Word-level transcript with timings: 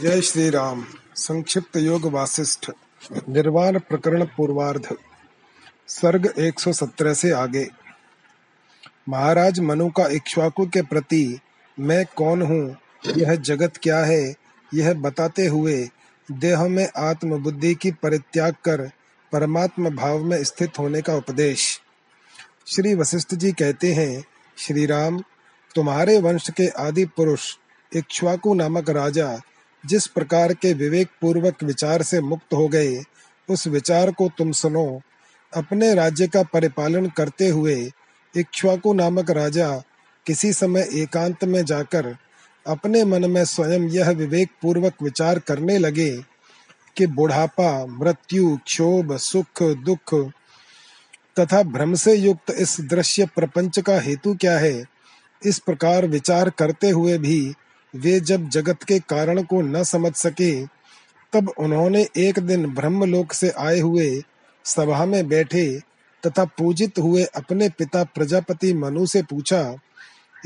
जय 0.00 0.20
श्री 0.20 0.50
राम 0.50 0.86
संक्षिप्त 1.16 1.76
योग 1.76 2.06
वासिष्ठ। 2.06 2.70
निर्वाण 3.28 3.78
प्रकरण 3.78 4.24
पूर्वार्ध। 4.24 4.96
सर्ग 5.88 6.34
117 6.38 7.14
से 7.14 7.30
आगे। 7.30 7.68
महाराज 9.08 9.60
मनु 9.60 9.90
का 9.90 10.06
इक्ष्वाकु 10.06 10.66
के 10.66 10.82
प्रति 10.82 11.38
मैं 11.80 12.06
कौन 12.16 12.42
हूँ? 12.42 12.76
यह 13.16 13.34
जगत 13.34 13.72
क्या 13.82 13.98
है? 13.98 14.34
यह 14.74 14.94
बताते 14.94 15.46
हुए 15.46 15.88
देह 16.32 16.64
में 16.64 16.88
आत्म 16.96 17.42
बुद्धि 17.42 17.74
की 17.74 17.90
परित्याग 17.90 18.52
कर 18.52 18.90
परमात्म 19.32 19.96
भाव 19.96 20.24
में 20.24 20.44
स्थित 20.44 20.78
होने 20.78 21.02
का 21.02 21.14
उपदेश। 21.14 21.80
श्री 22.66 22.94
वशिष्ठ 22.94 23.34
जी 23.34 23.52
कहते 23.52 23.92
हैं 23.92 24.24
श्री 24.58 24.86
राम 24.86 25.24
तुम्हारे 25.74 26.20
वंश 26.20 26.50
के 26.50 26.68
आदि 26.68 27.04
पुरुष 27.04 27.56
इक्ष्वाकु 27.96 28.54
नामक 28.54 28.90
राजा 28.90 29.40
जिस 29.86 30.06
प्रकार 30.06 30.54
के 30.54 30.72
विवेक 30.72 31.08
पूर्वक 31.20 31.62
विचार 31.62 32.02
से 32.02 32.20
मुक्त 32.20 32.54
हो 32.54 32.68
गए, 32.68 33.02
उस 33.50 33.66
विचार 33.66 34.10
को 34.10 34.28
तुम 34.38 34.52
सुनो। 34.52 35.00
अपने 35.56 35.94
राज्य 35.94 36.26
का 36.26 36.42
परिपालन 36.42 37.06
करते 37.06 37.48
हुए 37.48 37.92
इक्ष्वाकु 38.36 38.94
नामक 38.94 39.30
राजा 39.30 39.82
किसी 40.26 40.52
समय 40.52 40.88
एकांत 40.92 41.44
में 41.44 41.64
जाकर 41.64 42.16
अपने 42.66 43.04
मन 43.04 43.30
में 43.30 43.44
स्वयं 43.44 43.80
यह 43.80 44.10
विवेक 44.10 44.50
पूर्वक 44.62 44.94
विचार 45.02 45.38
करने 45.38 45.78
लगे 45.78 46.10
कि 46.96 47.06
बुढ़ापा, 47.06 47.86
मृत्यु, 47.86 48.58
क्षोभ, 48.66 49.16
सुख, 49.16 49.62
दुख 49.62 50.30
तथा 51.38 51.62
भ्रम 51.62 51.94
से 51.94 52.14
युक्त 52.14 52.50
इस 52.50 52.80
दृश्य 52.80 53.26
प्रपंच 53.26 53.78
का 53.78 54.00
हेतु 54.00 54.34
क्या 54.34 54.58
है? 54.58 54.84
इस 55.46 55.58
प्रकार 55.58 56.06
विचार 56.06 56.50
करते 56.50 56.90
हुए 56.90 57.18
भी 57.18 57.54
वे 57.94 58.18
जब 58.20 58.48
जगत 58.48 58.82
के 58.82 58.98
कारण 59.00 59.42
को 59.42 59.60
न 59.62 59.82
समझ 59.82 60.12
सके, 60.14 60.64
तब 61.32 61.52
उन्होंने 61.58 62.06
एक 62.16 62.38
दिन 62.38 62.66
ब्रह्मलोक 62.74 63.32
से 63.32 63.50
आए 63.50 63.80
हुए 63.80 64.22
सभा 64.64 65.04
में 65.04 65.28
बैठे 65.28 65.66
तथा 66.22 66.44
पूजित 66.58 66.98
हुए 66.98 67.24
अपने 67.36 67.68
पिता 67.68 68.04
प्रजापति 68.04 68.72
मनु 68.74 69.06
से 69.06 69.22
पूछा, 69.22 69.76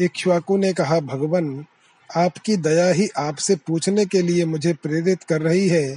इक्ष्वाकु 0.01 0.57
ने 0.57 0.73
कहा, 0.73 1.01
भगवान, 1.01 1.65
आपकी 2.11 2.57
दया 2.57 2.89
ही 2.93 3.09
आपसे 3.19 3.57
पूछने 3.57 4.05
के 4.07 4.23
लिए 4.23 4.45
मुझे 4.45 4.73
प्रेरित 4.73 5.23
कर 5.23 5.43
रही 5.43 5.69
है 5.69 5.97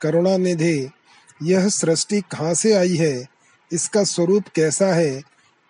करुणा 0.00 0.36
निधि 0.36 0.90
यह 1.42 1.68
सृष्टि 1.68 2.20
कहाँ 2.20 2.54
से 2.54 2.72
आई 2.72 2.96
है, 2.96 3.28
इसका 3.70 4.04
स्वरूप 4.04 4.48
कैसा 4.54 4.92
है, 4.94 5.20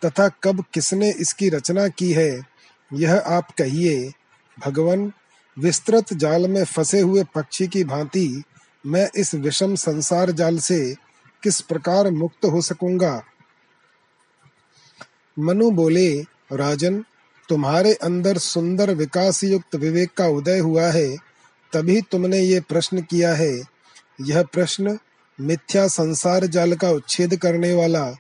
तथा 0.03 0.29
कब 0.43 0.65
किसने 0.75 1.11
इसकी 1.11 1.49
रचना 1.49 1.89
की 1.89 2.13
है, 2.13 2.41
यह 2.91 3.15
आप 3.17 3.51
कहिए। 3.59 4.13
भगवान 4.59 5.13
विस्तृत 5.59 6.15
जाल 6.15 6.49
में 6.49 6.65
फंसे 6.65 7.01
हुए 7.01 7.25
पक्षी 7.35 7.67
की 7.67 7.85
भांति 7.85 8.43
मैं 8.87 9.11
इस 9.17 9.35
विषम 9.35 9.75
संसार 9.75 10.31
जाल 10.31 10.59
से 10.59 10.95
किस 11.43 11.61
प्रकार 11.61 12.11
मुक्त 12.11 12.45
हो 12.45 12.63
सकूँगा? 12.63 13.25
मनु 15.39 15.71
बोले, 15.71 16.21
राजन, 16.53 17.05
तुम्हारे 17.49 17.95
अंदर 17.95 18.39
सुंदर 18.39 18.95
विकास 18.95 19.45
युक्त 19.45 19.75
विवेक 19.75 20.11
का 20.17 20.27
उदय 20.27 20.59
हुआ 20.59 20.83
है, 20.83 21.17
तभी 21.73 22.01
तुमने 22.01 22.39
ये 22.39 22.61
प्रश्न 22.61 23.03
किया 23.03 23.35
है। 23.35 23.63
यह 24.21 24.43
प्रश्न 24.43 24.99
मिथ्या 25.41 25.89
संसार 25.89 26.47
जाल 26.47 26.75
का 26.75 26.91
उच्छेद 26.91 27.37
करने 27.37 27.75
वाला 27.75 28.11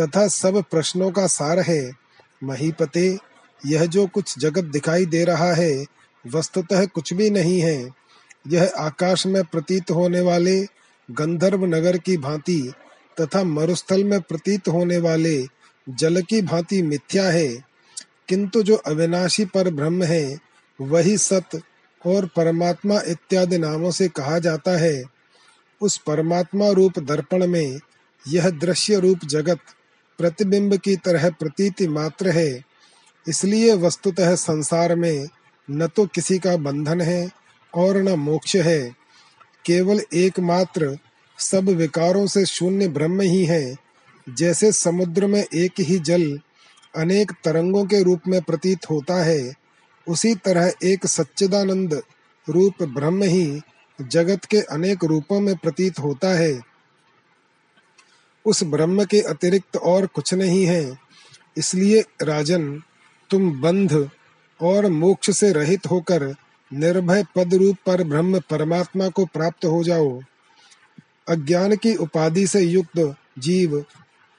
तथा 0.00 0.28
सब 0.28 0.64
प्रश्नों 0.70 1.10
का 1.10 1.26
सार 1.26 1.60
है। 1.60 1.92
महीपते, 2.44 3.18
यह 3.66 3.86
जो 3.86 4.06
कुछ 4.06 4.38
जगत 4.38 4.64
दिखाई 4.64 5.06
दे 5.06 5.24
रहा 5.24 5.52
है 5.52 5.84
वस्तुतः 6.26 6.86
कुछ 6.86 7.14
भी 7.14 7.30
नहीं 7.30 7.60
है। 7.60 7.90
यह 8.48 8.72
आकाश 8.78 9.26
में 9.26 9.44
प्रतीत 9.44 9.90
होने 9.90 10.20
वाले 10.20 10.66
गंधर्व 11.10 11.64
नगर 11.64 11.98
की 11.98 12.16
भांति 12.16 12.72
तथा 13.20 13.44
मरुस्थल 13.44 14.04
में 14.04 14.20
प्रतीत 14.20 14.68
होने 14.68 14.98
वाले 14.98 15.46
जल 15.88 16.22
की 16.22 16.42
भांति 16.42 16.82
मिथ्या 16.82 17.24
है। 17.24 17.64
किंतु 18.28 18.62
जो 18.62 18.74
अविनाशी 18.74 19.44
पर 19.44 19.70
ब्रह्म 19.70 20.02
है, 20.02 20.38
वही 20.80 21.18
सत 21.18 21.60
और 22.06 22.26
परमात्मा 22.26 23.00
इत्यादि 23.06 23.58
नामों 23.58 23.90
से 23.90 24.08
कहा 24.08 24.38
जाता 24.38 24.70
है। 24.70 25.02
उस 25.80 25.98
परमात्मा 25.98 26.68
रूप 26.70 26.98
दर्पण 26.98 27.46
में 27.46 27.80
यह 28.28 28.50
दृश्य 28.50 29.00
रूप 29.00 29.18
जगत 29.24 29.58
प्रतिबिंब 30.18 30.76
की 30.76 30.96
तरह 30.96 31.30
प्रतीति 31.30 31.88
मात्र 31.88 32.28
है। 32.28 32.62
इसलिए 33.28 33.74
वस्तुतः 33.74 34.34
संसार 34.34 34.96
में 34.96 35.28
न 35.70 35.86
तो 35.86 36.06
किसी 36.06 36.38
का 36.38 36.56
बंधन 36.56 37.00
है 37.00 37.30
और 37.74 37.96
न 37.96 38.08
मोक्ष 38.08 38.56
है। 38.56 38.96
केवल 39.66 40.00
एकमात्र 40.14 40.98
सब 41.38 41.68
विकारों 41.68 42.26
से 42.26 42.46
शून्य 42.46 42.88
ब्रह्म 42.88 43.20
ही 43.20 43.44
है। 43.44 43.76
जैसे 44.28 44.72
समुद्र 44.72 45.26
में 45.26 45.44
एक 45.54 45.72
ही 45.80 45.98
जल 45.98 46.40
अनेक 46.96 47.32
तरंगों 47.44 47.84
के 47.84 48.02
रूप 48.02 48.20
में 48.28 48.42
प्रतीत 48.42 48.90
होता 48.90 49.24
है, 49.24 49.52
उसी 50.08 50.34
तरह 50.34 50.72
एक 50.84 51.06
सच्चिदानंद 51.06 52.02
रूप 52.48 52.82
ब्रह्म 52.82 53.22
ही 53.22 53.60
जगत 54.02 54.44
के 54.44 54.60
अनेक 54.60 55.04
रूपों 55.04 55.40
में 55.40 55.56
प्रतीत 55.56 55.98
होता 55.98 56.28
है। 56.28 56.60
उस 58.46 58.64
ब्रह्म 58.64 59.04
के 59.04 59.20
अतिरिक्त 59.20 59.76
और 59.76 60.06
कुछ 60.06 60.34
नहीं 60.34 60.66
है। 60.66 60.98
इसलिए 61.56 62.04
राजन, 62.22 62.82
तुम 63.30 63.60
बंध 63.60 64.10
और 64.62 64.86
मोक्ष 64.86 65.30
से 65.30 65.52
रहित 65.52 65.86
होकर 65.86 66.34
निर्भय 66.72 67.24
पद 67.36 67.54
रूप 67.54 67.76
पर 67.86 68.02
ब्रह्म 68.04 68.38
परमात्मा 68.40 69.08
को 69.08 69.24
प्राप्त 69.24 69.64
हो 69.64 69.82
जाओ। 69.84 70.20
अज्ञान 71.28 71.76
की 71.76 71.94
उपाधि 71.94 72.46
से 72.46 72.60
युक्त 72.60 73.16
जीव 73.38 73.84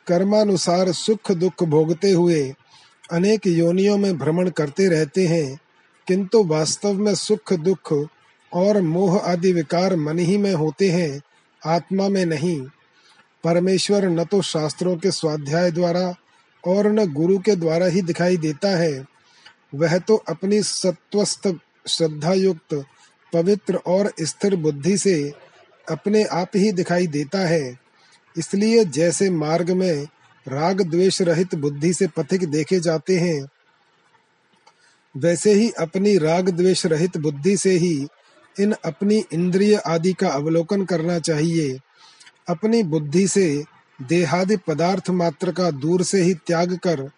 कर्मानुसार 0.07 0.91
सुख 0.91 1.31
दुख 1.31 1.63
भोगते 1.63 2.11
हुए 2.11 2.53
अनेक 3.11 3.47
योनियों 3.47 3.97
में 3.97 4.17
भ्रमण 4.17 4.49
करते 4.49 4.87
रहते 4.87 5.27
हैं, 5.27 5.59
किंतु 6.07 6.43
वास्तव 6.43 6.93
में 6.93 7.15
सुख 7.15 7.53
दुख 7.53 7.93
और 8.53 8.81
मोह 8.81 9.17
आदि 9.17 9.53
विकार 9.53 9.95
मन 9.95 10.19
ही 10.19 10.37
में 10.37 10.53
होते 10.53 10.89
हैं, 10.91 11.21
आत्मा 11.65 12.09
में 12.09 12.25
नहीं। 12.25 12.61
परमेश्वर 13.43 14.09
न 14.09 14.23
तो 14.23 14.41
शास्त्रों 14.41 14.95
के 14.97 15.11
स्वाध्याय 15.11 15.71
द्वारा 15.71 16.13
और 16.63 16.87
न 16.87 17.13
गुरु 17.13 17.39
के 17.39 17.55
द्वारा 17.55 17.85
ही 17.85 18.01
दिखाई 18.01 18.37
देता 18.37 18.77
है। 18.77 19.12
वह 19.73 19.97
तो 19.97 20.15
अपनी 20.29 20.61
सत्वस्थ 20.63 21.47
श्रद्धा 21.87 22.33
युक्त 22.33 22.73
पवित्र 23.33 23.75
और 23.87 24.11
स्थिर 24.21 24.55
बुद्धि 24.55 24.97
से 24.97 25.15
अपने 25.87 26.23
आप 26.23 26.55
ही 26.55 26.71
दिखाई 26.71 27.07
देता 27.07 27.39
है। 27.39 27.79
इसलिए 28.35 28.83
जैसे 28.85 29.29
मार्ग 29.29 29.71
में 29.71 30.07
राग 30.45 30.81
द्वेष 30.81 31.21
रहित 31.21 31.55
बुद्धि 31.55 31.93
से 31.93 32.07
पथिक 32.07 32.45
देखे 32.49 32.79
जाते 32.79 33.17
हैं, 33.17 33.45
वैसे 35.15 35.53
ही 35.53 35.69
अपनी 35.79 36.17
राग 36.17 36.49
द्वेष 36.49 36.85
रहित 36.85 37.17
बुद्धि 37.17 37.55
से 37.57 37.71
ही 37.71 38.07
इन 38.55 38.73
अपनी 38.85 39.23
इंद्रिय 39.33 39.75
आदि 39.77 40.13
का 40.13 40.29
अवलोकन 40.29 40.85
करना 40.85 41.19
चाहिए। 41.19 41.77
अपनी 42.49 42.83
बुद्धि 42.83 43.27
से 43.27 43.63
देहादि 43.99 44.57
पदार्थ 44.57 45.09
मात्र 45.09 45.51
का 45.51 45.69
दूर 45.71 46.03
से 46.03 46.21
ही 46.21 46.33
त्याग 46.33 46.75
कर 46.77 47.09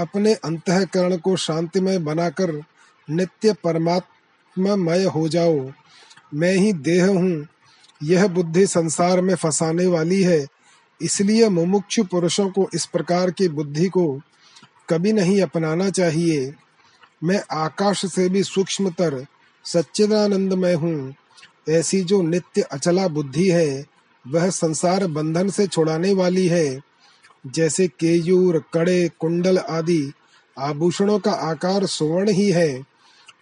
अपने 0.00 0.34
अंतकरण 0.34 1.16
को 1.16 1.36
शांतिमय 1.36 1.98
बनाकर 1.98 2.62
नित्य 3.10 3.52
परमात्ममय 3.52 5.04
हो 5.04 5.28
जाओ। 5.28 5.70
मैं 6.34 6.54
ही 6.54 6.72
देह 6.72 7.06
हूँ। 7.06 7.46
यह 8.02 8.26
बुद्धि 8.26 8.66
संसार 8.66 9.20
में 9.20 9.34
फंसाने 9.34 9.86
वाली 9.86 10.22
है। 10.22 10.46
इसलिए 11.02 11.48
मुमुक्षु 11.48 12.04
पुरुषों 12.04 12.50
को 12.50 12.70
इस 12.74 12.86
प्रकार 12.86 13.30
की 13.30 13.48
बुद्धि 13.48 13.88
को 13.88 14.20
कभी 14.90 15.12
नहीं 15.12 15.42
अपनाना 15.42 15.90
चाहिए। 15.90 16.54
मैं 17.24 17.42
आकाश 17.52 18.06
से 18.06 18.28
भी 18.28 18.42
सूक्ष्मतर 18.42 19.26
सच्चिदानंद 19.64 20.52
में 20.52 20.74
हूँ। 20.74 21.14
ऐसी 21.68 22.04
जो 22.04 22.22
नित्य 22.22 22.62
अचला 22.62 23.08
बुद्धि 23.08 23.50
है, 23.50 23.86
वह 24.28 24.50
संसार 24.50 25.06
बंधन 25.06 25.50
से 25.50 25.66
छुड़ाने 25.66 26.14
वाली 26.14 26.46
है। 26.48 26.91
जैसे 27.46 27.88
केयूर, 27.88 28.64
कड़े, 28.74 29.10
कुंडल 29.20 29.58
आदि 29.58 30.12
आभूषणों 30.58 31.18
का 31.18 31.32
आकार 31.32 31.86
सुवर्ण 31.86 32.28
ही 32.28 32.50
है, 32.50 32.82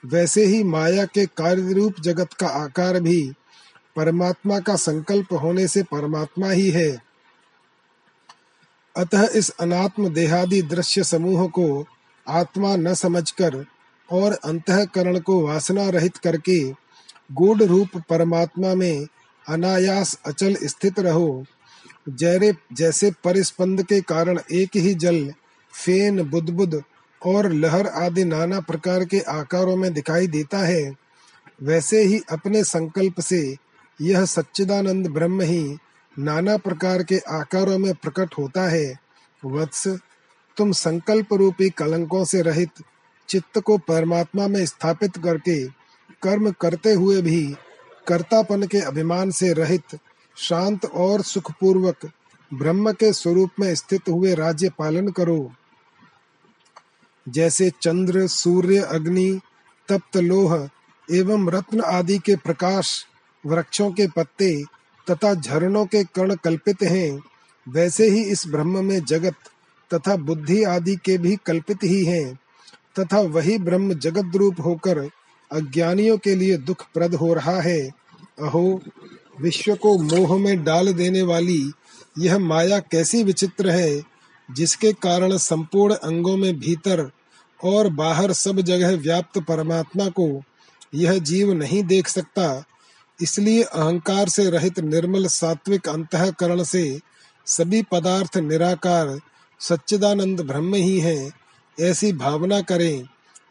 वैसे 0.07 0.45
ही 0.45 0.65
माया 0.65 1.05
के 1.05 1.27
कार्य 1.27 1.73
रूप 1.73 1.95
जगत 2.01 2.33
का 2.33 2.47
आकार 2.47 3.01
भी 3.01 3.33
परमात्मा 3.97 4.61
का 4.61 4.77
संकल्प 4.77 5.33
होने 5.33 5.69
से 5.69 5.83
परमात्मा 5.83 6.51
ही 6.51 6.71
है। 6.71 7.03
अतः 8.97 9.29
इस 9.35 9.51
अनात्म 9.51 10.09
देहादि 10.09 10.63
दृश्य 10.63 11.05
समूह 11.05 11.49
को 11.49 11.87
आत्मा 12.29 12.77
न 12.77 12.95
समझकर 12.95 13.67
और 14.13 14.33
अंतकरण 14.33 15.19
को 15.19 15.47
वासना 15.47 15.89
रहित 15.89 16.17
करके 16.17 16.71
गूढ़ 17.33 17.63
रूप 17.63 17.89
परमात्मा 18.09 18.75
में 18.75 19.07
अनायास 19.49 20.21
अचल 20.27 20.57
स्थित 20.63 21.01
रहो। 21.01 21.45
जैरे, 22.09 22.53
जैसे 22.73 23.11
परिस्पंद 23.25 23.83
के 23.83 24.01
कारण 24.01 24.41
एक 24.53 24.77
ही 24.77 24.95
जल, 24.95 25.33
फेन, 25.73 26.23
बुदबुद 26.23 26.83
और 27.27 27.53
लहर 27.53 27.87
आदि 27.87 28.25
नाना 28.25 28.61
प्रकार 28.61 29.05
के 29.05 29.21
आकारों 29.21 29.77
में 29.77 29.93
दिखाई 29.93 30.27
देता 30.27 30.59
है, 30.59 30.93
वैसे 31.63 32.03
ही 32.03 32.21
अपने 32.33 32.65
संकल्प 32.65 33.21
से 33.21 33.57
यह 34.01 34.25
सच्चिदानंद 34.25 35.07
ब्रह्म 35.07 35.41
ही 35.41 35.77
नाना 36.19 36.57
प्रकार 36.57 37.03
के 37.03 37.19
आकारों 37.19 37.79
में 37.79 37.95
प्रकट 37.95 38.35
होता 38.39 38.69
है। 38.69 38.99
वत्स, 39.45 39.89
तुम 40.57 40.73
संकल्प 40.73 41.33
रूपी 41.33 41.71
कलंकों 41.71 42.25
से 42.25 42.43
रहित 42.43 42.83
चित्त 43.29 43.59
को 43.59 43.79
परमात्मा 43.79 44.49
में 44.49 44.67
स्थापित 44.67 45.17
करके 45.17 45.65
कर्म 46.23 46.51
करते 46.51 46.93
हुए 46.93 47.23
भी 47.23 47.55
कर्तापन 48.07 48.63
के 48.63 48.79
अभिमान 48.79 49.31
से 49.31 49.53
रहित 49.53 49.99
शांत 50.41 50.85
और 50.85 51.23
सुखपूर्वक 51.23 52.11
ब्रह्म 52.55 52.93
के 52.93 53.13
स्वरूप 53.13 53.51
में 53.61 53.75
स्थित 53.75 54.09
हुए 54.09 54.35
राज्य 54.35 54.71
पालन 54.79 55.09
करो। 55.09 55.53
जैसे 57.29 57.71
चंद्र, 57.83 58.27
सूर्य, 58.27 58.79
अग्नि, 58.79 59.41
तप्त 59.89 60.17
लोह 60.17 60.69
एवं 61.09 61.49
रत्न 61.51 61.81
आदि 61.81 62.19
के 62.19 62.37
प्रकाश, 62.37 63.07
वृक्षों 63.47 63.91
के 63.93 64.07
पत्ते 64.07 64.63
तथा 65.11 65.35
झरनों 65.35 65.87
के 65.87 66.05
कण 66.05 66.35
कल्पित 66.35 66.83
हैं, 66.83 67.21
वैसे 67.69 68.09
ही 68.11 68.23
इस 68.23 68.47
ब्रह्म 68.49 68.85
में 68.85 69.05
जगत 69.05 69.35
तथा 69.95 70.17
बुद्धि 70.17 70.63
आदि 70.65 70.97
के 70.97 71.19
भी 71.19 71.37
कल्पित 71.47 71.85
ही 71.85 72.05
हैं, 72.05 72.39
तथा 72.99 73.21
वही 73.21 73.59
ब्रह्म 73.59 73.95
जगत 73.95 74.37
रूप 74.37 74.57
होकर 74.65 74.99
अज्ञानियों 75.53 76.19
के 76.19 76.35
लिए 76.35 76.57
दुख 76.57 76.87
प्रद 76.95 77.15
हो 77.15 77.35
रहा 77.35 77.61
है। 77.61 77.81
अहो 78.39 78.81
विश्व 79.41 79.75
को 79.75 79.97
मोह 79.99 80.37
में 80.39 80.63
डाल 80.65 80.93
देने 80.93 81.23
वाली 81.23 81.73
यह 82.19 82.39
माया 82.39 82.79
कैसी 82.81 83.23
विचित्र 83.23 83.71
है, 83.71 84.03
जिसके 84.49 84.93
कारण 84.93 85.37
संपूर्ण 85.37 85.95
अंगों 85.95 86.37
में 86.37 86.59
भीतर 86.59 87.11
और 87.61 87.89
बाहर 87.89 88.33
सब 88.33 88.61
जगह 88.61 88.97
व्याप्त 88.97 89.39
परमात्मा 89.39 90.09
को 90.09 90.43
यह 90.95 91.19
जीव 91.19 91.53
नहीं 91.53 91.83
देख 91.85 92.09
सकता, 92.09 92.65
इसलिए 93.19 93.63
अहंकार 93.63 94.29
से 94.29 94.49
रहित 94.51 94.81
निर्मल 94.81 95.27
सात्विक 95.27 95.89
अंतकरण 95.89 96.63
से 96.63 97.01
सभी 97.47 97.83
पदार्थ 97.83 98.37
निराकार, 98.37 99.19
सच्चिदानंद 99.61 100.41
ब्रह्म 100.41 100.75
ही 100.75 100.99
है, 101.01 101.31
ऐसी 101.79 102.13
भावना 102.13 102.61
करें, 102.61 103.05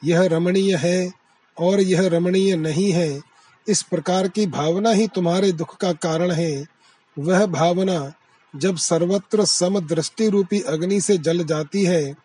यह 0.03 0.27
रमणीय 0.31 0.75
है 0.75 1.11
और 1.57 1.81
यह 1.81 2.07
रमणीय 2.07 2.55
नहीं 2.55 2.91
है। 2.91 3.28
इस 3.69 3.81
प्रकार 3.81 4.27
की 4.27 4.45
भावना 4.47 4.89
ही 4.89 5.07
तुम्हारे 5.07 5.51
दुख 5.51 5.77
का 5.77 5.93
कारण 5.93 6.31
है। 6.31 6.65
वह 7.19 7.45
भावना, 7.45 8.13
जब 8.55 8.77
सर्वत्र 8.77 9.45
सम 9.45 9.79
दृष्टि 9.79 10.29
रूपी 10.29 10.61
अग्नि 10.61 11.01
से 11.01 11.17
जल 11.17 11.43
जाती 11.43 11.83
है, 11.85 12.15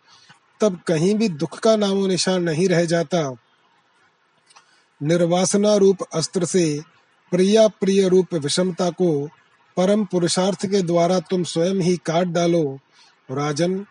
तब 0.60 0.80
कहीं 0.86 1.14
भी 1.14 1.28
दुख 1.28 1.58
का 1.58 1.76
नामो 1.76 2.06
निशान 2.06 2.42
नहीं 2.42 2.68
रह 2.68 2.84
जाता। 2.84 3.36
निर्वासना 5.02 5.74
रूप 5.76 6.02
अस्त्र 6.14 6.44
से 6.44 6.80
प्रिया 7.30 7.68
प्रिय 7.68 8.08
रूप 8.08 8.34
विषमता 8.34 8.90
को 8.90 9.28
परम 9.76 10.04
पुरुषार्थ 10.04 10.66
के 10.66 10.82
द्वारा 10.82 11.20
तुम 11.20 11.44
स्वयं 11.44 11.74
ही 11.74 11.96
काट 11.96 12.26
डालो। 12.26 12.78
राजन, 13.30 13.86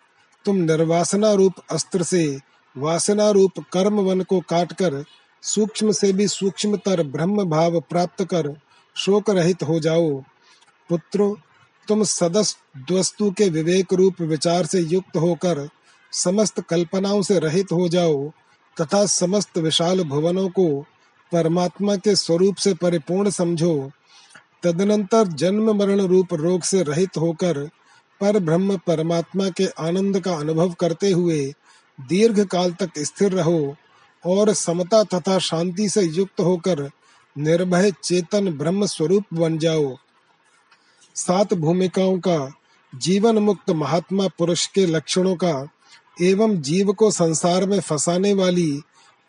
तुम 0.46 0.56
निर्वासना 0.56 1.34
रूप 1.34 1.54
अस्त्र 1.72 2.04
से 2.04 2.40
वासना 2.78 3.30
रूप 3.30 3.52
कर्म 3.74 3.94
वन 3.94 4.22
को 4.22 4.40
काटकर 4.40 5.06
सूक्ष्म 5.44 5.92
से 5.92 6.14
भी 6.14 6.28
सूक्ष्मतर 6.28 7.04
ब्रह्म 7.04 7.44
भाव 7.44 7.80
प्राप्त 7.80 8.24
कर 8.24 8.54
शोक 8.96 9.30
रहित 9.30 9.64
हो 9.64 9.80
जाओ। 9.80 10.10
पुत्र, 10.90 11.36
तुम 11.88 12.02
वस्तु 12.92 13.32
के 13.32 13.50
विवेक 13.50 13.94
रूप 13.94 14.22
विचार 14.22 14.66
से 14.66 14.80
युक्त 14.80 15.18
होकर 15.18 15.70
समस्त 16.12 16.62
कल्पनाओं 16.62 17.22
से 17.22 17.40
रहित 17.40 17.72
हो 17.72 17.88
जाओ 17.90 18.30
तथा 18.82 19.06
समस्त 19.06 19.58
विशाल 19.58 20.04
भुवनों 20.04 20.50
को 20.50 20.86
परमात्मा 21.32 21.96
के 21.96 22.16
स्वरूप 22.16 22.56
से 22.56 22.74
परिपूर्ण 22.74 23.30
समझो। 23.30 23.92
तदनंतर 24.64 25.28
जन्म 25.28 25.72
मरण 25.76 26.02
रूप 26.02 26.34
रोग 26.34 26.62
से 26.62 26.84
रहित 26.84 27.18
होकर 27.18 27.70
पर 28.22 28.40
ब्रह्म 28.40 28.78
परमात्मा 28.78 29.50
के 29.50 29.66
आनंद 29.66 30.20
का 30.20 30.36
अनुभव 30.36 30.74
करते 30.74 31.12
हुए 31.12 31.54
दीर्घ 32.02 32.46
काल 32.46 32.74
तक 32.74 32.92
स्थिर 33.00 33.32
रहो। 33.32 33.76
और 34.26 34.54
समता 34.54 35.04
तथा 35.04 35.40
शांति 35.40 35.90
से 35.90 36.02
युक्त 36.02 36.40
होकर 36.40 36.90
निर्भय 37.38 37.92
चेतन 38.04 38.50
ब्रह्म 38.50 38.86
स्वरूप 38.86 39.24
बन 39.34 39.58
जाओ। 39.58 39.96
सात 41.16 41.54
भूमिकाओं 41.54 42.20
का 42.20 42.54
जीवन 42.96 43.38
मुक्त 43.38 43.70
महात्मा 43.70 44.28
पुरुष 44.28 44.68
के 44.68 44.86
लक्षणों 44.86 45.36
का 45.36 45.68
एवं 46.22 46.62
जीव 46.62 46.92
को 46.94 47.12
संसार 47.12 47.66
में 47.66 47.80
फंसाने 47.80 48.34
वाली 48.34 48.82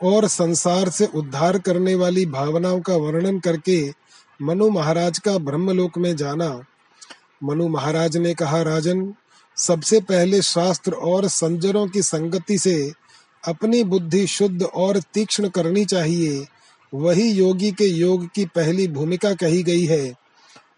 और 0.03 0.29
संसार 0.29 0.89
से 0.89 1.07
उद्धार 1.07 1.59
करने 1.59 1.95
वाली 1.95 2.27
भावनाओं 2.27 2.81
का 2.81 2.97
वर्णन 2.97 3.39
करके 3.39 3.93
मनु 4.43 4.71
महाराज 4.71 5.19
का 5.19 5.39
ब्रह्मलोक 5.39 5.99
में 5.99 6.17
जाना। 6.17 6.65
मनु 7.43 7.69
महाराज 7.69 8.17
ने 8.17 8.35
कहा, 8.35 8.63
राजन, 8.63 9.15
सबसे 9.57 10.01
पहले 10.01 10.43
शास्त्र 10.43 10.93
और 10.93 11.29
संजरों 11.29 11.89
की 11.89 12.03
संगति 12.03 12.59
से 12.59 12.93
अपनी 13.49 13.85
बुद्धि 13.85 14.27
शुद्ध 14.27 14.63
और 14.63 15.01
तीक्ष्ण 15.15 15.49
करनी 15.49 15.85
चाहिए। 15.85 16.47
वही 16.95 17.31
योगी 17.31 17.71
के 17.71 17.85
योग 17.85 18.29
की 18.35 18.45
पहली 18.45 18.89
भूमिका 18.89 19.35
कही 19.35 19.63
गई 19.63 19.85
है। 19.85 20.15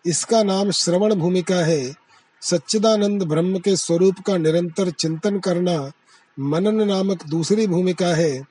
इसका 0.07 0.43
नाम 0.43 0.71
श्रवण 0.71 1.15
भूमिका 1.15 1.57
है। 1.57 1.95
सच्चिदानंद 2.43 3.23
ब्रह्म 3.23 3.59
के 3.59 3.77
स्वरूप 3.77 4.15
का 4.27 4.37
निरंतर 4.37 4.91
चिंतन 4.91 5.39
करना 5.39 5.93
मनन 6.41 6.89
नामक 6.89 7.27
दूसरी 7.27 7.67
भूमिका 7.67 8.07
है। 8.07 8.47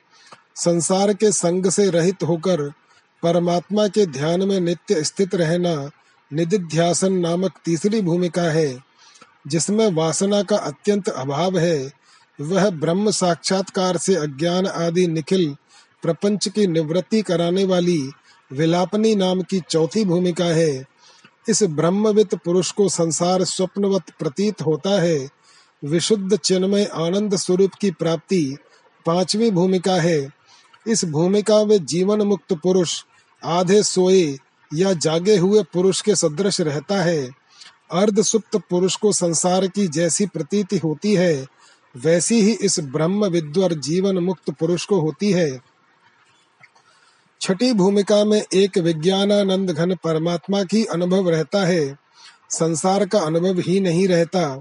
संसार 0.56 1.12
के 1.14 1.32
संग 1.32 1.70
से 1.70 1.90
रहित 1.90 2.22
होकर 2.22 2.70
परमात्मा 3.22 3.88
के 3.88 4.06
ध्यान 4.06 4.48
में 4.48 4.60
नित्य 4.60 5.04
स्थित 5.04 5.34
रहना 5.34 5.90
निधिध्यासन 6.32 7.12
नामक 7.12 7.52
तीसरी 7.64 8.00
भूमिका 8.00 8.42
है, 8.42 8.78
जिसमें 9.46 9.92
वासना 9.92 10.42
का 10.42 10.56
अत्यंत 10.56 11.08
अभाव 11.08 11.58
है। 11.58 11.92
वह 12.40 12.70
ब्रह्म 12.70 13.10
साक्षात्कार 13.10 13.96
से 13.96 14.14
अज्ञान 14.14 14.66
आदि 14.66 15.06
निखिल 15.06 15.56
प्रपंच 16.02 16.48
की 16.48 16.66
निवृत्ति 16.66 17.22
कराने 17.22 17.64
वाली 17.64 18.10
विलापनी 18.52 19.14
नाम 19.14 19.42
की 19.42 19.60
चौथी 19.70 20.04
भूमिका 20.04 20.44
है। 20.44 20.84
इस 21.48 21.62
ब्रह्मवित 21.62 22.34
पुरुष 22.34 22.72
को 22.72 22.88
संसार 22.88 23.44
स्वप्नवत 23.44 24.02
प्रतीत 24.18 24.62
होता 24.62 25.02
है। 25.02 25.28
विशुद्ध 25.84 26.36
चिन्मय 26.36 26.84
आनंद 26.84 27.36
स्वरूप 27.36 27.70
की 27.80 27.90
प्राप्ति 27.90 28.56
पांचवी 29.06 29.50
भूमिका 29.50 29.94
है। 29.94 30.30
इस 30.86 31.04
भूमिका 31.04 31.64
में 31.64 31.84
जीवन 31.84 32.22
मुक्त 32.22 32.52
पुरुष 32.52 33.02
आधे 33.44 33.82
सोए 33.82 34.38
या 34.74 34.92
जागे 34.92 35.36
हुए 35.36 35.62
पुरुष 35.62 36.00
के 36.00 36.16
सदृश 36.16 36.60
रहता 36.60 37.02
है। 37.02 37.30
अर्ध 37.92 38.22
सुप्त 38.22 38.56
पुरुष 38.70 38.96
को 38.96 39.12
संसार 39.12 39.66
की 39.66 39.88
जैसी 39.88 40.26
प्रतीति 40.26 40.78
होती 40.78 41.14
है। 41.14 41.46
वैसी 41.96 42.40
ही 42.40 42.52
इस 42.52 42.80
ब्रह्म 42.80 43.26
विद्वर 43.26 43.74
जीवन 43.74 44.18
मुक्त 44.18 44.50
पुरुष 44.50 44.86
को 44.86 45.00
होती 45.00 45.32
है। 45.32 45.60
छठी 47.40 47.72
भूमिका 47.72 48.24
में 48.24 48.44
एक 48.54 48.78
विज्ञानानंद 48.78 49.70
घन 49.70 49.94
परमात्मा 49.94 50.64
की 50.64 50.84
अनुभव 50.84 51.30
रहता 51.30 51.66
है। 51.66 51.98
संसार 52.50 53.06
का 53.06 53.20
अनुभव 53.20 53.60
ही 53.60 53.80
नहीं 53.80 54.08
रहता। 54.08 54.60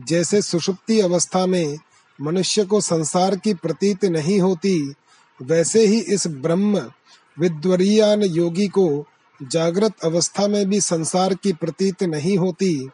जैसे 0.00 0.42
सुषुप्ति 0.42 1.00
अवस्था 1.00 1.46
में 1.46 1.78
मनुष्य 2.20 2.64
को 2.64 2.80
संसार 2.80 3.36
की 3.36 3.54
प्रतीत 3.54 4.04
नहीं 4.04 4.40
होती, 4.40 4.94
वैसे 5.42 5.86
ही 5.86 6.00
इस 6.00 6.26
ब्रह्म 6.26 6.90
विद्वरियान 7.38 8.22
योगी 8.22 8.68
को 8.68 9.06
जागृत 9.42 9.92
अवस्था 10.04 10.48
में 10.48 10.68
भी 10.68 10.80
संसार 10.80 11.34
की 11.34 11.52
प्रतीत 11.52 12.02
नहीं 12.02 12.38
होती। 12.38 12.88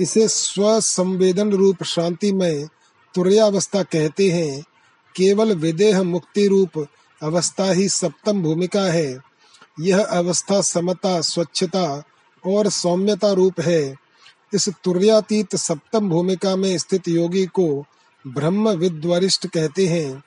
इसे 0.00 0.28
स्वसंवेदन 0.28 1.50
रूप 1.50 1.82
शांति 1.82 2.32
में 2.32 2.68
तुरयावस्था 3.14 3.82
कहते 3.82 4.30
हैं, 4.30 4.62
केवल 5.16 5.54
विदेह 5.54 6.02
मुक्ति 6.02 6.46
रूप 6.46 6.86
अवस्था 7.22 7.72
ही 7.72 7.88
सप्तम 7.88 8.42
भूमिका 8.42 8.82
है। 8.82 9.18
यह 9.80 10.04
अवस्था 10.04 10.60
समता, 10.60 11.20
स्वच्छता 11.20 12.02
और 12.46 12.68
सौम्यता 12.68 13.32
रूप 13.32 13.60
है। 13.60 13.94
इस 14.54 14.68
तुर्यातीत 14.68 15.56
सप्तम 15.56 16.08
भूमिका 16.08 16.56
में 16.56 16.78
स्थित 16.78 17.08
योगी 17.08 17.46
को 17.46 17.84
ब्रह्म 18.26 18.70
विद्वरिष्ठ 18.70 19.46
कहते 19.46 19.86
हैं। 19.86 20.22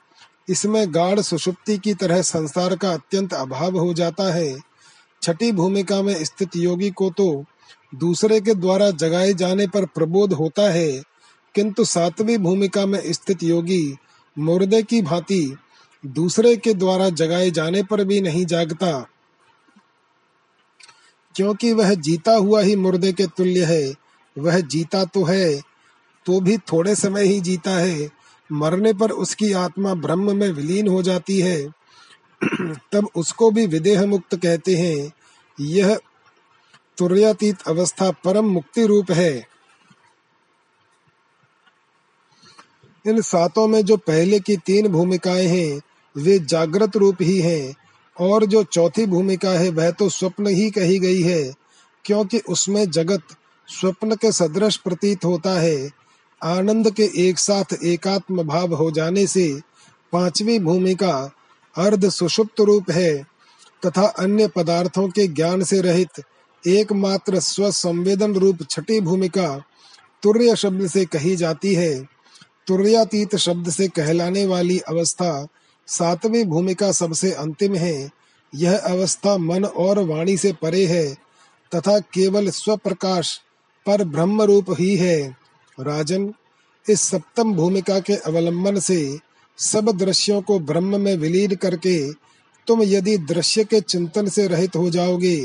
इसमें 0.48 0.94
गाढ़ 0.94 1.20
सुषुप्ति 1.20 1.78
की 1.78 1.94
तरह 1.94 2.22
संसार 2.22 2.76
का 2.76 2.92
अत्यंत 2.92 3.34
अभाव 3.34 3.78
हो 3.78 3.94
जाता 3.94 4.34
है। 4.34 4.58
छठी 5.22 5.52
भूमिका 5.52 6.02
में 6.02 6.24
स्थित 6.24 6.56
योगी 6.56 6.90
को 6.90 7.10
तो 7.10 7.44
दूसरे 7.94 8.40
के 8.40 8.54
द्वारा 8.54 8.90
जगाए 8.90 9.34
जाने 9.34 9.66
पर 9.66 9.84
प्रबोध 9.84 10.32
होता 10.32 10.62
है। 10.62 11.13
किंतु 11.54 11.84
सातवीं 11.84 12.38
भूमिका 12.38 12.86
में 12.86 13.12
स्थित 13.12 13.42
योगी 13.42 13.96
मुर्दे 14.38 14.82
की 14.82 15.02
भांति 15.02 15.56
दूसरे 16.06 16.56
के 16.56 16.74
द्वारा 16.74 17.08
जगाए 17.08 17.50
जाने 17.50 17.82
पर 17.82 18.04
भी 18.04 18.20
नहीं 18.20 18.46
जागता। 18.46 19.08
क्योंकि 21.36 21.72
वह 21.72 21.94
जीता 21.94 22.32
हुआ 22.32 22.62
ही 22.62 22.76
मुर्दे 22.76 23.12
के 23.12 23.26
तुल्य 23.26 23.64
है, 23.64 23.94
वह 24.38 24.60
जीता 24.60 25.04
तो 25.04 25.24
है 25.24 25.62
तो 26.26 26.40
भी 26.40 26.58
थोड़े 26.58 26.94
समय 26.94 27.24
ही 27.24 27.40
जीता 27.40 27.70
है, 27.70 28.10
मरने 28.52 28.92
पर 28.92 29.10
उसकी 29.10 29.52
आत्मा 29.52 29.94
ब्रह्म 29.94 30.36
में 30.36 30.50
विलीन 30.50 30.88
हो 30.88 31.02
जाती 31.02 31.40
है। 31.40 31.68
तब 32.92 33.08
उसको 33.16 33.50
भी 33.50 33.66
विदेह 33.66 34.06
मुक्त 34.06 34.36
कहते 34.36 34.74
हैं। 34.74 35.12
यह 35.60 36.00
तुर्यातीत 36.98 37.56
अवस्था 37.68 38.10
परम 38.10 38.44
मुक्ति 38.44 38.86
रूप 38.86 39.10
है। 39.10 39.53
इन 43.06 43.20
सातों 43.20 43.68
में 43.68 43.84
जो 43.84 43.96
पहले 43.96 44.40
की 44.40 44.56
तीन 44.56 44.88
भूमिकाएँ 44.88 45.46
हैं, 45.46 45.80
वे 46.16 46.38
जागृत 46.38 46.96
रूप 46.96 47.16
ही 47.20 47.40
हैं। 47.40 47.74
और 48.20 48.46
जो 48.46 48.64
चौथी 48.64 49.06
भूमिका 49.06 49.50
है, 49.50 49.68
वह 49.68 49.90
तो 49.90 50.08
स्वप्न 50.08 50.46
ही 50.46 50.70
कही 50.70 50.98
गई 50.98 51.22
है, 51.22 51.54
क्योंकि 52.04 52.38
उसमें 52.38 52.90
जगत 52.90 53.22
स्वप्न 53.68 54.14
के 54.14 54.32
सदृश 54.32 54.76
प्रतीत 54.76 55.24
होता 55.24 55.60
है। 55.60 55.90
आनंद 56.42 56.90
के 56.90 57.10
एक 57.16 57.38
साथ 57.38 57.64
एकात्म 57.84 58.42
भाव 58.42 58.74
हो 58.74 58.90
जाने 58.90 59.26
से 59.26 59.60
पांचवी 60.12 60.58
भूमिका 60.58 61.32
अर्ध 61.76 62.08
सुषुप्त 62.08 62.60
रूप 62.60 62.90
है, 62.90 63.26
तथा 63.86 64.06
अन्य 64.06 64.48
पदार्थों 64.48 65.08
के 65.08 65.28
ज्ञान 65.28 65.62
से 65.64 65.80
रहित 65.80 66.22
एकमात्र 66.66 67.40
स्व 67.40 67.70
संवेदन 67.70 68.34
रूप 68.34 68.58
छठी 68.70 69.00
भूमिका 69.00 69.62
तुर्य 70.22 70.56
शब्द 70.56 70.86
से 70.86 71.04
कही 71.04 71.36
जाती 71.36 71.74
है। 71.74 72.13
तुर्यातीत 72.66 73.36
शब्द 73.36 73.70
से 73.70 73.88
कहलाने 73.88 74.44
वाली 74.46 74.78
अवस्था 74.88 75.46
सातवीं 75.88 76.44
भूमिका 76.44 76.90
सबसे 76.92 77.32
अंतिम 77.32 77.74
है। 77.74 78.10
यह 78.52 78.76
अवस्था 78.78 79.36
मन 79.38 79.64
और 79.64 79.98
वाणी 80.04 80.36
से 80.36 80.52
परे 80.52 80.84
है 80.86 81.06
तथा 81.72 81.98
केवल 82.14 82.48
स्वप्रकाश 82.50 83.40
पर 83.86 84.04
ब्रह्म 84.04 84.42
रूप 84.42 84.66
ही 84.70 84.94
है। 84.96 85.20
राजन, 85.78 86.32
इस 86.86 87.00
सप्तम 87.00 87.52
भूमिका 87.54 87.98
के 88.00 88.16
अवलंबन 88.16 88.78
से 88.80 89.18
सब 89.58 89.90
दृश्यों 89.98 90.40
को 90.42 90.58
ब्रह्म 90.60 91.00
में 91.00 91.16
विलीन 91.16 91.54
करके 91.54 92.12
तुम 92.66 92.82
यदि 92.82 93.16
दृश्य 93.18 93.64
के 93.64 93.80
चिंतन 93.80 94.28
से 94.28 94.46
रहित 94.48 94.76
हो 94.76 94.88
जाओगे 94.90 95.36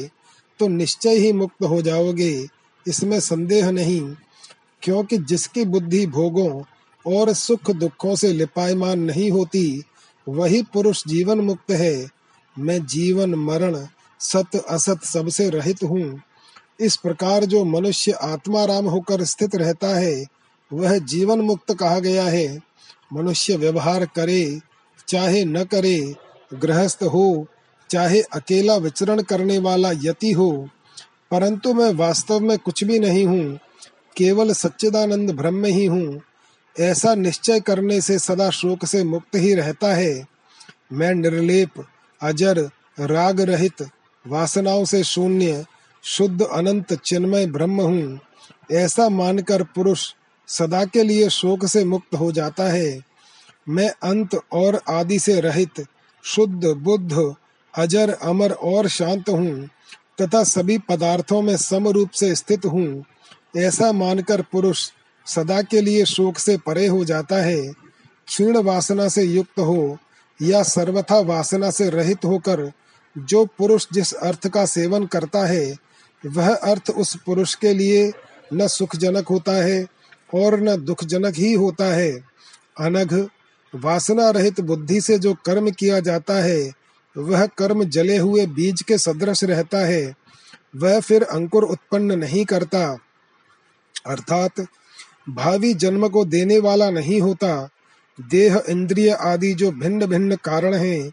तो 0.59 0.67
निश्चय 0.67 1.17
ही 1.17 1.31
मुक्त 1.33 1.63
हो 1.63 1.81
जाओगे। 1.81 2.33
इसमें 2.85 3.19
संदेह 3.19 3.69
नहीं, 3.71 4.01
क्योंकि 4.83 5.17
जिसकी 5.19 5.65
बुद्धि 5.65 6.05
भोगों 6.07 6.49
और 7.09 7.33
सुख 7.33 7.71
दुखों 7.71 8.15
से 8.15 8.33
लिपायमान 8.33 8.99
नहीं 8.99 9.31
होती, 9.31 9.83
वही 10.27 10.61
पुरुष 10.63 11.03
जीवन 11.07 11.39
मुक्त 11.39 11.71
है। 11.71 12.07
मैं 12.59 12.85
जीवन, 12.85 13.35
मरण, 13.35 13.87
सत, 14.19 14.55
असत 14.69 15.03
सबसे 15.03 15.49
रहित 15.49 15.83
हूँ। 15.83 16.21
इस 16.79 16.95
प्रकार 16.95 17.45
जो 17.45 17.65
मनुष्य 17.65 18.11
आत्माराम 18.11 18.85
होकर 18.85 19.23
स्थित 19.23 19.55
रहता 19.55 19.87
है, 19.87 20.25
वह 20.73 20.97
जीवन 20.97 21.41
मुक्त 21.41 21.73
कहा 21.73 21.99
गया 21.99 22.23
है। 22.23 22.59
मनुष्य 23.13 23.55
व्यवहार 23.55 24.05
करे, 24.05 24.59
चाहे 25.07 25.45
न 25.45 25.63
करे, 25.63 26.15
गृहस्थ 26.53 27.03
हो, 27.03 27.47
चाहे 27.89 28.21
अकेला 28.21 28.75
विचरण 28.75 29.21
करने 29.21 29.57
वाला 29.57 29.91
यति 29.91 30.31
हो, 30.31 30.69
परंतु 31.31 31.73
मैं 31.73 31.93
वास्तव 31.93 32.39
में 32.39 32.57
कुछ 32.57 32.83
भी 32.83 32.99
नहीं 32.99 33.25
हूँ, 33.25 33.59
केवल 34.17 34.53
सच्चिदानंद 34.53 35.31
ब्रह्म 35.31 35.65
ही 35.65 35.85
हूँ। 35.85 36.21
ऐसा 36.79 37.15
निश्चय 37.15 37.59
करने 37.59 38.01
से 38.01 38.19
सदा 38.19 38.49
शोक 38.49 38.85
से 38.85 39.03
मुक्त 39.03 39.35
ही 39.35 39.53
रहता 39.53 39.93
है। 39.93 40.27
मैं 40.93 41.13
निर्लेप, 41.13 41.85
अजर 42.21 42.69
राग 42.99 43.41
रहित 43.41 43.89
वासनाओं 44.27 44.85
से 44.85 45.03
शून्य, 45.03 45.65
शुद्ध, 46.03 46.41
अनंत, 46.41 46.93
चिन्मय 46.93 47.45
ब्रह्म 47.45 47.81
हूँ। 47.81 48.19
ऐसा 48.71 49.09
मानकर 49.09 49.63
पुरुष 49.63 50.13
सदा 50.47 50.85
के 50.85 51.03
लिए 51.03 51.29
शोक 51.29 51.65
से 51.65 51.85
मुक्त 51.85 52.15
हो 52.15 52.31
जाता 52.31 52.63
है। 52.63 53.01
मैं 53.69 53.89
अंत 53.89 54.39
और 54.51 54.81
आदि 54.89 55.19
से 55.19 55.39
रहित, 55.41 55.85
शुद्ध, 56.23 56.65
बुद्ध, 56.65 57.35
अजर, 57.77 58.09
अमर 58.09 58.51
और 58.51 58.87
शांत 58.87 59.29
हूँ, 59.29 59.69
तथा 60.21 60.43
सभी 60.43 60.77
पदार्थों 60.77 61.41
में 61.41 61.57
सम 61.57 61.87
रूप 61.87 62.09
से 62.09 62.35
स्थित 62.35 62.65
हूँ। 62.65 63.05
ऐसा 63.57 63.91
मानकर 63.91 64.41
पुरुष 64.41 64.91
सदा 65.29 65.61
के 65.61 65.81
लिए 65.81 66.05
शोक 66.05 66.37
से 66.37 66.57
परे 66.57 66.85
हो 66.87 67.03
जाता 67.05 67.41
है, 67.43 67.61
क्षीण 68.27 68.57
वासना 68.57 69.07
से 69.07 69.23
युक्त 69.23 69.59
हो 69.59 69.97
या 70.39 70.63
सर्वथा 70.63 71.19
वासना 71.19 71.69
से 71.71 71.89
रहित 71.89 72.25
होकर 72.25 72.71
जो 73.15 73.45
पुरुष 73.57 73.85
जिस 73.93 74.13
अर्थ 74.13 74.47
का 74.47 74.65
सेवन 74.65 75.05
करता 75.05 75.45
है, 75.45 75.75
वह 76.23 76.53
अर्थ 76.53 76.89
उस 76.89 77.15
पुरुष 77.25 77.55
के 77.55 77.73
लिए 77.73 78.11
न 78.53 78.67
सुखजनक 78.67 79.27
होता 79.27 79.51
है 79.63 79.85
और 80.33 80.59
न 80.59 80.75
दुखजनक 80.77 81.35
ही 81.35 81.53
होता 81.53 81.85
है। 81.85 82.11
अनघ, 82.79 83.13
वासना 83.73 84.29
रहित 84.29 84.59
बुद्धि 84.61 85.01
से 85.01 85.17
जो 85.19 85.33
कर्म 85.45 85.69
किया 85.71 85.99
जाता 85.99 86.33
है, 86.33 86.71
वह 87.15 87.45
कर्म 87.57 87.83
जले 87.83 88.17
हुए 88.17 88.45
बीज 88.45 88.81
के 88.81 88.97
सदृश 88.97 89.43
रहता 89.43 89.77
है, 89.77 90.13
वह 90.75 90.99
फिर 90.99 91.23
अंकुर 91.23 91.63
उत्पन्न 91.63 92.19
नहीं 92.19 92.45
करता। 92.45 92.85
अर्थात 94.07 94.65
भावी 95.27 95.73
जन्म 95.73 96.07
को 96.07 96.23
देने 96.25 96.59
वाला 96.59 96.89
नहीं 96.89 97.19
होता। 97.21 97.69
देह 98.19 98.61
इंद्रिय 98.69 99.09
आदि 99.11 99.53
जो 99.53 99.71
भिन्न 99.71 100.05
भिन्न 100.05 100.35
कारण 100.35 100.73
हैं, 100.73 101.11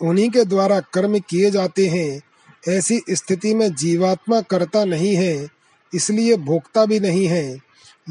उन्हीं 0.00 0.28
के 0.30 0.44
द्वारा 0.44 0.80
कर्म 0.94 1.18
किए 1.20 1.50
जाते 1.50 1.86
हैं। 1.86 2.20
ऐसी 2.68 3.00
स्थिति 3.10 3.54
में 3.54 3.74
जीवात्मा 3.74 4.40
करता 4.40 4.84
नहीं 4.84 5.14
है, 5.16 5.48
इसलिए 5.92 6.36
भोक्ता 6.36 6.84
भी 6.86 7.00
नहीं 7.00 7.26
है। 7.26 7.58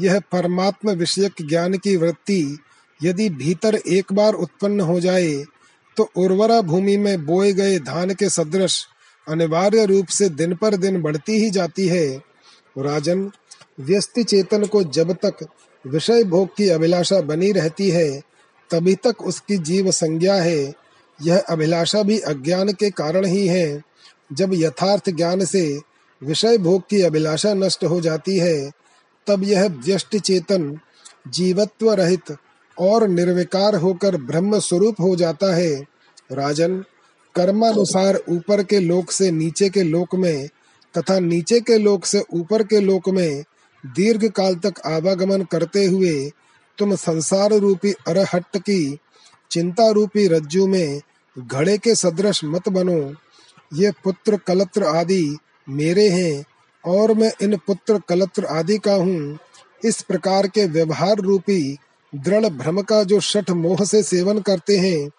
यह 0.00 0.20
परमात्मा 0.32 0.92
विषयक 0.92 1.46
ज्ञान 1.48 1.76
की 1.76 1.96
वृत्ति, 1.96 2.58
यदि 3.00 3.28
भीतर 3.30 3.74
एक 3.74 4.12
बार 4.12 4.34
उत्पन्न 4.34 4.80
हो 4.80 5.00
जाए 5.00 5.32
तो 5.96 6.08
उर्वरा 6.16 6.60
भूमि 6.60 6.96
में 6.96 7.24
बोए 7.26 7.52
गए 7.52 7.78
धान 7.78 8.12
के 8.14 8.28
सदृश 8.28 8.86
अनिवार्य 9.26 9.84
रूप 9.86 10.06
से 10.06 10.28
दिन 10.28 10.54
पर 10.54 10.76
दिन 10.76 11.00
बढ़ती 11.02 11.32
ही 11.32 11.50
जाती 11.50 11.86
है। 11.88 12.06
राजन 12.78 13.30
व्यस्ति 13.80 14.24
चेतन 14.24 14.64
को 14.64 14.82
जब 14.82 15.12
तक 15.12 15.46
विषय 15.86 16.24
भोग 16.24 16.56
की 16.56 16.68
अभिलाषा 16.68 17.20
बनी 17.20 17.52
रहती 17.52 17.90
है, 17.90 18.22
तभी 18.70 18.94
तक 18.94 19.22
उसकी 19.22 19.56
जीव 19.56 19.90
संज्ञा 19.90 20.34
है। 20.34 20.74
यह 21.22 21.38
अभिलाषा 21.38 22.02
भी 22.02 22.18
अज्ञान 22.18 22.72
के 22.72 22.90
कारण 22.90 23.24
ही 23.24 23.46
है। 23.46 23.82
जब 24.32 24.50
यथार्थ 24.54 25.10
ज्ञान 25.10 25.44
से 25.44 25.80
विषय 26.22 26.58
भोग 26.58 26.82
की 26.90 27.02
अभिलाषा 27.02 27.54
नष्ट 27.54 27.84
हो 27.84 28.00
जाती 28.00 28.38
है, 28.38 28.70
तब 29.26 29.44
यह 29.44 29.66
व्यष्टि 29.66 30.20
चेतन, 30.20 30.78
जीवत्व 31.28 31.92
रहित 31.92 32.36
और 32.78 33.08
निर्विकार 33.08 33.74
होकर 33.74 34.16
ब्रह्म 34.16 34.58
स्वरूप 34.58 34.94
हो 35.00 35.16
जाता 35.16 35.54
है। 35.54 35.84
राजन, 36.32 36.84
कर्मानुसार 37.34 38.22
ऊपर 38.28 38.62
के 38.62 38.78
लोक 38.78 39.10
से 39.10 39.30
नीचे 39.30 39.68
के 39.68 39.82
लोक 39.82 40.14
में 40.14 40.48
तथा 40.98 41.18
नीचे 41.18 41.60
के 41.60 41.78
लोक 41.78 42.04
से 42.04 42.24
ऊपर 42.32 42.62
के 42.62 42.80
लोक 42.80 43.08
में 43.08 43.44
दीर्घ 43.86 44.24
काल 44.24 44.54
तक 44.54 44.80
आवागमन 44.86 45.42
करते 45.42 45.84
हुए 45.84 46.30
तुम 46.78 46.94
संसार 46.94 47.52
रूपी 47.52 47.92
अरहट 48.06 48.56
की 48.56 48.98
चिंता 49.50 49.90
रूपी 49.90 50.26
रज्जु 50.26 50.66
में 50.66 51.00
घड़े 51.38 51.78
के 51.78 51.94
सदृश 51.94 52.40
मत 52.44 52.68
बनो। 52.68 53.14
ये 53.74 53.90
पुत्र 54.04 54.36
कलत्र 54.36 54.84
आदि 54.84 55.36
मेरे 55.68 56.08
हैं 56.08 56.44
और 56.84 57.14
मैं 57.14 57.32
इन 57.42 57.56
पुत्र 57.56 58.00
कलत्र 58.08 58.44
आदि 58.44 58.78
का 58.78 58.94
हूँ। 58.94 59.38
इस 59.84 60.02
प्रकार 60.02 60.46
के 60.46 60.66
व्यवहार 60.66 61.18
रूपी 61.18 61.78
दृढ़ 62.14 62.46
भ्रम 62.46 62.80
का 62.80 63.02
जो 63.02 63.20
शठ 63.20 63.50
मोह 63.50 63.84
से 63.84 64.02
सेवन 64.02 64.40
करते 64.40 64.76
हैं, 64.76 65.10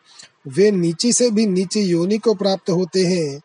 वे 0.47 0.71
नीची 0.71 1.13
से 1.13 1.29
भी 1.29 1.45
नीची 1.45 1.81
योनि 1.81 2.17
को 2.17 2.33
प्राप्त 2.33 2.69
होते 2.69 3.05
हैं। 3.05 3.41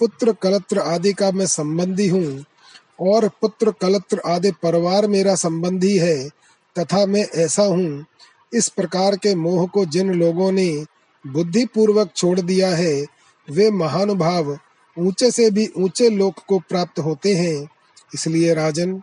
पुत्र 0.00 0.32
कलत्र 0.32 0.78
आदि 0.78 1.12
का 1.12 1.30
मैं 1.30 1.46
संबंधी 1.46 2.08
हूँ। 2.08 2.44
और 2.98 3.28
पुत्र 3.40 3.70
कलत्र 3.70 4.20
आदि 4.26 4.50
परिवार 4.62 5.06
मेरा 5.06 5.34
संबंधी 5.34 5.96
है, 5.98 6.28
तथा 6.76 7.04
मैं 7.06 7.26
ऐसा 7.36 7.62
हूँ। 7.62 8.04
इस 8.52 8.68
प्रकार 8.68 9.16
के 9.16 9.34
मोह 9.34 9.66
को 9.66 9.84
जिन 9.84 10.12
लोगों 10.14 10.52
ने 10.52 10.84
बुद्धि 11.24 11.64
पूर्वक 11.64 12.10
छोड़ 12.16 12.40
दिया 12.40 12.68
है, 12.68 13.04
वे 13.48 13.70
महानुभाव 13.70 14.58
ऊँचे 14.96 15.30
से 15.30 15.50
भी 15.50 15.68
ऊँचे 15.76 16.08
लोक 16.10 16.38
को 16.48 16.58
प्राप्त 16.58 16.98
होते 16.98 17.34
हैं। 17.34 17.68
इसलिए 18.14 18.54
राजन, 18.54 19.02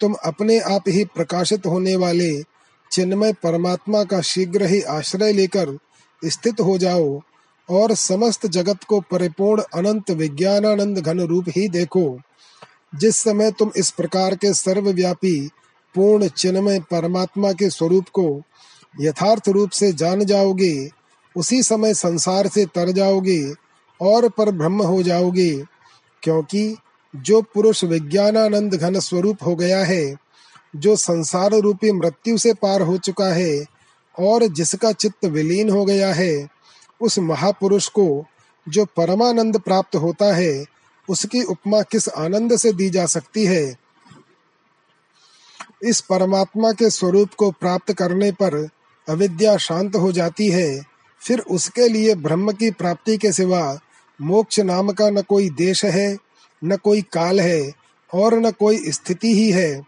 तुम 0.00 0.14
अपने 0.24 0.58
आप 0.58 0.88
ही 0.88 1.04
प्रकाशित 1.04 1.66
होने 1.66 1.96
वाले 1.96 2.32
चिन्मय 2.90 3.32
परमात्मा 3.32 4.02
का 4.04 4.20
शीघ्र 4.20 4.64
ही 4.64 4.80
आश्रय 4.80 5.32
लेकर 5.32 5.78
स्थित 6.22 6.60
हो 6.60 6.78
जाओ, 6.78 7.20
और 7.68 7.94
समस्त 7.94 8.46
जगत 8.46 8.84
को 8.84 9.00
परिपूर्ण 9.00 9.62
अनंत 9.74 10.10
विज्ञानानंद 10.10 10.98
घन 10.98 11.20
रूप 11.20 11.44
ही 11.48 11.68
देखो। 11.68 12.20
जिस 12.94 13.16
समय 13.16 13.50
तुम 13.50 13.70
इस 13.76 13.90
प्रकार 13.90 14.34
के 14.34 14.54
सर्वव्यापी, 14.54 15.50
पूर्ण 15.94 16.28
चिन्मय 16.28 16.80
परमात्मा 16.80 17.52
के 17.52 17.70
स्वरूप 17.70 18.08
को 18.08 18.42
यथार्थ 19.00 19.48
रूप 19.48 19.70
से 19.70 19.92
जान 19.92 20.24
जाओगे, 20.24 20.90
उसी 21.36 21.62
समय 21.62 21.94
संसार 21.94 22.48
से 22.48 22.66
तर 22.66 22.90
जाओगे 22.92 23.52
और 24.00 24.28
पर 24.28 24.50
ब्रह्म 24.50 24.82
हो 24.82 25.02
जाओगे, 25.02 25.64
क्योंकि 26.22 26.76
जो 27.16 27.42
पुरुष 27.42 27.84
विज्ञानानंद 27.84 28.74
घन 28.74 29.00
स्वरूप 29.00 29.38
हो 29.46 29.56
गया 29.56 29.84
है, 29.84 30.16
जो 30.76 30.96
संसार 30.96 31.50
रूपी 31.50 31.92
मृत्यु 31.92 32.38
से 32.38 32.54
पार 32.54 32.82
हो 32.82 32.96
चुका 32.96 33.26
है 33.26 33.64
और 34.18 34.46
जिसका 34.46 34.92
चित्त 34.92 35.24
विलीन 35.24 35.70
हो 35.70 35.84
गया 35.84 36.12
है, 36.14 36.48
उस 37.00 37.18
महापुरुष 37.18 37.88
को 37.88 38.24
जो 38.68 38.84
परमानंद 38.84 39.60
प्राप्त 39.60 39.96
होता 39.96 40.34
है 40.34 40.73
उसकी 41.08 41.42
उपमा 41.42 41.82
किस 41.82 42.08
आनंद 42.08 42.56
से 42.56 42.72
दी 42.72 42.90
जा 42.90 43.06
सकती 43.06 43.44
है? 43.44 43.76
इस 45.82 46.00
परमात्मा 46.00 46.72
के 46.72 46.90
स्वरूप 46.90 47.30
को 47.34 47.50
प्राप्त 47.50 47.92
करने 47.92 48.32
पर 48.32 48.68
अविद्या 49.08 49.56
शांत 49.56 49.96
हो 49.96 50.12
जाती 50.12 50.50
है। 50.50 50.84
फिर 51.20 51.40
उसके 51.40 51.88
लिए 51.88 52.14
ब्रह्म 52.14 52.52
की 52.52 52.70
प्राप्ति 52.70 53.16
के 53.16 53.32
सिवा 53.32 53.78
मोक्ष 54.20 54.60
नाम 54.60 54.92
का 54.92 55.10
न 55.10 55.22
कोई 55.22 55.50
देश 55.50 55.84
है, 55.84 56.18
न 56.64 56.76
कोई 56.76 57.02
काल 57.02 57.40
है 57.40 57.72
और 58.14 58.34
न 58.34 58.50
कोई 58.50 58.92
स्थिति 58.92 59.34
ही 59.34 59.50
है। 59.50 59.86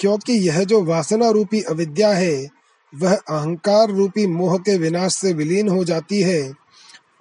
क्योंकि 0.00 0.32
यह 0.32 0.64
जो 0.64 0.84
वासना 0.84 1.28
रूपी 1.28 1.60
अविद्या 1.60 2.08
है, 2.08 2.48
वह 2.94 3.14
अहंकार 3.14 3.90
रूपी 3.90 4.26
मोह 4.26 4.58
के 4.58 4.78
विनाश 4.78 5.14
से 5.14 5.32
विलीन 5.32 5.68
हो 5.68 5.84
जाती 5.84 6.22
है 6.22 6.52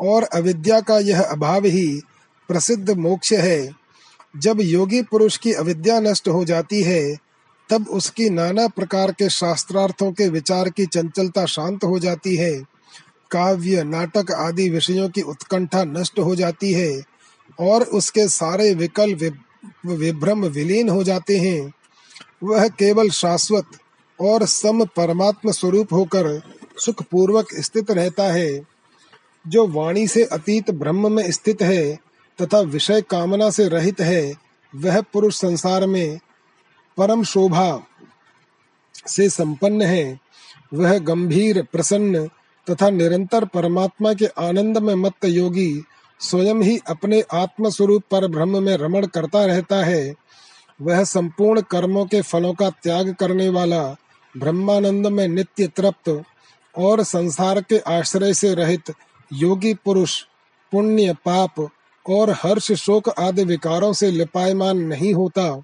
और 0.02 0.24
अविद्या 0.24 0.82
का 0.82 1.00
यह 1.00 1.22
अभाव 1.22 1.66
ही 1.66 2.02
प्रसिद्ध 2.48 2.90
मोक्ष 2.90 3.34
है। 3.34 3.70
जब 4.38 4.58
योगी 4.62 5.02
पुरुष 5.02 5.38
की 5.38 5.54
अविद्या 5.54 6.00
नष्ट 6.00 6.28
हो 6.28 6.44
जाती 6.46 6.82
है, 6.84 7.16
तब 7.70 7.88
उसकी 7.90 8.30
नाना 8.30 8.68
प्रकार 8.68 9.12
के 9.12 9.30
शास्त्रार्थों 9.30 10.12
के 10.12 10.28
विचार 10.30 10.70
की 10.70 10.86
चंचलता 10.86 11.46
शांत 11.46 11.84
हो 11.84 12.00
जाती 12.00 12.36
है। 12.36 12.52
काव्य, 13.32 13.84
नाटक 13.84 14.32
आदि 14.32 14.70
विषयों 14.70 15.10
की 15.10 15.22
उत्कंठा 15.22 15.84
नष्ट 15.84 16.20
हो 16.20 16.36
जाती 16.36 16.72
है 16.74 17.02
और 17.60 17.84
उसके 17.84 18.28
सारे 18.28 18.74
विकल 18.74 19.14
विभ्रम 19.86 20.46
विलीन 20.46 20.90
हो 20.90 21.04
जाते 21.04 21.38
हैं। 21.38 21.74
वह 22.44 22.68
केवल 22.68 23.10
शाश्वत 23.10 23.66
और 24.20 24.46
सम 24.46 24.86
परमात्म 24.86 25.52
स्वरूप 25.52 25.94
होकर 25.94 26.42
सुख 26.78 27.04
पूर्वक 27.04 27.48
स्थित 27.54 27.92
रहता 27.92 28.24
है, 28.24 28.62
जो 29.48 29.68
वाणी 29.68 30.08
से 30.08 30.24
अतीत 30.24 30.72
ब्रह्म 30.72 31.12
में 31.12 31.32
स्थित 31.32 31.62
है। 31.62 31.98
तथा 32.42 32.60
विषय 32.60 33.02
कामना 33.02 33.50
से 33.50 33.68
रहित 33.68 34.02
है, 34.02 34.34
वह 34.76 35.02
पुरुष 35.02 35.36
संसार 35.36 35.88
में 35.88 36.20
परम 36.98 37.24
शोभा 37.24 37.84
से 39.08 39.30
संपन्न 39.30 39.82
है। 39.82 40.20
वह 40.74 40.98
गंभीर, 41.00 41.64
प्रसन्न 41.64 42.30
तथा 42.70 42.90
निरंतर 42.90 43.46
परमात्मा 43.46 44.14
के 44.14 44.26
आनंद 44.26 44.78
में 44.78 44.96
मत 44.96 45.26
योगी 45.26 45.84
स्वयं 46.20 46.56
ही 46.56 46.80
अपने 46.88 47.24
आत्म 47.34 47.70
स्वरूप 47.70 48.04
पर 48.12 48.28
ब्रह्म 48.28 48.64
में 48.64 48.78
रमण 48.78 49.06
करता 49.06 49.46
रहता 49.46 49.86
है। 49.86 50.16
वह 50.82 51.04
संपूर्ण 51.04 51.62
कर्मों 51.62 52.06
के 52.06 52.22
फलों 52.22 52.54
का 52.54 52.70
त्याग 52.70 53.14
करने 53.14 53.50
वाला 53.50 53.84
ब्रह्मानंद 54.38 55.08
में 55.08 55.28
नित्य 55.28 55.68
तृप्त 55.68 56.24
और 56.78 57.04
संसार 57.04 57.62
के 57.62 57.80
आश्रय 57.80 58.34
से 58.34 58.54
रहित 58.56 58.94
योगी 59.34 59.74
पुरुष, 59.74 60.24
पुण्य 60.72 61.14
पाप 61.14 61.70
और 62.10 62.30
हर्ष 62.32 62.72
शोक 62.72 63.10
आदि 63.10 63.44
विकारों 63.44 63.94
से 63.94 64.12
लिपायमान 64.12 64.78
नहीं 64.78 65.14
होता। 65.14 65.64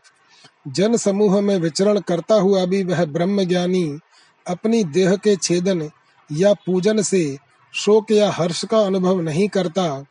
जन 0.68 0.98
समूह 0.98 1.42
में 1.42 1.58
विचरण 1.58 2.00
करता 2.00 2.36
हुआ 2.36 2.66
भी 2.66 2.84
वह 2.84 3.06
ब्रह्म 3.06 3.44
ज्ञानी 3.44 4.00
अपनी 4.48 4.84
देह 4.84 5.16
के 5.16 5.36
छेदन 5.36 5.90
या 6.32 6.54
पूजन 6.54 7.02
से 7.02 7.38
शोक 7.74 8.12
या 8.12 8.32
हर्ष 8.32 8.66
का 8.66 8.80
अनुभव 8.80 9.22
नहीं 9.22 9.48
करता। 9.48 10.06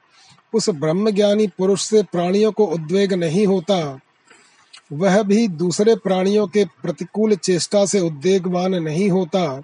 उस 0.55 0.71
ब्रह्म 0.71 1.11
ज्ञानी 1.11 1.47
पुरुष 1.47 1.83
से 1.83 2.03
प्राणियों 2.03 2.53
को 2.53 2.67
उद्वेग 2.67 3.13
नहीं 3.13 3.47
होता। 3.47 4.01
वह 4.93 5.23
भी 5.23 5.49
दूसरे 5.49 5.97
प्राणियों 5.97 6.47
के 6.47 6.65
प्रतिकूल 6.65 7.37
चेष्टा 7.37 7.87
से 7.87 8.01
उद्वेगवान 8.01 8.75
नहीं 8.75 9.11
होता। 9.11 9.63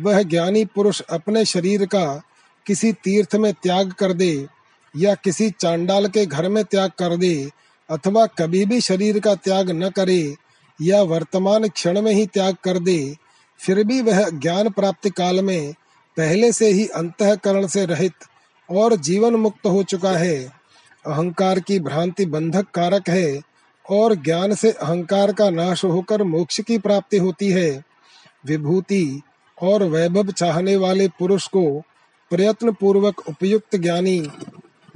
वह 0.00 0.22
ज्ञानी 0.22 0.64
पुरुष 0.64 1.00
अपने 1.00 1.44
शरीर 1.44 1.86
का 1.86 2.22
किसी 2.66 2.92
तीर्थ 2.92 3.36
में 3.36 3.52
त्याग 3.52 3.92
कर 3.92 4.12
दे 4.12 4.46
या 4.96 5.14
किसी 5.14 5.50
चांडाल 5.50 6.06
के 6.06 6.26
घर 6.26 6.48
में 6.48 6.64
त्याग 6.64 6.90
कर 6.90 7.16
दे, 7.16 7.50
अथवा 7.90 8.26
कभी 8.26 8.64
भी 8.64 8.80
शरीर 8.80 9.18
का 9.18 9.34
त्याग 9.34 9.70
न 9.70 9.88
करे, 9.90 10.36
या 10.82 11.02
वर्तमान 11.02 11.68
क्षण 11.68 12.00
में 12.00 12.12
ही 12.12 12.26
त्याग 12.26 12.56
कर 12.64 12.78
दे, 12.78 13.16
फिर 13.58 13.84
भी 13.84 14.02
वह 14.02 14.28
ज्ञान 14.30 14.70
प्राप्ति 14.70 15.10
काल 15.10 15.40
में 15.40 15.72
पहले 16.16 16.52
से 16.52 16.68
ही 16.68 16.86
अंतकरण 16.86 17.66
से 17.66 17.86
रहित 17.86 18.12
और 18.70 18.96
जीवन 18.96 19.34
मुक्त 19.34 19.66
हो 19.66 19.82
चुका 19.82 20.10
है। 20.10 20.52
अहंकार 21.06 21.60
की 21.60 21.80
भ्रांति 21.80 22.26
बंधक 22.26 22.66
कारक 22.74 23.08
है 23.08 23.40
और 23.90 24.14
ज्ञान 24.14 24.54
से 24.54 24.70
अहंकार 24.70 25.32
का 25.32 25.50
नाश 25.50 25.84
होकर 25.84 26.22
मोक्ष 26.22 26.60
की 26.60 26.78
प्राप्ति 26.78 27.18
होती 27.18 27.50
है। 27.50 27.84
विभूति 28.46 29.22
और 29.62 29.82
वैभव 29.82 30.30
चाहने 30.32 30.76
वाले 30.76 31.08
पुरुष 31.08 31.48
को 31.48 31.82
प्रयत्न 32.30 32.72
पूर्वक 32.72 33.28
उपयुक्त 33.28 33.76
ज्ञानी 33.76 34.30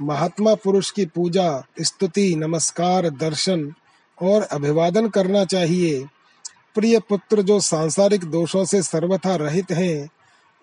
महात्मा 0.01 0.55
पुरुष 0.55 0.91
की 0.91 1.05
पूजा, 1.05 1.63
स्तुति, 1.81 2.35
नमस्कार, 2.35 3.09
दर्शन 3.09 3.73
और 4.21 4.41
अभिवादन 4.41 5.07
करना 5.07 5.45
चाहिए। 5.45 6.05
प्रिय 6.75 6.99
पुत्र 6.99 7.41
जो 7.41 7.59
सांसारिक 7.59 8.23
दोषों 8.23 8.65
से 8.65 8.83
सर्वथा 8.83 9.35
रहित 9.35 9.71
हैं, 9.71 10.09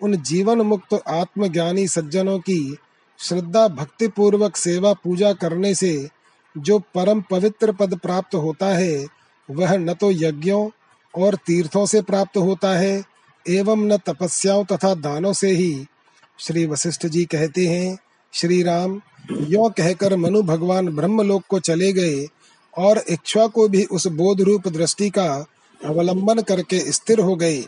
उन 0.01 0.21
जीवन 0.21 0.61
मुक्त 0.61 1.01
आत्मज्ञानी 1.07 1.87
सज्जनों 1.87 2.39
की 2.39 2.77
श्रद्धा 3.19 3.67
भक्ति 3.67 4.07
पूर्वक 4.07 4.55
सेवा 4.55 4.93
पूजा 4.93 5.33
करने 5.33 5.75
से 5.75 6.09
जो 6.57 6.79
परम 6.79 7.21
पवित्र 7.21 7.71
पद 7.71 7.97
प्राप्त 7.97 8.35
होता 8.35 8.65
है, 8.65 9.07
वह 9.51 9.77
न 9.77 9.93
तो 9.93 10.11
यज्ञों 10.11 10.69
और 11.15 11.35
तीर्थों 11.35 11.85
से 11.85 12.01
प्राप्त 12.01 12.37
होता 12.37 12.77
है, 12.77 13.03
एवं 13.49 13.77
न 13.77 13.97
तपस्याओं 13.97 14.65
तथा 14.65 14.93
दानों 14.93 15.33
से 15.33 15.51
ही। 15.51 15.85
श्री 16.39 16.65
वशिष्ठ 16.65 17.05
जी 17.05 17.25
कहते 17.25 17.67
हैं, 17.67 17.97
श्री 18.33 18.63
राम 18.63 19.01
यो 19.31 19.69
कहकर 19.69 20.15
मनु 20.15 20.41
भगवान 20.41 20.87
ब्रह्मलोक 20.95 21.43
को 21.49 21.59
चले 21.59 21.93
गए 21.93 22.27
और 22.77 23.03
इच्छा 23.09 23.47
को 23.47 23.67
भी 23.67 23.83
उस 23.85 24.07
बोध 24.07 24.41
रूप 24.41 24.67
दृष्टि 24.67 25.09
का 25.09 25.45
अवलंबन 25.85 26.41
करके 26.41 26.79
स्थिर 26.91 27.19
हो 27.19 27.35
गए। 27.35 27.61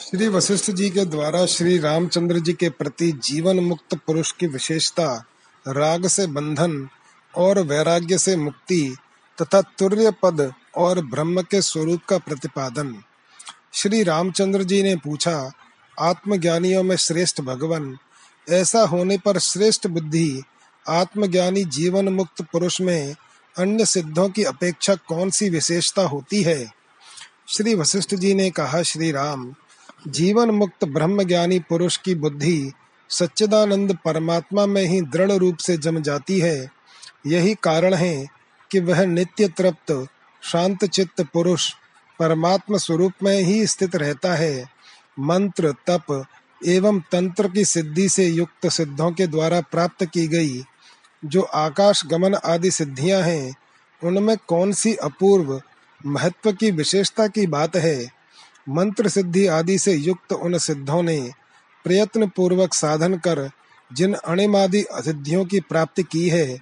श्री 0.00 0.28
वशिष्ठ 0.28 0.70
जी 0.70 0.90
के 0.90 1.04
द्वारा 1.04 1.46
श्री 1.46 1.78
रामचंद्र 1.78 2.38
जी 2.38 2.52
के 2.52 2.68
प्रति 2.68 3.12
जीवन 3.12 3.60
मुक्त 3.60 3.94
पुरुष 3.94 4.32
की 4.32 4.46
विशेषता, 4.46 5.24
राग 5.68 6.06
से 6.06 6.26
बंधन 6.26 6.88
और 7.36 7.58
वैराग्य 7.58 8.18
से 8.18 8.36
मुक्ति 8.36 8.96
तथा 9.42 9.60
तुर्य 9.60 10.10
पद 10.22 10.52
और 10.76 11.04
ब्रह्म 11.06 11.42
के 11.42 11.62
स्वरूप 11.62 12.00
का 12.08 12.18
प्रतिपादन। 12.18 12.94
श्री 13.72 14.02
रामचंद्र 14.02 14.62
जी 14.62 14.82
ने 14.82 14.96
पूछा, 14.96 15.52
आत्मज्ञानियों 16.00 16.82
में 16.82 16.96
श्रेष्ठ 16.96 17.40
भगवान 17.40 17.98
ऐसा 18.50 18.80
होने 18.80 19.18
पर 19.18 19.38
श्रेष्ठ 19.38 19.86
बुद्धि, 19.86 20.42
आत्मज्ञानी 20.88 21.64
जीवन 21.64 22.08
मुक्त 22.08 22.42
पुरुष 22.42 22.80
में 22.80 23.16
अन्य 23.58 23.86
सिद्धों 23.86 24.28
की 24.28 24.44
अपेक्षा 24.44 24.94
कौन 24.94 25.30
सी 25.30 25.48
विशेषता 25.48 26.02
होती 26.02 26.42
है? 26.42 26.72
श्री 27.48 27.74
वशिष्ठ 27.74 28.14
जी 28.14 28.34
ने 28.34 28.50
कहा, 28.50 28.82
श्री 28.82 29.12
राम 29.12 29.54
जीवन 30.08 30.50
मुक्त 30.50 30.84
ब्रह्म 30.84 31.22
ज्ञानी 31.22 31.58
पुरुष 31.58 31.96
की 31.96 32.14
बुद्धि 32.14 32.72
सच्चिदानंद 33.08 33.98
परमात्मा 34.04 34.66
में 34.66 34.82
ही 34.82 35.00
दृढ़ 35.00 35.32
रूप 35.32 35.56
से 35.56 35.76
जम 35.76 36.02
जाती 36.02 36.40
है। 36.40 36.70
यही 37.26 37.54
कारण 37.62 37.94
है 37.94 38.26
कि 38.70 38.80
वह 38.80 39.04
नित्य 39.06 39.48
तृप्त, 39.48 40.06
शांत 40.42 40.84
चित्त 40.84 41.22
पुरुष 41.22 41.72
परमात्मा 42.18 42.78
स्वरूप 42.78 43.12
में 43.22 43.42
ही 43.42 43.66
स्थित 43.66 43.96
रहता 43.96 44.34
है। 44.34 44.70
मंत्र, 45.20 45.74
तप 45.86 46.24
एवं 46.66 47.00
तंत्र 47.00 47.48
की 47.48 47.64
सिद्धि 47.64 48.08
से 48.08 48.26
युक्त 48.26 48.68
सिद्धों 48.68 49.12
के 49.12 49.26
द्वारा 49.26 49.60
प्राप्त 49.60 50.04
की 50.04 50.28
गई 50.28 50.64
जो 51.24 51.42
आकाश 51.42 52.06
गमन 52.06 52.34
आदि 52.34 52.70
सिद्धियाँ 52.70 53.22
हैं, 53.22 53.56
उनमें 54.04 54.36
कौन 54.46 54.72
सी 54.72 54.94
अपूर्व, 54.94 55.62
महत्व 56.06 56.52
की 56.52 56.70
विशेषता 56.70 57.26
की 57.26 57.46
बात 57.46 57.76
है? 57.76 58.10
मंत्र 58.68 59.08
सिद्धि 59.08 59.46
आदि 59.46 59.78
से 59.78 59.92
युक्त 59.92 60.32
उन 60.32 60.58
सिद्धों 60.58 61.02
ने 61.02 61.30
प्रयत्न 61.84 62.26
पूर्वक 62.28 62.74
साधन 62.74 63.14
कर 63.14 63.50
जिन 63.92 64.14
अणिमादि 64.14 64.84
सिद्धियों 64.92 65.44
की 65.44 65.60
प्राप्ति 65.60 66.02
की 66.02 66.28
है, 66.28 66.58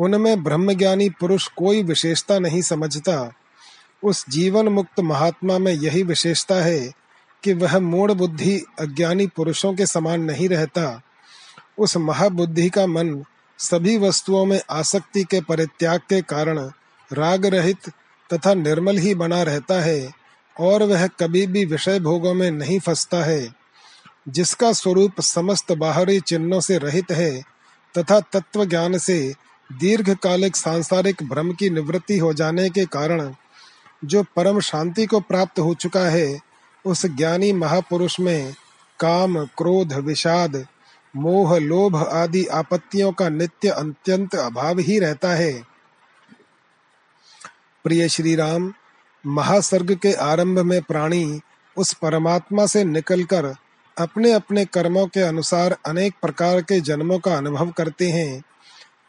उनमें 0.00 0.44
ब्रह्मज्ञानी 0.44 1.10
पुरुष 1.10 1.48
कोई 1.48 1.82
विशेषता 1.82 2.38
नहीं 2.38 2.62
समझता। 2.62 3.32
उस 4.02 4.24
जीवन 4.28 4.68
मुक्त 4.68 5.00
महात्मा 5.00 5.58
में 5.58 5.72
यही 5.72 6.02
विशेषता 6.02 6.54
है 6.54 7.03
कि 7.44 7.52
वह 7.52 7.78
मूढ़ 7.78 8.12
बुद्धि 8.12 8.62
अज्ञानी 8.80 9.26
पुरुषों 9.26 9.74
के 9.74 9.86
समान 9.86 10.22
नहीं 10.22 10.48
रहता। 10.48 11.02
उस 11.78 11.96
महाबुद्धि 11.96 12.68
का 12.68 12.86
मन 12.86 13.24
सभी 13.58 13.98
वस्तुओं 13.98 14.44
में 14.46 14.60
आसक्ति 14.70 15.24
के 15.24 15.40
परित्याग 15.40 16.00
के 16.00 16.22
कारण 16.22 16.58
राग 17.12 17.46
रहित 17.46 17.88
तथा 18.30 18.54
निर्मल 18.54 18.98
ही 18.98 19.14
बना 19.14 19.42
रहता 19.42 19.80
है 19.80 20.12
और 20.60 20.82
वह 20.82 21.06
कभी 21.06 21.46
भी 21.46 21.64
विषय 21.64 22.00
भोगों 22.00 22.34
में 22.34 22.50
नहीं 22.50 22.80
फंसता 22.80 23.24
है। 23.24 23.54
जिसका 24.28 24.72
स्वरूप 24.72 25.20
समस्त 25.20 25.72
बाहरी 25.72 26.20
चिन्हों 26.20 26.60
से 26.60 26.78
रहित 26.78 27.10
है 27.10 27.42
तथा 27.98 28.20
तत्व 28.20 28.64
ज्ञान 28.64 28.98
से 28.98 29.34
दीर्घकालिक 29.72 30.56
सांसारिक 30.56 31.22
भ्रम 31.22 31.52
की 31.52 31.70
निवृत्ति 31.70 32.18
हो 32.18 32.32
जाने 32.32 32.70
के 32.70 32.84
कारण 32.84 33.34
जो 34.04 34.22
परम 34.36 34.60
शांति 34.60 35.06
को 35.06 35.20
प्राप्त 35.20 35.58
हो 35.58 35.74
चुका 35.74 36.00
है 36.00 36.53
उस 36.86 37.06
ज्ञानी 37.06 37.52
महापुरुष 37.52 38.20
में 38.20 38.54
काम, 39.00 39.44
क्रोध, 39.44 39.92
विषाद, 39.92 40.66
मोह, 41.16 41.58
लोभ 41.58 41.96
आदि 41.96 42.46
आपत्तियों 42.46 43.12
का 43.12 43.28
नित्य 43.28 43.68
अत्यंत 43.68 44.34
अभाव 44.34 44.78
ही 44.78 44.98
रहता 44.98 45.28
है। 45.28 45.62
प्रिय 47.84 48.08
श्री 48.08 48.34
राम 48.34 48.74
महासर्ग 49.26 49.94
के 49.94 50.12
आरंभ 50.12 50.58
में 50.58 50.82
प्राणी 50.82 51.40
उस 51.76 51.94
परमात्मा 51.94 52.66
से 52.66 52.84
निकलकर 52.84 53.54
अपने 53.98 54.32
अपने 54.32 54.64
कर्मों 54.64 55.06
के 55.06 55.20
अनुसार 55.20 55.76
अनेक 55.86 56.14
प्रकार 56.22 56.60
के 56.60 56.80
जन्मों 56.80 57.18
का 57.18 57.36
अनुभव 57.36 57.70
करते 57.70 58.10
हैं। 58.10 58.42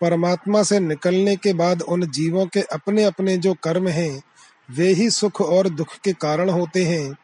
परमात्मा 0.01 0.63
से 0.63 0.79
निकलने 0.79 1.35
के 1.35 1.53
बाद 1.53 1.81
उन 1.81 2.11
जीवों 2.11 2.45
के 2.45 2.61
अपने 2.61 3.03
अपने 3.03 3.37
जो 3.37 3.53
कर्म 3.53 3.87
हैं, 3.87 4.23
वे 4.71 4.87
ही 4.87 5.09
सुख 5.09 5.41
और 5.41 5.69
दुख 5.69 5.95
के 6.03 6.13
कारण 6.13 6.49
होते 6.49 6.85
हैं। 6.85 7.15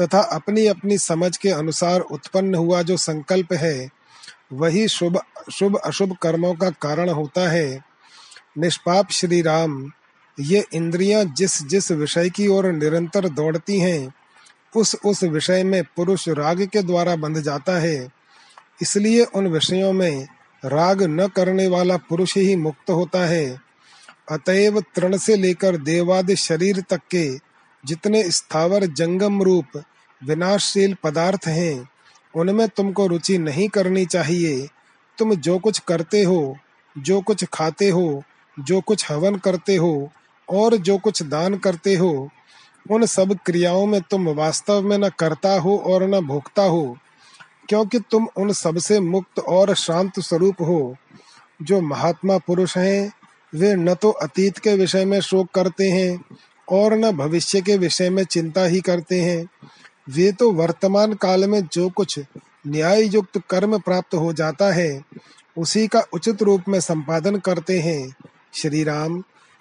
तथा 0.00 0.20
अपनी 0.20 0.66
अपनी 0.66 0.98
समझ 0.98 1.36
के 1.36 1.50
अनुसार 1.50 2.00
उत्पन्न 2.00 2.54
हुआ 2.54 2.82
जो 2.82 2.96
संकल्प 2.96 3.52
है, 3.52 3.88
वही 4.52 4.88
शुभ 4.88 5.20
शुभ 5.52 5.76
अशुभ 5.76 6.16
कर्मों 6.22 6.54
का 6.54 6.70
कारण 6.70 7.08
होता 7.08 7.50
है। 7.50 7.80
निष्पाप 8.58 9.10
श्री 9.10 9.42
राम 9.42 9.92
ये 10.40 10.64
इंद्रियाँ 10.72 11.24
जिस 11.24 11.62
जिस 11.62 11.90
विषय 11.92 12.30
की 12.30 12.48
ओर 12.48 12.72
निरंतर 12.72 13.28
दौड़ती 13.28 13.80
हैं 13.80 14.14
उस 14.76 14.96
उस 15.04 15.22
विषय 15.24 15.64
में 15.64 15.82
पुरुष 15.96 16.28
राग 16.28 16.62
के 16.62 16.82
द्वारा 16.82 17.16
बंध 17.16 17.40
जाता 17.40 17.78
है। 17.78 18.08
इसलिए 18.82 19.24
उन 19.24 19.46
विषयों 19.46 19.92
में 19.92 20.28
राग 20.64 21.02
न 21.02 21.26
करने 21.26 21.66
वाला 21.68 21.96
पुरुष 21.96 22.36
ही 22.36 22.56
मुक्त 22.56 22.90
होता 22.90 23.26
है। 23.26 23.58
अतएव 24.30 24.80
तृण 24.80 25.16
से 25.16 25.36
लेकर 25.36 25.76
देवादि 25.76 26.36
शरीर 26.36 26.80
तक 26.80 27.00
के 27.10 27.38
जितने 27.84 28.30
स्थावर 28.30 28.86
जंगम 28.86 29.42
रूप 29.42 29.82
विनाशशील 30.24 30.96
पदार्थ 31.04 31.46
हैं। 31.46 31.88
उनमें 32.36 32.68
तुमको 32.68 33.06
रुचि 33.06 33.38
नहीं 33.38 33.68
करनी 33.68 34.06
चाहिए। 34.06 34.68
तुम 35.18 35.34
जो 35.34 35.58
कुछ 35.58 35.78
करते 35.78 36.22
हो, 36.22 36.56
जो 36.98 37.20
कुछ 37.20 37.44
खाते 37.44 37.90
हो, 37.90 38.22
जो 38.60 38.80
कुछ 38.80 39.12
हवन 39.12 39.36
करते 39.36 39.76
हो, 39.76 40.10
और 40.50 40.76
जो 40.76 40.98
कुछ 40.98 41.22
दान 41.22 41.54
करते 41.54 41.94
हो, 41.94 42.28
उन 42.90 43.06
सब 43.06 43.38
क्रियाओं 43.46 43.86
में 43.86 44.00
तुम 44.02 44.28
वास्तव 44.28 44.82
में 44.82 44.98
न 44.98 45.08
करता 45.08 45.60
हो 45.60 45.78
और 45.78 46.02
न 46.02 46.20
भोगता 46.20 46.62
हो, 46.62 46.96
क्योंकि 47.68 47.98
तुम 47.98 48.28
उन 48.36 48.52
सबसे 48.52 49.00
मुक्त 49.00 49.38
और 49.38 49.74
शांत 49.74 50.20
स्वरूप 50.20 50.54
हो। 50.60 50.96
जो 51.62 51.80
महात्मा 51.80 52.38
पुरुष 52.38 52.78
हैं, 52.78 53.12
वे 53.54 53.74
न 53.74 53.94
तो 53.94 54.10
अतीत 54.10 54.58
के 54.58 54.74
विषय 54.74 55.04
में 55.04 55.20
शोक 55.20 55.50
करते 55.54 55.90
हैं, 55.90 56.24
और 56.68 56.94
न 56.94 57.12
भविष्य 57.12 57.60
के 57.60 57.76
विषय 57.76 58.10
में 58.10 58.24
चिंता 58.24 58.64
ही 58.64 58.80
करते 58.80 59.20
हैं। 59.20 59.46
वे 60.10 60.30
तो 60.32 60.50
वर्तमान 60.52 61.14
काल 61.14 61.48
में 61.48 61.62
जो 61.72 61.88
कुछ 61.88 62.18
न्याय 62.66 63.02
युक्त 63.04 63.40
कर्म 63.50 63.78
प्राप्त 63.78 64.14
हो 64.14 64.32
जाता 64.32 64.72
है, 64.72 65.00
उसी 65.56 65.86
का 65.86 66.02
उचित 66.12 66.42
रूप 66.42 66.68
में 66.68 66.78
संपादन 66.80 67.36
करते 67.38 67.78
हैं। 67.78 68.14
श्री 68.54 68.82
राम 68.84 69.20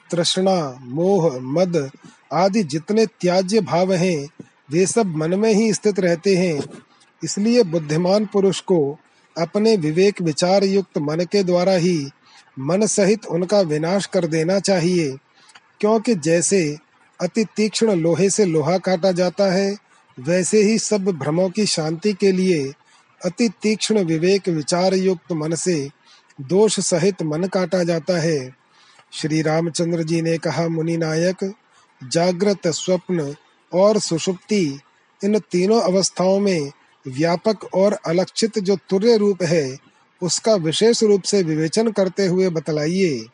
तृष्णा, 0.10 0.80
मोह, 0.82 1.40
मद 1.42 1.90
आदि 2.34 2.64
जितने 2.64 3.06
त्याज्य 3.06 3.62
भाव 3.62 3.94
हैं, 3.94 4.28
वे 4.72 4.86
सब 4.86 5.16
मन 5.16 5.40
में 5.40 5.54
ही 5.54 5.74
स्थित 5.74 6.00
रहते 6.00 6.36
हैं। 6.36 6.62
इसलिए 7.24 7.64
बुद्धिमान 7.64 8.26
पुरुष 8.26 8.60
को 8.62 8.98
अपने 9.36 9.76
विवेक 9.78 10.22
विचार 10.22 10.64
युक्त 10.64 10.98
मन 10.98 11.26
के 11.32 11.44
द्वारा 11.44 11.74
ही 11.74 11.98
मन 12.60 12.86
सहित 12.86 13.26
उनका 13.26 13.60
विनाश 13.62 14.06
कर 14.06 14.28
देना 14.28 14.60
चाहिए, 14.60 15.10
क्योंकि 15.80 16.16
जैसे 16.16 16.78
अति 17.20 17.46
तीक्ष्ण 17.56 17.96
लोहे 17.96 18.30
से 18.30 18.46
लोहा 18.46 18.78
काटा 18.78 19.12
जाता 19.12 19.52
है 19.54 19.89
वैसे 20.20 20.64
ही 20.64 20.80
सब 20.80 21.06
भ्रमों 21.06 21.50
की 21.50 21.66
शांति 21.66 22.14
के 22.14 22.32
लिए 22.32 22.74
अति 23.26 23.50
तीक्ष्ण 23.62 24.04
विवेक 24.04 24.50
विचार 24.50 24.94
युक्त 24.94 25.32
मन 25.32 25.56
से 25.56 25.90
दोष 26.42 26.80
सहित 26.80 27.24
मन 27.24 27.44
काटा 27.44 27.84
जाता 27.84 28.20
है। 28.20 28.56
श्री 29.14 29.42
रामचंद्र 29.42 30.04
जी 30.04 30.22
ने 30.22 30.38
कहा, 30.38 30.68
मुनि 30.68 30.98
नायक, 30.98 31.54
जागृत 32.04 32.68
स्वप्न 32.68 33.36
और 33.74 34.00
सुषुप्ति 34.00 34.80
इन 35.24 35.40
तीनों 35.40 35.82
अवस्थाओं 35.82 36.40
में 36.40 36.72
व्यापक 37.08 37.76
और 37.76 37.94
अलक्षित 37.94 38.60
जो 38.60 38.78
तुर्य 38.90 39.18
रूप 39.18 39.44
है, 39.44 39.78
उसका 40.22 40.56
विशेष 40.56 41.04
रूप 41.04 41.24
से 41.24 41.44
विवेचन 41.44 41.92
करते 41.92 42.26
हुए 42.26 42.50
बतलाइए। 42.50 43.26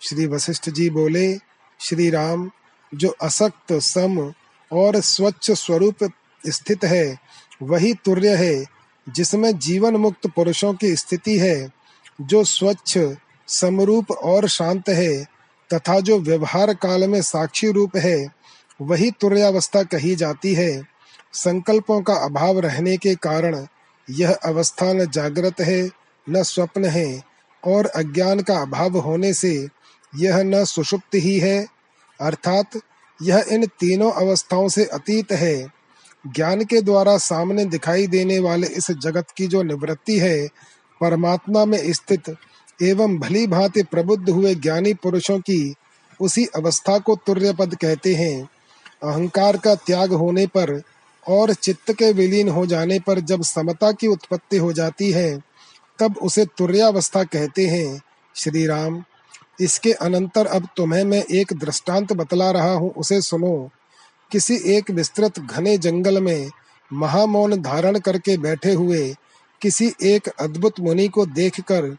श्री 0.00 0.26
वशिष्ठ 0.26 0.70
जी 0.70 0.90
बोले, 0.90 1.38
श्री 1.80 2.10
राम, 2.10 2.50
जो 2.94 3.08
असक्त, 3.08 3.72
सम 3.72 4.32
और 4.72 5.00
स्वच्छ 5.00 5.50
स्वरूप 5.50 6.10
स्थित 6.46 6.84
है, 6.84 7.18
वही 7.62 7.94
तुर्य 7.94 8.36
है, 8.36 8.64
जिसमें 9.08 9.58
जीवन 9.58 9.96
मुक्त 9.96 10.26
पुरुषों 10.26 10.74
की 10.74 10.96
स्थिति 10.96 11.38
है, 11.38 11.70
जो 12.20 12.44
स्वच्छ, 12.44 12.98
समरूप 13.48 14.10
और 14.10 14.48
शांत 14.48 14.88
है, 14.88 15.24
तथा 15.74 16.00
जो 16.00 16.18
व्यवहार 16.18 16.74
काल 16.74 17.08
में 17.08 17.22
साक्षी 17.22 17.70
रूप 17.70 17.96
है, 17.96 18.28
वही 18.82 19.10
तुर्यावस्था 19.10 19.82
कही 19.82 20.16
जाती 20.16 20.54
है। 20.54 20.82
संकल्पों 21.32 22.02
का 22.02 22.14
अभाव 22.14 22.58
रहने 22.58 22.96
के 22.96 23.14
कारण 23.14 23.66
यह 24.10 24.32
अवस्था 24.32 24.92
न 24.92 25.10
जागृत 25.10 25.60
है, 25.60 25.90
न 26.30 26.42
स्वप्न 26.42 26.84
है, 26.84 27.22
और 27.66 27.86
अज्ञान 27.86 28.40
का 28.40 28.58
अभाव 28.58 28.98
होने 28.98 29.34
से 29.34 29.68
यह 30.16 30.36
न 30.36 30.64
सुषुप्त 30.64 31.14
ही 31.14 31.38
है। 31.38 31.66
अर्थात 32.20 32.70
यह 33.22 33.44
इन 33.48 33.66
तीनों 33.66 34.12
अवस्थाओं 34.12 34.68
से 34.68 34.84
अतीत 34.84 35.32
है। 35.32 35.79
ज्ञान 36.26 36.64
के 36.64 36.80
द्वारा 36.80 37.18
सामने 37.18 37.64
दिखाई 37.64 38.06
देने 38.06 38.38
वाले 38.38 38.66
इस 38.66 38.90
जगत 38.90 39.26
की 39.36 39.46
जो 39.46 39.62
निवृत्ति 39.62 40.18
है, 40.18 40.48
परमात्मा 41.00 41.64
में 41.64 41.92
स्थित 41.92 42.36
एवं 42.82 43.18
भली 43.18 43.46
भांति 43.46 43.82
प्रबुद्ध 43.82 44.30
हुए 44.30 44.54
ज्ञानी 44.54 44.94
पुरुषों 44.94 45.38
की, 45.38 45.74
उसी 46.20 46.44
अवस्था 46.44 46.98
को 46.98 47.16
तुर्य 47.16 47.52
पद 47.52 47.74
कहते 47.74 48.14
हैं। 48.14 48.48
अहंकार 49.02 49.56
का 49.56 49.74
त्याग 49.74 50.12
होने 50.12 50.46
पर 50.46 50.82
और 51.28 51.54
चित्त 51.54 51.92
के 51.92 52.12
विलीन 52.12 52.48
हो 52.48 52.66
जाने 52.66 53.00
पर 53.00 53.20
जब 53.20 53.42
समता 53.42 53.92
की 53.92 54.06
उत्पत्ति 54.06 54.56
हो 54.56 54.72
जाती 54.72 55.10
है, 55.12 55.42
तब 55.98 56.16
उसे 56.22 56.44
तुर्यावस्था 56.44 57.24
कहते 57.24 57.66
हैं। 57.66 58.02
श्री 58.36 58.66
राम 58.66 59.04
इसके 59.60 59.92
अनंतर 59.92 60.46
अब 60.46 60.68
तुम्हें 60.76 61.04
मैं 61.04 61.24
एक 61.24 61.52
दृष्टांत 61.52 62.12
बतला 62.12 62.50
रहा 62.50 62.72
हूँ, 62.72 62.94
उसे 62.94 63.20
सुनो। 63.20 63.70
किसी 64.32 64.56
एक 64.66 64.90
विस्तृत 64.90 65.38
घने 65.38 65.78
जंगल 65.78 66.22
में 66.22 66.50
महामौन 66.92 67.62
धारण 67.62 67.98
करके 67.98 68.36
बैठे 68.36 68.72
हुए 68.72 69.14
किसी 69.60 69.92
एक 70.02 70.28
अद्भुत 70.28 70.80
मुनि 70.80 71.08
को 71.08 71.26
देखकर 71.26 71.96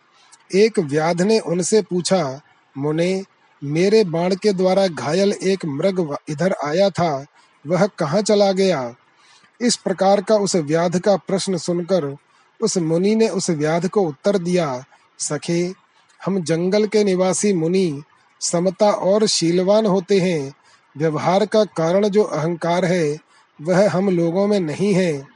एक 0.56 0.80
व्याध 0.80 1.22
ने 1.22 1.39
उनसे 1.39 1.82
पूछा, 1.82 2.41
मुने, 2.78 3.24
मेरे 3.63 4.04
बाण 4.04 4.36
के 4.36 4.54
द्वारा 4.54 4.88
घायल 4.88 5.32
एक 5.32 5.65
मृग 5.65 6.17
इधर 6.30 6.56
आया 6.65 6.89
था, 6.89 7.26
वह 7.67 7.88
कहाँ 7.88 8.22
चला 8.22 8.52
गया? 8.52 8.96
इस 9.62 9.76
प्रकार 9.76 10.22
का 10.22 10.36
उस 10.36 10.56
व्याध 10.56 11.00
का 11.00 11.15
प्रश्न 11.15 11.58
सुनकर 11.58 12.15
उस 12.62 12.78
मुनि 12.78 13.15
ने 13.15 13.30
उस 13.30 13.50
व्याध 13.50 13.88
को 13.88 14.02
उत्तर 14.02 14.38
दिया, 14.38 14.84
सखे, 15.20 15.74
हम 16.26 16.44
जंगल 16.44 16.86
के 16.86 17.04
निवासी 17.04 17.54
मुनि, 17.54 18.04
समता 18.41 18.91
और 18.91 19.28
शीलवान 19.28 19.86
होते 19.86 20.20
हैं। 20.20 20.54
व्यवहार 20.97 21.45
का 21.45 21.63
कारण 21.63 22.08
जो 22.08 22.23
अहंकार 22.23 22.86
है, 22.86 23.17
वह 23.62 23.89
हम 23.89 24.10
लोगों 24.10 24.47
में 24.47 24.60
नहीं 24.60 24.93
है। 24.93 25.27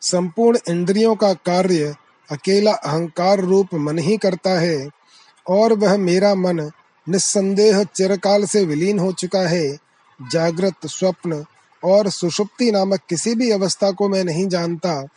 संपूर्ण 0.00 0.58
इंद्रियों 0.68 1.16
का 1.16 1.32
कार्य 1.32 1.94
अकेला 2.30 2.72
अहंकार 2.72 3.40
रूप 3.40 3.68
मन 3.74 3.98
ही 3.98 4.16
करता 4.16 4.50
है, 4.50 4.88
और 5.48 5.72
वह 5.72 5.96
मेरा 5.96 6.34
मन 6.34 6.70
निस्संदेह 7.08 7.84
चिरकाल 7.84 8.44
से 8.44 8.64
विलीन 8.64 8.98
हो 8.98 9.12
चुका 9.12 9.48
है। 9.48 9.78
जागृत 10.20 10.86
स्वप्न 10.86 11.44
और 11.84 12.08
सुषुप्ति 12.08 12.70
नामक 12.72 13.00
किसी 13.08 13.34
भी 13.34 13.50
अवस्था 13.50 13.90
को 13.90 14.08
मैं 14.08 14.24
नहीं 14.24 14.48
जानता। 14.48 15.08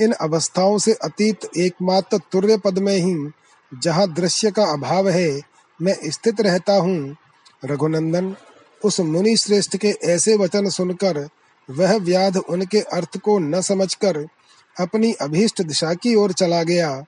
इन 0.00 0.12
अवस्थाओं 0.12 0.78
से 0.78 0.92
अतीत 0.92 1.40
एकमात्र 1.58 2.18
तुर्य 2.32 2.58
पद 2.58 2.78
में 2.78 2.96
ही, 2.96 3.30
जहाँ 3.74 4.12
दृश्य 4.14 4.50
का 4.50 4.64
अभाव 4.64 5.08
है, 5.08 5.40
मैं 5.82 5.96
स्थित 6.04 6.40
रहता 6.40 6.72
हूँ। 6.72 7.16
रघुनंदन, 7.64 8.36
उस 8.84 9.00
मुनि 9.00 9.36
श्रेष्ठ 9.36 9.76
के 9.76 9.88
ऐसे 9.88 10.36
वचन 10.36 10.68
सुनकर, 10.68 11.28
वह 11.70 11.96
व्याध 11.96 12.36
उनके 12.36 12.80
अर्थ 12.80 13.18
को 13.18 13.38
न 13.38 13.60
समझकर, 13.60 14.26
अपनी 14.80 15.12
अभीष्ट 15.12 15.62
दिशा 15.62 15.94
की 15.94 16.14
ओर 16.14 16.32
चला 16.32 16.62
गया। 16.62 17.04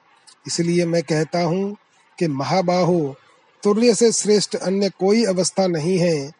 इसलिए 0.46 0.86
मैं 0.86 1.02
कहता 1.02 1.42
हूँ 1.42 1.76
कि 2.18 2.26
महाबाहो, 2.26 3.16
तुल्य 3.62 3.94
से 3.94 4.12
श्रेष्ठ 4.12 4.56
अन्य 4.56 4.88
कोई 4.88 5.24
अवस्था 5.24 5.66
नहीं 5.66 5.98
है। 5.98 6.32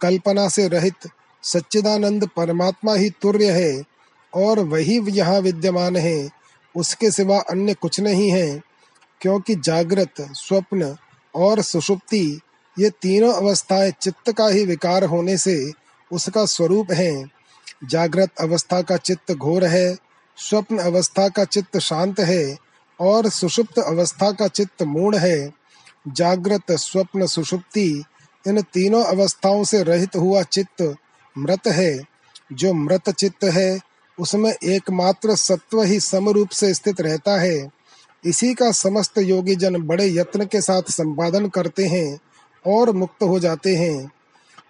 कल्पना 0.00 0.48
से 0.48 0.68
रहित 0.68 1.08
सच्चिदानंद 1.42 2.28
परमात्मा 2.36 2.94
ही 2.94 3.10
तुर्य 3.10 3.50
है, 3.50 3.82
और 4.34 4.60
वही 4.60 5.00
यहाँ 5.08 5.40
विद्यमान 5.40 5.96
है। 5.96 6.30
उसके 6.76 7.10
सिवा 7.10 7.38
अन्य 7.38 7.74
कुछ 7.74 8.00
नहीं 8.00 8.30
है, 8.30 8.62
क्योंकि 9.20 9.54
जागृत, 9.54 10.14
स्वप्न 10.20 10.96
और 11.34 11.60
सुषुप्ति 11.60 12.40
ये 12.78 12.90
तीनों 12.90 13.32
अवस्थाएँ 13.32 13.92
चित्त 14.02 14.32
का 14.32 14.46
ही 14.46 14.64
विकार 14.64 15.04
होने 15.04 15.36
से 15.36 15.72
उसका 16.12 16.44
स्वरूप 16.44 16.92
है। 16.92 17.24
जागृत 17.84 18.30
अवस्था 18.40 18.82
का 18.82 18.96
चित्त 18.96 19.32
घोर 19.32 19.64
है, 19.64 19.96
स्वप्न 20.36 20.78
अवस्था 20.78 21.28
का 21.28 21.44
चित्त 21.44 21.78
शांत 21.78 22.20
है 22.20 22.56
और 23.00 23.28
सुषुप्त 23.28 23.78
अवस्था 23.78 24.32
का 24.32 24.48
चित्त 24.48 24.82
मूढ़ 24.82 25.16
है। 25.16 25.52
जागृत, 26.08 26.72
स्वप्न, 26.72 27.26
सुषुप्ति, 27.26 28.04
इन 28.48 28.62
तीनों 28.62 29.04
अवस्थाओं 29.04 29.64
से 29.64 29.82
रहित 29.82 30.16
हुआ 30.16 30.42
चित्त 30.42 30.96
मृत 31.38 31.66
है। 31.66 32.00
जो 32.52 32.72
मृत 32.72 33.10
चित्त 33.10 33.44
है, 33.44 33.80
उसमें 34.18 34.54
एकमात्र 34.64 35.36
सत्व 35.36 35.82
ही 35.82 36.00
समरूप 36.00 36.48
से 36.48 36.74
स्थित 36.74 37.00
रहता 37.00 37.40
है। 37.40 37.70
इसी 38.24 38.54
का 38.54 38.72
समस्त 38.72 39.18
योगी 39.18 39.56
जन 39.56 39.76
बड़े 39.76 40.08
यत्न 40.08 40.44
के 40.44 40.60
साथ 40.60 40.82
संपादन 40.82 41.48
करते 41.48 41.86
हैं। 41.86 42.18
और 42.66 42.90
मुक्त 42.90 43.22
हो 43.22 43.38
जाते 43.38 43.76
हैं। 43.76 44.10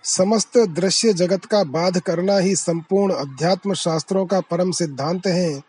समस्त 0.05 0.59
दृश्य 0.59 1.13
जगत 1.13 1.45
का 1.45 1.63
बाध 1.65 1.99
करना 1.99 2.39
ही 2.39 2.57
संपूर्ण 2.57 3.15
अध्यात्म 3.15 3.75
शास्त्रों 3.75 4.27
का 4.27 4.41
परम 4.41 4.71
सिद्धांत 4.71 5.27
है। 5.27 5.63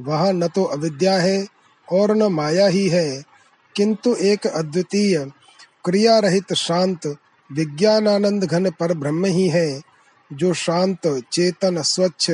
वहाँ 0.00 0.32
न 0.32 0.48
तो 0.48 0.64
अविद्या 0.64 1.18
है 1.18 1.46
और 1.88 2.14
न 2.16 2.22
माया 2.22 2.66
ही 2.66 2.88
है, 2.88 3.22
किंतु 3.76 4.14
एक 4.14 4.46
अद्वितीय 4.46 5.26
क्रिया 5.84 6.18
रहित 6.18 6.52
शांत, 6.52 7.06
विज्ञानानंद 7.52 8.44
घन 8.44 8.70
पर 8.70 8.94
ब्रह्म 8.94 9.24
ही 9.24 9.48
है, 9.48 9.80
जो 10.32 10.52
शांत, 10.54 11.06
चेतन, 11.32 11.82
स्वच्छ, 11.82 12.30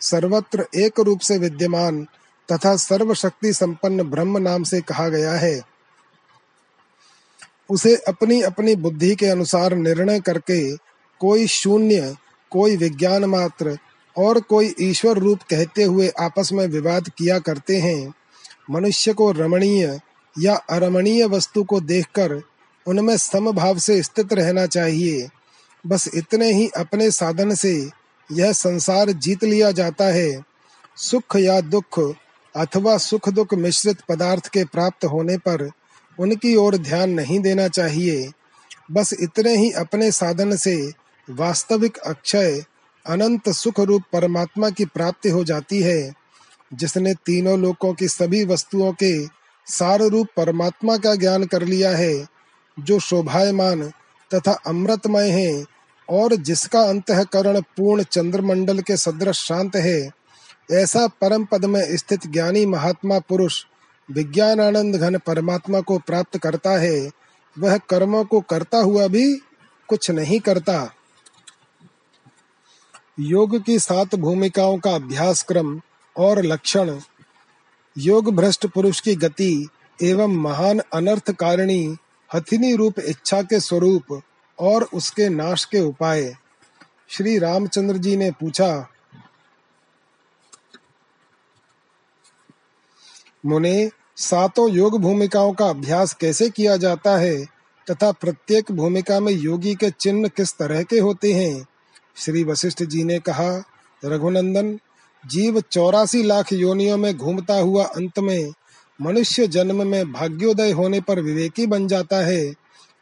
सर्वत्र 0.00 0.66
एक 0.74 1.00
रूप 1.00 1.20
से 1.20 1.38
विद्यमान 1.38 2.06
तथा 2.48 2.76
सर्वशक्ति 2.76 3.52
संपन्न 3.52 4.02
ब्रह्म 4.02 4.38
नाम 4.38 4.62
से 4.62 4.80
कहा 4.80 5.08
गया 5.08 5.32
है। 5.32 5.60
उसे 7.70 7.96
अपनी 7.96 8.42
अपनी 8.42 8.74
बुद्धि 8.74 9.14
के 9.14 9.26
अनुसार 9.26 9.74
निर्णय 9.74 10.20
करके 10.20 10.76
कोई 11.20 11.46
शून्य, 11.46 12.16
कोई 12.50 12.76
विज्ञान 12.76 13.24
मात्र 13.24 13.78
और 14.16 14.40
कोई 14.40 14.74
ईश्वर 14.80 15.18
रूप 15.18 15.38
कहते 15.50 15.82
हुए 15.82 16.08
आपस 16.08 16.50
में 16.52 16.66
विवाद 16.66 17.08
किया 17.18 17.38
करते 17.38 17.76
हैं। 17.76 18.14
मनुष्य 18.70 19.12
को 19.12 19.32
रमणीय 19.32 20.00
या 20.38 20.54
अरमणीय 20.54 21.24
वस्तु 21.24 21.64
को 21.64 21.80
देखकर 21.80 22.42
उनमें 22.86 23.16
समभाव 23.16 23.78
से 23.78 24.02
स्थित 24.02 24.32
रहना 24.32 24.66
चाहिए। 24.66 25.28
बस 25.86 26.10
इतने 26.14 26.52
ही 26.52 26.68
अपने 26.68 27.10
साधन 27.10 27.54
से 27.54 27.90
यह 28.32 28.52
संसार 28.52 29.10
जीत 29.10 29.44
लिया 29.44 29.70
जाता 29.70 30.04
है। 30.04 30.42
सुख 30.96 31.36
या 31.36 31.60
दुख 31.60 32.14
अथवा 32.56 32.96
सुख 32.98 33.28
दुख 33.28 33.54
मिश्रित 33.54 34.00
पदार्थ 34.08 34.48
के 34.48 34.64
प्राप्त 34.64 35.04
होने 35.04 35.38
पर 35.38 35.70
उनकी 36.20 36.56
ओर 36.56 36.76
ध्यान 36.76 37.10
नहीं 37.10 37.40
देना 37.40 37.68
चाहिए। 37.68 38.30
बस 38.92 39.14
इतने 39.20 39.56
ही 39.56 39.70
अपने 39.70 40.12
साधन 40.12 40.56
से 40.56 40.92
वास्तविक 41.30 41.96
अक्षय 41.96 42.64
अनंत 43.06 43.48
सुख 43.48 43.80
रूप 43.80 44.02
परमात्मा 44.12 44.70
की 44.70 44.84
प्राप्ति 44.84 45.28
हो 45.28 45.44
जाती 45.44 45.82
है, 45.82 46.12
जिसने 46.74 47.14
तीनों 47.14 47.58
लोकों 47.58 47.94
की 47.94 48.08
सभी 48.08 48.44
वस्तुओं 48.44 48.92
के 48.92 49.26
सार 49.66 50.02
रूप 50.02 50.26
परमात्मा 50.36 50.96
का 50.96 51.14
ज्ञान 51.14 51.44
कर 51.44 51.62
लिया 51.62 51.96
है, 51.96 52.26
जो 52.80 52.98
शोभायमान 52.98 53.92
तथा 54.34 54.52
अमृतमय 54.52 55.30
है 55.30 55.64
और 56.08 56.36
जिसका 56.36 56.80
अंतकरण 56.80 57.60
पूर्ण 57.60 58.02
चंद्रमंडल 58.02 58.80
के 58.80 58.96
सदृश 58.96 59.36
शांत 59.36 59.76
है। 59.76 60.10
ऐसा 60.72 61.06
परम 61.06 61.44
पद 61.44 61.64
में 61.64 61.96
स्थित 61.96 62.26
ज्ञानी 62.26 62.66
महात्मा 62.66 63.18
पुरुष 63.18 63.64
विज्ञानानंद 64.10 64.96
घन 64.96 65.18
परमात्मा 65.18 65.80
को 65.80 65.98
प्राप्त 65.98 66.38
करता 66.38 66.70
है, 66.78 67.10
वह 67.56 67.76
कर्मों 67.90 68.24
को 68.24 68.40
करता 68.40 68.78
हुआ 68.78 69.06
भी 69.06 69.34
कुछ 69.88 70.10
नहीं 70.10 70.40
करता। 70.40 70.90
योग 73.20 73.62
की 73.64 73.78
सात 73.78 74.14
भूमिकाओं 74.14 74.78
का 74.78 74.94
अभ्यास 74.94 75.42
क्रम 75.42 75.80
और 76.16 76.42
लक्षण, 76.42 76.98
योग 77.96 78.34
भ्रष्ट 78.36 78.66
पुरुष 78.66 79.00
की 79.00 79.14
गति 79.16 79.68
एवं 80.02 80.36
महान 80.36 80.80
अनर्थ 80.94 81.30
कारिणी 81.32 81.96
हथिनी 82.30 82.74
रूप 82.76 82.98
इच्छा 82.98 83.42
के 83.42 83.60
स्वरूप 83.60 84.20
और 84.58 84.88
उसके 84.94 85.28
नाश 85.28 85.64
के 85.64 85.80
उपाय। 85.80 86.32
श्री 87.08 87.38
रामचंद्र 87.38 87.96
जी 87.96 88.16
ने 88.16 88.30
पूछा, 88.30 88.88
मुने 93.46 93.90
सातों 94.22 94.70
योग 94.70 95.00
भूमिकाओं 95.00 95.52
का 95.52 95.66
अभ्यास 95.66 96.14
कैसे 96.14 96.50
किया 96.50 96.76
जाता 96.76 97.16
है 97.16 97.44
तथा 97.90 98.12
प्रत्येक 98.12 98.72
भूमिका 98.72 99.20
में 99.20 99.32
योगी 99.32 99.74
के 99.74 99.90
चिन्ह 99.90 100.28
किस 100.28 100.52
तरह 100.58 100.82
के 100.82 100.98
होते 100.98 101.32
हैं? 101.32 101.66
श्री 102.16 102.44
वशिष्ठ 102.44 102.82
जी 102.82 103.04
ने 103.04 103.18
कहा, 103.18 103.64
रघुनंदन, 104.04 104.78
जीव 105.26 105.60
चौरासी 105.60 106.22
लाख 106.22 106.52
योनियों 106.52 106.96
में 106.96 107.16
घूमता 107.16 107.54
हुआ 107.54 107.84
अंत 107.84 108.18
में 108.18 108.52
मनुष्य 109.02 109.46
जन्म 109.46 109.86
में 109.86 110.12
भाग्योदय 110.12 110.70
होने 110.70 111.00
पर 111.00 111.20
विवेकी 111.20 111.66
बन 111.66 111.88
जाता 111.88 112.16
है। 112.16 112.54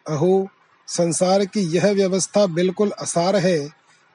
अहो, 0.08 0.48
संसार 0.86 1.44
की 1.44 1.60
यह 1.60 1.86
व्यवस्था 1.86 2.46
बिल्कुल 2.46 2.90
असार 2.90 3.36
है। 3.36 3.68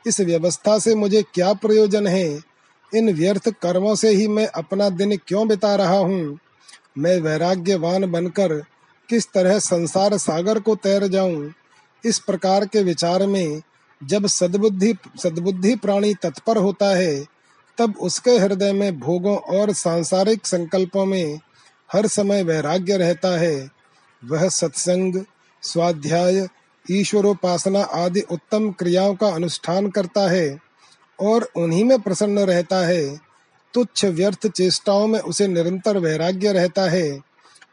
इस 0.08 0.22
व्यवस्था 0.22 0.80
से 0.80 0.96
मुझे 0.96 1.24
क्या 1.34 1.54
प्रयोजन 1.54 2.08
है? 2.08 2.42
इन 2.96 3.13
व्यर्थ 3.13 3.50
कर्मों 3.50 3.96
से 3.96 4.10
ही 4.10 4.28
मैं 4.28 4.48
अपना 4.48 4.89
दिन 4.89 5.18
क्यों 5.28 5.48
बिता 5.48 5.76
रहा 5.76 5.98
हूँ? 5.98 6.39
मैं 6.97 7.19
वैराग्यवान 7.19 8.12
बनकर 8.12 8.53
किस 9.10 9.32
तरह 9.34 9.60
संसार 9.60 10.17
सागर 10.17 10.60
को 10.60 10.75
तैर 10.75 11.08
जाऊँ, 11.08 11.53
इस 12.06 12.19
प्रकार 12.19 12.65
के 12.65 12.84
विचार 12.84 13.27
में 13.27 13.62
जब 14.03 14.27
सद्बुद्धि 14.27 14.93
सद्बुद्धि 15.23 15.75
प्राणी 15.75 16.13
तत्पर 16.13 16.58
होता 16.58 16.95
है, 16.95 17.25
तब 17.77 17.93
उसके 18.01 18.32
हृदय 18.32 18.73
में 18.73 18.99
भोगों 18.99 19.38
और 19.38 19.73
सांसारिक 19.73 20.45
संकल्पों 20.45 21.06
में 21.06 21.39
हर 21.93 22.08
समय 22.08 22.43
वैराग्य 22.43 22.97
रहता 22.97 23.39
है। 23.39 23.69
वह 24.25 24.49
सत्संग, 24.49 25.23
स्वाध्याय, 25.62 26.47
ईश्वरोपासना 26.91 27.82
आदि 27.82 28.21
उत्तम 28.21 28.71
क्रियाओं 28.71 29.15
का 29.15 29.27
अनुष्ठान 29.27 29.89
करता 29.89 30.29
है 30.29 30.60
और 31.19 31.49
उन्हीं 31.56 31.84
में 31.84 32.01
प्रसन्न 32.01 32.39
रहता 32.39 32.86
है। 32.86 33.33
तुच्छ 33.74 34.06
व्यर्थ 34.06 34.48
चेष्टाओं 34.48 35.08
में 35.08 35.20
उसे 35.20 35.48
निरंतर 35.48 35.98
वैराग्य 35.98 36.52
रहता 36.52 36.90
है। 36.90 37.20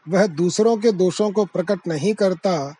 वह 0.09 0.27
दूसरों 0.27 0.77
के 0.77 0.91
दोषों 0.91 1.31
को 1.31 1.45
प्रकट 1.45 1.79
नहीं 1.87 2.13
करता 2.13 2.75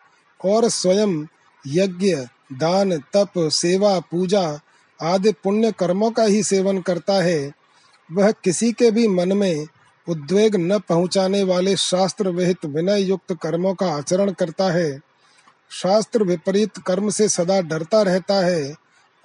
और 0.46 0.70
स्वयं 0.70 1.26
यज्ञ, 1.68 2.16
दान, 2.54 2.98
तप, 2.98 3.32
सेवा, 3.38 4.00
पूजा 4.00 4.60
आदि 5.02 5.32
पुण्य 5.32 5.72
कर्मों 5.72 6.12
का 6.12 6.24
ही 6.24 6.44
सेवन 6.44 6.82
करता 6.82 7.14
है। 7.14 7.52
वह 8.12 8.32
किसी 8.32 8.72
के 8.72 8.92
भी 8.92 9.08
मन 9.08 9.38
में 9.38 9.68
उद्वेग 10.10 10.56
न 10.56 10.80
पहुँचाने 10.80 11.44
वाले 11.44 11.76
शास्त्र 11.76 12.30
विहित 12.30 12.66
विनय 12.66 13.02
युक्त 13.02 13.38
कर्मों 13.42 13.74
का 13.74 13.88
आचरण 13.88 14.32
करता 14.32 14.72
है। 14.72 15.00
शास्त्र 15.72 16.24
विपरीत 16.24 16.78
कर्म 16.78 17.10
से 17.10 17.30
सदा 17.30 17.62
डरता 17.62 18.02
रहता 18.02 18.46
है 18.46 18.74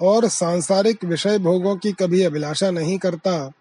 और 0.01 0.29
सांसारिक 0.29 1.05
विषय 1.05 1.39
भोगों 1.39 1.77
की 1.77 1.93
कभी 1.93 2.23
अभिलाषा 2.23 2.71
नहीं 2.71 2.99
करता। 2.99 3.53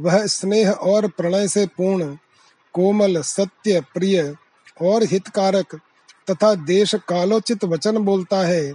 वह 0.00 0.26
स्नेह 0.26 0.70
और 0.70 1.08
प्रणय 1.08 1.48
से 1.48 1.66
पूर्ण, 1.66 2.16
कोमल, 2.72 3.22
सत्य, 3.22 3.80
प्रिय 3.80 4.36
और 4.82 5.02
हितकारक 5.02 5.80
तथा 6.30 6.54
देश 6.54 6.94
कालोचित 6.94 7.64
वचन 7.64 7.98
बोलता 7.98 8.38
है। 8.46 8.74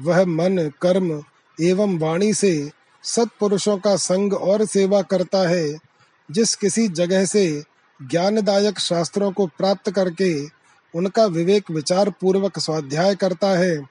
वह 0.00 0.24
मन, 0.24 0.72
कर्म 0.82 1.24
एवं 1.60 1.98
वाणी 1.98 2.34
से 2.34 2.70
सत्पुरुषों 3.02 3.78
का 3.78 3.96
संग 3.96 4.32
और 4.32 4.64
सेवा 4.64 5.02
करता 5.02 5.48
है, 5.48 5.78
जिस 6.30 6.54
किसी 6.54 6.88
जगह 6.88 7.24
से 7.24 7.64
ज्ञानदायक 8.02 8.78
शास्त्रों 8.78 9.32
को 9.32 9.46
प्राप्त 9.46 9.90
करके 9.90 10.46
उनका 10.94 11.24
विवेक 11.24 11.70
विचार 11.70 12.10
पूर्वक 12.10 12.58
स्वाध्याय 12.58 13.14
करता 13.14 13.48
है। 13.48 13.82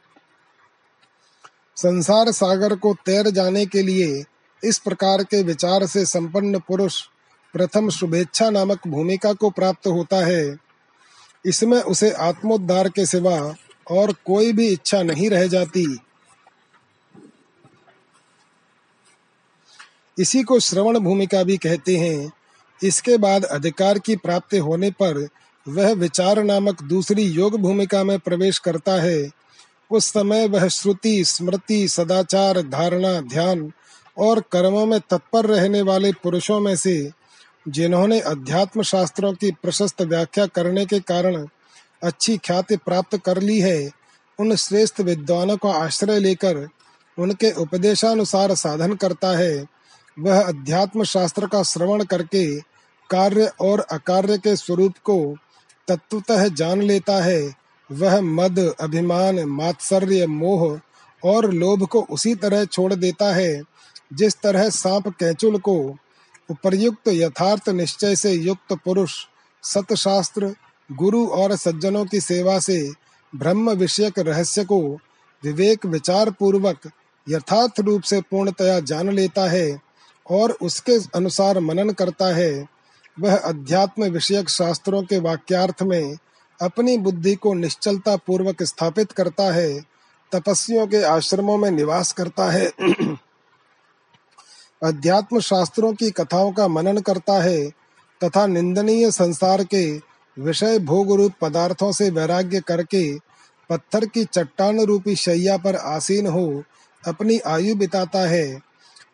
संसार 1.76 2.32
सागर 2.32 2.76
को 2.76 2.96
तैर 3.06 3.30
जाने 3.30 3.66
के 3.66 3.82
लिए 3.82 4.24
इस 4.64 4.80
प्रकार 4.80 5.24
के 5.24 5.44
विचार 5.44 5.86
से 5.86 6.06
संपन्न 6.06 6.60
पुरुष 6.60 7.02
प्रथम 7.54 7.90
शुभेच्छा 7.90 8.50
नामक 8.50 8.88
भूमिका 8.88 9.34
को 9.34 9.50
प्राप्त 9.50 9.88
होता 9.88 10.26
है। 10.26 10.58
इसमें 11.46 11.82
उसे 11.82 12.12
आत्मोद्धार 12.12 12.90
के 12.90 13.06
सिवा 13.06 13.56
और 13.92 14.12
कोई 14.12 14.54
भी 14.54 14.68
इच्छा 14.68 15.04
नहीं 15.04 15.30
रह 15.30 15.48
जाती। 15.48 16.00
इसी 20.20 20.44
को 20.44 20.60
श्रवण 20.60 21.00
भूमिका 21.00 21.44
भी 21.44 21.58
कहते 21.58 21.98
हैं। 21.98 22.32
इसके 22.84 23.18
बाद 23.18 23.44
अधिकार 23.44 24.00
की 24.00 24.16
प्राप्ति 24.16 24.58
होने 24.58 24.92
पर 24.92 25.28
वह 25.68 25.94
विचार 25.94 26.44
नामक 26.44 26.84
दूसरी 26.84 27.24
योग 27.24 27.60
भूमिका 27.60 28.04
में 28.04 28.20
प्रवेश 28.20 28.60
करता 28.60 29.02
है। 29.02 29.30
उस 29.92 30.06
समय 30.06 30.48
वह 30.48 30.68
श्रुति, 30.68 31.26
स्मृति, 31.26 31.88
सदाचार, 31.88 32.62
धारणा, 32.62 33.22
ध्यान 33.22 33.72
और 34.22 34.40
कर्मों 34.40 34.86
में 34.86 35.00
तत्पर 35.00 35.46
रहने 35.46 35.82
वाले 35.82 36.12
पुरुषों 36.12 36.60
में 36.60 36.76
से, 36.76 37.12
जिन्होंने 37.68 38.20
अध्यात्म 38.20 38.82
शास्त्रों 38.82 39.34
की 39.34 39.52
प्रशस्त 39.52 40.02
व्याख्या 40.02 40.46
करने 40.46 40.86
के 40.86 41.00
कारण 41.00 41.48
अच्छी 42.04 42.38
ख्याति 42.38 42.78
प्राप्त 42.78 43.18
कर 43.18 43.42
ली 43.42 43.60
है, 43.60 43.92
उन 44.40 44.56
श्रेष्ठ 44.56 45.02
विद्वानों 45.02 45.58
का 45.58 45.70
आश्रय 45.70 46.20
लेकर 46.20 46.68
उनके 47.20 47.52
उपदेशानुसार 47.52 48.56
साधन 48.56 48.94
करता 48.94 49.38
है। 49.38 49.66
वह 50.20 50.42
अध्यात्म 50.42 51.04
शास्त्र 51.04 51.48
का 51.48 51.64
श्रवण 51.64 52.04
करके 52.04 52.60
कार्य 53.10 53.52
और 53.62 53.80
अकार्य 53.80 54.38
के 54.38 54.56
स्वरूप 54.56 54.94
को 55.04 55.36
तत्वतः 55.88 56.48
जान 56.48 56.82
लेता 56.82 57.24
है। 57.24 57.54
वह 57.92 58.22
मद, 58.22 58.74
अभिमान, 58.80 59.40
मात्सर्य, 59.40 60.28
मोह 60.28 60.80
और 61.26 61.52
लोभ 61.54 61.88
को 61.88 62.02
उसी 62.02 62.36
तरह 62.36 62.66
छोड़ 62.66 62.94
देता 62.94 63.36
है। 63.36 63.62
जिस 64.14 64.42
तरह 64.42 64.70
सांप 64.70 65.08
कैचुल 65.08 65.58
को 65.58 65.96
उपर्युक्त 66.52 67.08
यथार्थ 67.08 67.70
निश्चय 67.70 68.16
से 68.16 68.32
युक्त 68.32 68.74
पुरुष, 68.86 69.14
सतशास्त्र, 69.64 70.56
गुरु 70.92 71.28
और 71.28 71.56
सज्जनों 71.56 72.06
की 72.06 72.22
सेवा 72.22 72.60
से 72.60 72.92
ब्रह्म 73.36 73.72
विषयक 73.72 74.20
रहस्य 74.20 74.64
को 74.64 74.98
विवेक 75.44 75.86
विचार 75.86 76.32
पूर्वक 76.32 76.78
यथार्थ 77.30 77.80
रूप 77.80 78.02
से 78.02 78.22
पूर्णतया 78.22 78.80
जान 78.80 79.10
लेता 79.10 79.50
है 79.50 79.82
और 80.30 80.52
उसके 80.52 80.94
अनुसार 81.16 81.60
मनन 81.60 81.90
करता 81.90 82.36
है, 82.36 82.68
वह 83.20 83.38
अध्यात्म 83.38 84.04
विषयक 84.04 84.50
शास्त्रों 84.50 85.04
के 85.04 85.20
वाक्यार्थ 85.20 85.84
में 85.84 86.18
अपनी 86.62 86.98
बुद्धि 86.98 87.36
को 87.36 87.54
निश्चलता 87.54 88.16
पूर्वक 88.16 88.64
स्थापित 88.64 89.12
करता 89.12 89.54
है, 89.54 89.82
तपस्वियों 90.32 90.88
के 90.88 91.04
आश्रमों 91.04 91.58
में 91.58 91.72
निवास 91.72 92.12
करता 92.12 92.52
है। 92.52 92.72
अध्यात्म 94.84 95.40
शास्त्रों 95.40 95.94
की 95.94 96.10
कथाओं 96.12 96.52
का 96.52 96.68
मनन 96.68 96.98
करता 96.98 97.34
है 97.44 97.70
तथा 98.22 98.48
निंदनीय 98.48 99.12
संसार 99.12 99.64
के 99.64 100.02
विषय 100.38 100.80
भोग 100.80 101.12
रूप 101.12 101.34
पदार्थों 101.42 101.92
से 101.92 102.10
वैराग्य 102.10 102.60
करके 102.60 103.04
पत्थर 103.70 104.06
की 104.06 104.24
चट्टान 104.26 104.80
रूपी 104.80 105.16
शैया 105.16 105.58
पर 105.58 105.76
आसीन 105.76 106.28
हो 106.28 106.64
अपनी 107.08 107.40
आयु 107.40 107.76
बिताता 107.76 108.20
है। 108.20 108.62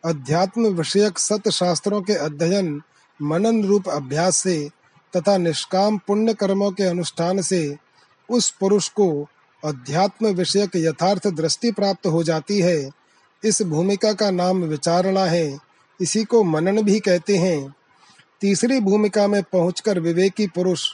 अध्यात्म 0.04 0.66
विषयक 0.66 1.18
सत 1.18 1.48
शास्त्रों 1.48 2.02
के 2.02 2.12
अध्ययन 2.12 2.82
मनन 3.22 3.64
रूप 3.64 3.88
अभ्यास 3.88 4.36
से 4.36 4.68
तथा 5.16 5.36
निष्काम 5.36 5.98
पुण्य 5.98 6.34
कर्मों 6.34 6.70
के 6.70 6.84
अनुष्ठान 6.84 7.42
से 7.42 7.76
उस 8.28 8.50
पुरुष 8.50 8.88
को 8.88 9.26
अध्यात्म 9.64 10.26
विषयक 10.26 10.76
यथार्थ 10.76 11.26
दृष्टि 11.26 11.72
प्राप्त 11.72 12.06
हो 12.06 12.22
जाती 12.22 12.60
है। 12.60 12.90
इस 13.44 13.62
भूमिका 13.62 14.12
का 14.12 14.30
नाम 14.30 14.62
विचारणा 14.62 15.24
है। 15.24 15.58
इसी 16.00 16.24
को 16.24 16.42
मनन 16.44 16.82
भी 16.82 17.00
कहते 17.00 17.36
हैं। 17.36 17.74
तीसरी 18.40 18.80
भूमिका 18.80 19.26
में 19.26 19.42
पहुंचकर 19.42 19.98
विवेकी 20.00 20.46
पुरुष 20.46 20.84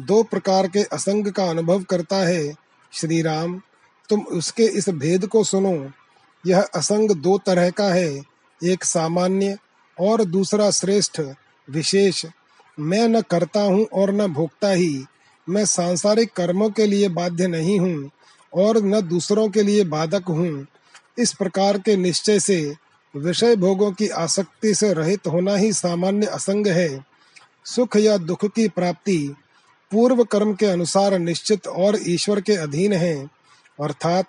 दो 0.00 0.22
प्रकार 0.22 0.68
के 0.68 0.82
असंग 0.82 1.32
का 1.32 1.44
अनुभव 1.44 1.82
करता 1.82 2.16
है। 2.16 2.54
श्री 2.92 3.22
राम 3.22 3.60
तुम 4.08 4.20
उसके 4.20 4.62
इस 4.62 4.88
भेद 4.88 5.26
को 5.26 5.44
सुनो। 5.44 5.90
यह 6.46 6.60
असंग 6.60 7.10
दो 7.10 7.38
तरह 7.38 7.70
का 7.70 7.92
है। 7.94 8.22
एक 8.64 8.84
सामान्य 8.84 9.58
और 10.00 10.24
दूसरा 10.24 10.70
श्रेष्ठ, 10.70 11.20
विशेष। 11.70 12.26
मैं 12.80 13.08
न 13.08 13.20
करता 13.20 13.60
हूँ 13.60 13.84
और 13.84 14.10
न 14.10 14.26
भोगता 14.26 14.68
ही। 14.68 15.04
मैं 15.48 15.64
सांसारिक 15.64 16.32
कर्मों 16.32 16.70
के 16.70 16.86
लिए 16.86 17.08
बाध्य 17.08 17.46
नहीं 17.46 17.78
हूँ 17.80 18.10
और 18.54 18.78
न 18.78 19.00
दूसरों 19.00 19.48
के 19.48 19.62
लिए 19.62 19.84
बाधक 19.84 20.24
हूँ। 20.28 20.66
इस 21.18 21.32
प्रकार 21.32 21.78
के 21.78 21.96
निश्चय 21.96 22.40
से 22.40 22.74
विषय 23.16 23.56
भोगों 23.56 23.92
की 23.92 24.08
आसक्ति 24.08 24.74
से 24.74 24.92
रहित 24.92 25.26
होना 25.26 25.56
ही 25.56 25.72
सामान्य 25.72 26.26
असंग 26.26 26.66
है। 26.66 27.04
सुख 27.64 27.96
या 27.96 28.16
दुख 28.16 28.44
की 28.44 28.68
प्राप्ति 28.68 29.34
पूर्व 29.92 30.24
कर्म 30.24 30.54
के 30.54 30.66
अनुसार 30.66 31.18
निश्चित 31.18 31.66
और 31.66 31.98
ईश्वर 32.06 32.40
के 32.40 32.56
अधीन 32.56 32.92
है, 32.92 33.30
अर्थात 33.80 34.26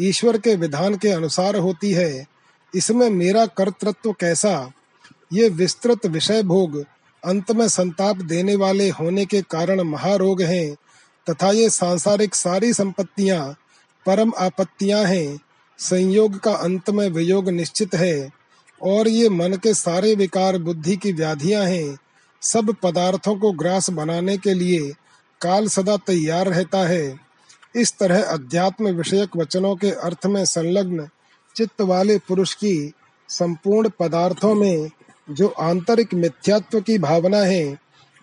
ईश्वर 0.00 0.38
के 0.38 0.54
विधान 0.54 0.96
के 0.96 1.08
अनुसार 1.08 1.56
होती 1.56 1.92
है। 1.92 2.26
इसमें 2.74 3.10
मेरा 3.10 3.46
कर्तृत्व 3.46 4.12
कैसा? 4.12 4.72
ये 5.32 5.48
विस्तृत 5.48 6.06
विषय 6.06 6.42
भोग 6.42 6.84
अंत 7.24 7.50
में 7.50 7.68
संताप 7.68 8.16
देने 8.16 8.56
वाले 8.56 8.88
होने 8.90 9.24
के 9.26 9.42
कारण 9.42 9.80
महारोग 9.80 10.42
हैं, 10.42 10.76
तथा 11.30 11.50
ये 11.50 11.70
सांसारिक 11.70 12.34
सारी 12.34 12.72
संपत्तियाँ 12.72 13.56
परम 14.06 14.32
आपत्तियाँ 14.38 15.04
हैं। 15.04 15.38
संयोग 15.78 16.38
का 16.38 16.52
अंत 16.52 16.90
में 16.90 17.08
वियोग 17.08 17.48
निश्चित 17.48 17.94
है, 17.94 18.30
और 18.82 19.08
ये 19.08 19.28
मन 19.28 19.52
के 19.52 19.74
सारे 19.74 20.14
विकार 20.14 20.58
बुद्धि 20.58 20.96
की 20.96 21.12
व्याधियाँ 21.12 21.64
हैं। 21.64 21.98
सब 22.42 22.74
पदार्थों 22.82 23.36
को 23.36 23.52
ग्रास 23.52 23.90
बनाने 23.90 24.38
के 24.38 24.54
लिए 24.54 24.92
काल 25.40 25.68
सदा 25.68 25.96
तैयार 25.96 26.46
रहता 26.46 26.78
है। 26.78 27.20
इस 27.76 27.98
तरह 27.98 28.22
अध्यात्म 28.22 28.88
विषयक 28.88 29.36
वचनों 29.36 29.76
के 29.76 29.90
अर्थ 29.90 30.26
में 30.26 30.44
संलग्न 30.44 31.08
चित्त 31.56 31.80
वाले 31.80 32.18
पुरुष 32.18 32.54
की 32.54 32.92
संपूर्ण 33.28 33.90
पदार्थों 34.00 34.54
में 34.54 34.90
जो 35.30 35.48
आंतरिक 35.48 36.14
मिथ्यात्व 36.14 36.80
की 36.80 36.98
भावना 36.98 37.38
है, 37.38 37.78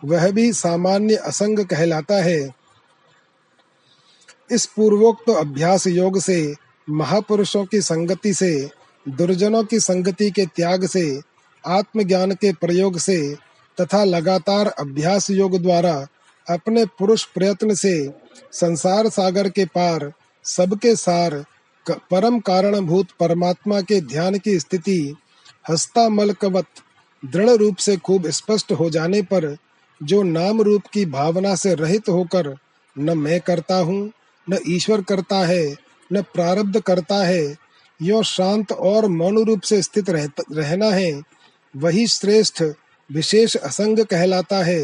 वह 0.06 0.32
भी 0.32 0.54
सामान्य 0.54 1.16
असंग 1.16 1.60
कहलाता 1.60 2.16
है। 2.16 2.54
इस 4.52 4.66
पूर्वोक्त 4.66 5.30
अभ्यास 5.30 5.88
योग 5.88 6.20
से 6.20 6.56
महापुरुषों 6.90 7.66
की 7.66 7.82
संगति 7.82 8.34
से, 8.34 8.70
दुर्जनों 9.06 9.64
की 9.64 9.80
संगति 9.80 10.32
के 10.32 10.46
त्याग 10.46 10.86
से, 10.86 11.22
आत्मज्ञान 11.68 12.32
के 12.32 12.54
प्रयोग 12.54 12.98
से 12.98 13.36
तथा 13.78 14.04
लगातार 14.04 14.68
अभ्यास 14.68 15.30
योग 15.30 15.58
द्वारा 15.62 16.08
अपने 16.48 16.86
पुरुष 16.86 17.24
प्रयत्न 17.26 17.76
से 17.76 18.14
संसार 18.52 19.10
सागर 19.10 19.50
के 19.50 19.66
पार 19.66 20.12
सबके 20.46 20.96
सार 20.96 21.46
परम 22.12 22.40
कारणभूत 22.40 23.08
परमात्मा 23.20 23.82
के 23.82 24.02
ध्यान 24.02 24.38
की 24.38 24.60
स्थिति 24.60 25.16
हस्तामलकवत, 25.70 26.66
दृढ़ 27.24 27.50
रूप 27.50 27.78
से 27.78 27.98
खूब 27.98 28.28
स्पष्ट 28.30 28.72
हो 28.72 28.90
जाने 28.90 29.22
पर 29.22 29.58
जो 30.04 30.24
नाम 30.24 30.62
रूप 30.62 30.84
की 30.94 31.06
भावना 31.06 31.56
से 31.56 31.74
रहित 31.76 32.10
होकर, 32.10 32.56
न 32.98 33.18
मैं 33.18 33.40
करता 33.42 33.76
हूँ, 33.76 34.12
न 34.50 34.58
ईश्वर 34.68 35.02
करता 35.02 35.38
है 35.38 35.76
न 36.14 36.22
प्रारब्ध 36.22 36.80
करता 36.80 37.24
है, 37.26 37.56
यो 38.02 38.24
शांत 38.24 38.72
और 38.72 39.08
मौन 39.08 39.44
रूप 39.46 39.62
से 39.62 39.82
स्थित 39.82 40.10
रहना 40.10 40.90
है, 40.90 41.22
वही 41.76 42.08
श्रेष्ठ 42.08 42.64
विशेष 43.10 43.56
असंग 43.56 44.00
कहलाता 44.00 44.64
है, 44.64 44.84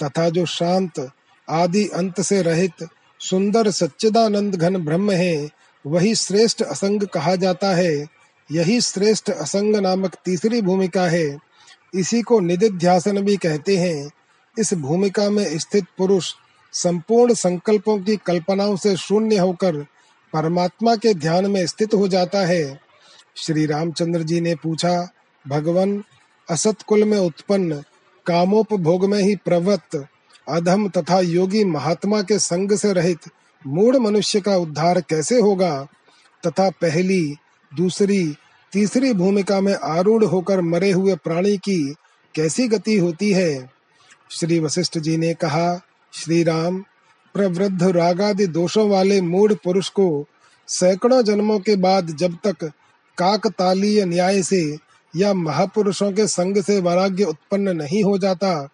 तथा 0.00 0.28
जो 0.28 0.46
शांत 0.46 1.10
आदि 1.48 1.88
अंत 1.88 2.20
से 2.20 2.42
रहित 2.42 2.88
सुंदर 3.20 3.70
सच्चिदानंद 3.70 4.56
घन 4.56 4.76
ब्रह्म 4.76 5.10
है, 5.10 5.48
वही 5.86 6.14
श्रेष्ठ 6.14 6.62
असंग 6.62 7.02
कहा 7.02 7.36
जाता 7.36 7.74
है, 7.74 8.06
यही 8.52 8.80
श्रेष्ठ 8.80 9.30
असंग 9.30 9.76
नामक 9.76 10.14
तीसरी 10.24 10.62
भूमिका 10.62 11.06
है, 11.06 11.38
इसी 11.94 12.22
को 12.22 12.40
निधिध्यासन 12.40 13.20
भी 13.20 13.36
कहते 13.36 13.76
हैं। 13.76 14.10
इस 14.58 14.74
भूमिका 14.74 15.30
में 15.30 15.58
स्थित 15.58 15.84
पुरुष 15.98 16.32
संपूर्ण 16.72 17.34
संकल्पों 17.34 17.98
की 17.98 18.16
कल्पनाओं 18.16 18.76
से 18.76 18.96
शून्य 18.96 19.38
होकर 19.38 19.76
परमात्मा 20.32 20.96
के 20.96 21.14
ध्यान 21.14 21.46
में 21.46 21.66
स्थित 21.66 21.94
हो 21.94 22.08
जाता 22.08 22.38
है। 22.38 22.80
श्री 23.36 23.66
रामचंद्र 23.66 24.22
जी 24.22 24.40
ने 24.40 24.54
पूछा, 24.54 25.12
भगवान 25.48 26.04
असत 26.50 26.82
कुल 26.86 27.04
में 27.04 27.18
उत्पन्न, 27.18 27.82
कामोपभोग 28.26 29.04
में 29.04 29.22
ही 29.22 29.36
प्रवृत्त, 29.36 30.06
अधम 30.48 30.88
तथा 30.88 31.20
योगी 31.20 31.64
महात्मा 31.64 32.22
के 32.22 32.38
संग 32.38 32.72
से 32.72 32.92
रहित 32.92 33.18
मूढ़ 33.66 33.96
मनुष्य 33.96 34.40
का 34.40 34.56
उद्धार 34.56 35.00
कैसे 35.00 35.40
होगा? 35.40 35.86
तथा 36.46 36.70
पहली, 36.70 37.36
दूसरी, 37.76 38.34
तीसरी 38.72 39.12
भूमिका 39.12 39.60
में 39.60 39.74
आरूढ़ 39.74 40.24
होकर 40.24 40.60
मरे 40.60 40.90
हुए 40.90 41.14
प्राणी 41.14 41.56
की 41.56 41.94
कैसी 42.34 42.68
गति 42.68 42.98
होती 42.98 43.32
है? 43.32 43.70
श्री 44.30 44.58
वशिष्ठ 44.58 44.98
जी 44.98 45.16
ने 45.16 45.34
कहा, 45.34 45.80
श्री 46.12 46.42
राम 46.42 46.84
प्रवृद्ध 47.34 47.82
रागादि 47.82 48.46
दोषों 48.46 48.88
वाले 48.90 49.20
मूढ़ 49.20 49.52
पुरुष 49.52 49.88
को 49.88 50.26
सैकड़ों 50.68 51.22
जन्मों 51.22 51.58
के 51.60 51.76
बाद 51.76 52.06
जब 52.06 52.36
तक 52.46 52.64
काकतालीय 53.18 54.04
न्याय 54.04 54.42
से 54.42 54.78
या 55.16 55.34
महापुरुषों 55.34 56.12
के 56.12 56.26
संग 56.26 56.62
से 56.62 56.80
वैराग्य 56.80 57.24
उत्पन्न 57.24 57.76
नहीं 57.76 58.04
हो 58.04 58.18
जाता, 58.18 58.68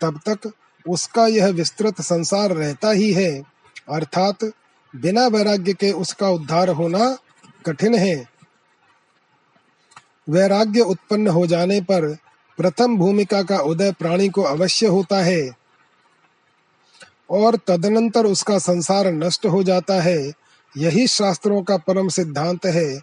तब 0.00 0.20
तक 0.28 0.52
उसका 0.88 1.26
यह 1.26 1.46
विस्तृत 1.46 2.00
संसार 2.00 2.50
रहता 2.50 2.90
ही 2.90 3.12
है। 3.12 3.42
अर्थात 3.90 4.44
बिना 4.96 5.26
वैराग्य 5.26 5.72
के 5.72 5.92
उसका 5.92 6.28
उद्धार 6.28 6.68
होना 6.68 7.18
कठिन 7.66 7.94
है। 7.94 8.26
वैराग्य 10.28 10.80
उत्पन्न 10.80 11.28
हो 11.28 11.46
जाने 11.46 11.80
पर 11.80 12.16
प्रथम 12.58 12.96
भूमिका 12.96 13.42
का 13.42 13.58
उदय 13.58 13.92
प्राणी 13.92 14.28
को 14.28 14.42
अवश्य 14.42 14.86
होता 14.86 15.16
है। 15.22 15.63
और 17.34 17.56
तदनंतर 17.66 18.26
उसका 18.26 18.58
संसार 18.58 19.12
नष्ट 19.12 19.46
हो 19.46 19.62
जाता 19.62 20.00
है। 20.02 20.32
यही 20.76 21.06
शास्त्रों 21.06 21.62
का 21.62 21.76
परम 21.76 22.08
सिद्धांत 22.08 22.66
है। 22.66 23.00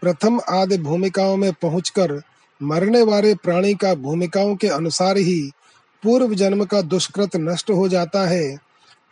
प्रथम 0.00 0.40
आदि 0.48 0.78
भूमिकाओं 0.78 1.36
में 1.36 1.52
पहुंचकर 1.52 2.22
मरने 2.62 3.02
वाले 3.02 3.34
प्राणी 3.34 3.74
का 3.74 3.94
भूमिकाओं 3.94 4.56
के 4.56 4.68
अनुसार 4.68 5.16
ही 5.16 5.50
पूर्व 6.02 6.34
जन्म 6.34 6.64
का 6.64 6.82
दुष्कृत 6.82 7.36
नष्ट 7.36 7.70
हो 7.70 7.88
जाता 7.88 8.28
है। 8.28 8.56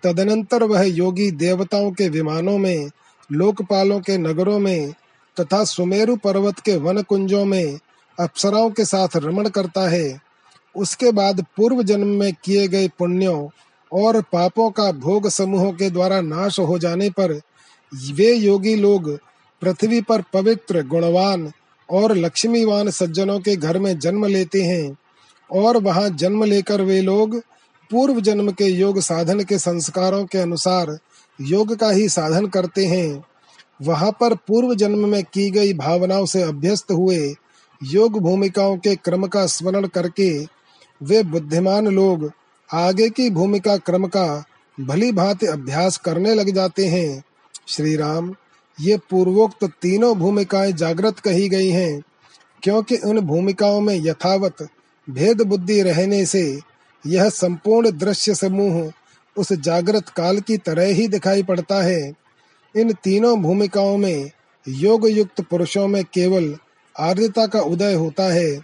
तदनंतर 0.03 0.63
वह 0.63 0.83
योगी 0.83 1.31
देवताओं 1.31 1.91
के 1.91 2.09
विमानों 2.09 2.59
में, 2.59 2.91
लोकपालों 3.33 4.01
के 4.01 4.19
नगरों 4.19 4.59
में 4.59 4.95
तथा 5.41 5.65
सुमेरु 5.65 6.17
पर्वत 6.17 6.59
के 6.59 6.77
वन 6.77 7.03
कुंजों 7.03 7.45
में 7.45 7.79
अप्सराओं 8.21 8.71
के 8.71 8.85
साथ 8.85 9.09
रमण 9.17 9.49
करता 9.49 9.89
है। 9.89 10.21
उसके 10.77 11.13
बाद 11.13 11.45
पूर्व 11.57 11.83
जन्म 11.83 12.07
में 12.07 12.33
किए 12.45 12.69
गए 12.69 12.89
पुण्यों 12.89 13.49
और 13.93 14.21
पापों 14.23 14.71
का 14.71 14.93
भोग 14.93 15.29
समूहों 15.29 15.73
के 15.73 15.91
द्वारा 15.91 16.21
नाश 16.21 16.59
हो 16.61 16.79
जाने 16.79 17.11
पर 17.11 17.41
वे 18.13 18.33
योगी 18.33 18.75
लोग 18.77 19.19
पृथ्वी 19.63 20.01
पर 20.01 20.23
पवित्र, 20.33 20.83
गुणवान 20.83 21.53
और 21.91 22.17
लक्ष्मीवान 22.17 22.91
सज्जनों 22.91 23.41
के 23.41 23.57
घर 23.57 23.79
में 23.79 23.99
जन्म 23.99 24.27
लेते 24.27 24.63
हैं 24.63 24.97
और 25.53 25.77
वहाँ 25.77 26.09
जन्म 26.11 26.45
लेकर 26.45 26.83
वे 26.83 27.01
लोग 27.01 27.39
पूर्व 27.91 28.21
जन्म 28.21 28.53
के 28.53 28.65
योग 28.65 29.01
साधन 29.01 29.41
के 29.41 29.59
संस्कारों 29.59 30.25
के 30.25 30.39
अनुसार 30.39 30.99
योग 31.41 31.77
का 31.77 31.91
ही 31.91 32.09
साधन 32.09 32.47
करते 32.47 32.87
हैं। 32.87 33.25
वहाँ 33.83 34.11
पर 34.21 34.35
पूर्व 34.35 34.75
जन्म 34.75 35.09
में 35.09 35.25
की 35.25 35.51
गई 35.51 35.73
भावनाओं 35.73 36.27
से 36.27 36.43
अभ्यस्त 36.43 36.91
हुए 36.93 37.35
योग 37.83 38.19
भूमिकाओं 38.19 38.77
के 38.77 38.95
क्रम 38.97 39.27
का 39.27 39.47
स्मरण 39.47 39.87
करके 39.87 40.47
वे 41.03 41.23
बुद्धिमान 41.23 41.87
लोग 41.87 42.33
आगे 42.71 43.09
की 43.11 43.29
भूमिका 43.31 43.77
क्रम 43.77 44.07
का 44.07 44.45
भली 44.79 45.13
भांति 45.13 45.47
अभ्यास 45.47 45.97
करने 45.97 46.35
लग 46.35 46.51
जाते 46.51 46.87
हैं। 46.87 47.23
श्री 47.69 47.97
राम 47.97 48.35
ये 48.79 48.97
पूर्वोक्त 49.11 49.65
तीनों 49.83 50.15
भूमिकाएँ 50.19 50.73
जागृत 50.73 51.19
कही 51.19 51.49
गई 51.49 51.69
हैं, 51.69 52.03
क्योंकि 52.63 52.97
उन 52.97 53.21
भूमिकाओं 53.21 53.81
में 53.81 53.95
यथावत 53.95 54.69
भेद 55.09 55.43
बुद्धि 55.43 55.81
रहने 55.83 56.25
से 56.27 56.61
यह 57.07 57.29
संपूर्ण 57.29 57.91
दृश्य 57.91 58.35
समूह 58.35 58.93
उस 59.37 59.53
जागृत 59.53 60.09
काल 60.09 60.41
की 60.41 60.57
तरह 60.57 60.87
ही 60.87 61.09
दिखाई 61.09 61.43
पड़ता 61.43 61.83
है। 61.83 62.13
इन 62.75 62.93
तीनों 62.93 63.41
भूमिकाओं 63.43 63.97
में 63.97 64.31
योग 64.69 65.09
युक्त 65.09 65.41
पुरुषों 65.41 65.89
में 65.89 66.05
केवल 66.05 66.55
आर्यता 66.97 67.47
का 67.47 67.61
उदय 67.61 67.95
होता 67.95 68.33
है, 68.33 68.61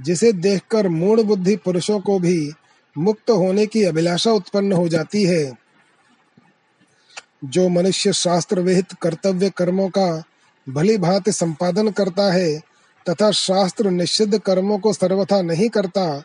जिसे 0.00 0.32
देखकर 0.32 0.88
मूर्ण 0.88 1.22
बुद्धि 1.22 1.56
पुरुषों 1.56 2.00
को 2.00 2.18
भी 2.18 2.52
मुक्त 2.98 3.30
होने 3.30 3.66
की 3.66 3.84
अभिलाषा 3.84 4.32
उत्पन्न 4.32 4.72
हो 4.72 4.88
जाती 4.88 5.24
है। 5.24 5.58
जो 7.44 7.68
मनुष्य 7.68 8.12
शास्त्र 8.12 8.60
विहित 8.60 8.86
कर्तव्य 9.02 9.50
कर्मों 9.50 9.88
का 9.88 10.22
भली 10.68 10.98
भांति 10.98 11.32
संपादन 11.32 11.88
करता 11.88 12.32
है 12.32 12.58
तथा 13.10 13.30
शास्त्र 13.30 13.90
निषिद्ध 13.90 14.38
कर्मों 14.38 14.78
को 14.78 14.92
सर्वथा 14.92 15.42
नहीं 15.42 15.68
करता, 15.68 16.22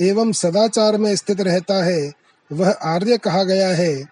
एवं 0.00 0.32
सदाचार 0.32 0.96
में 0.96 1.16
स्थित 1.16 1.40
रहता 1.40 1.84
है, 1.84 2.12
वह 2.52 2.70
आर्य 2.70 3.18
कहा 3.18 3.44
गया 3.44 3.68
है। 3.68 4.04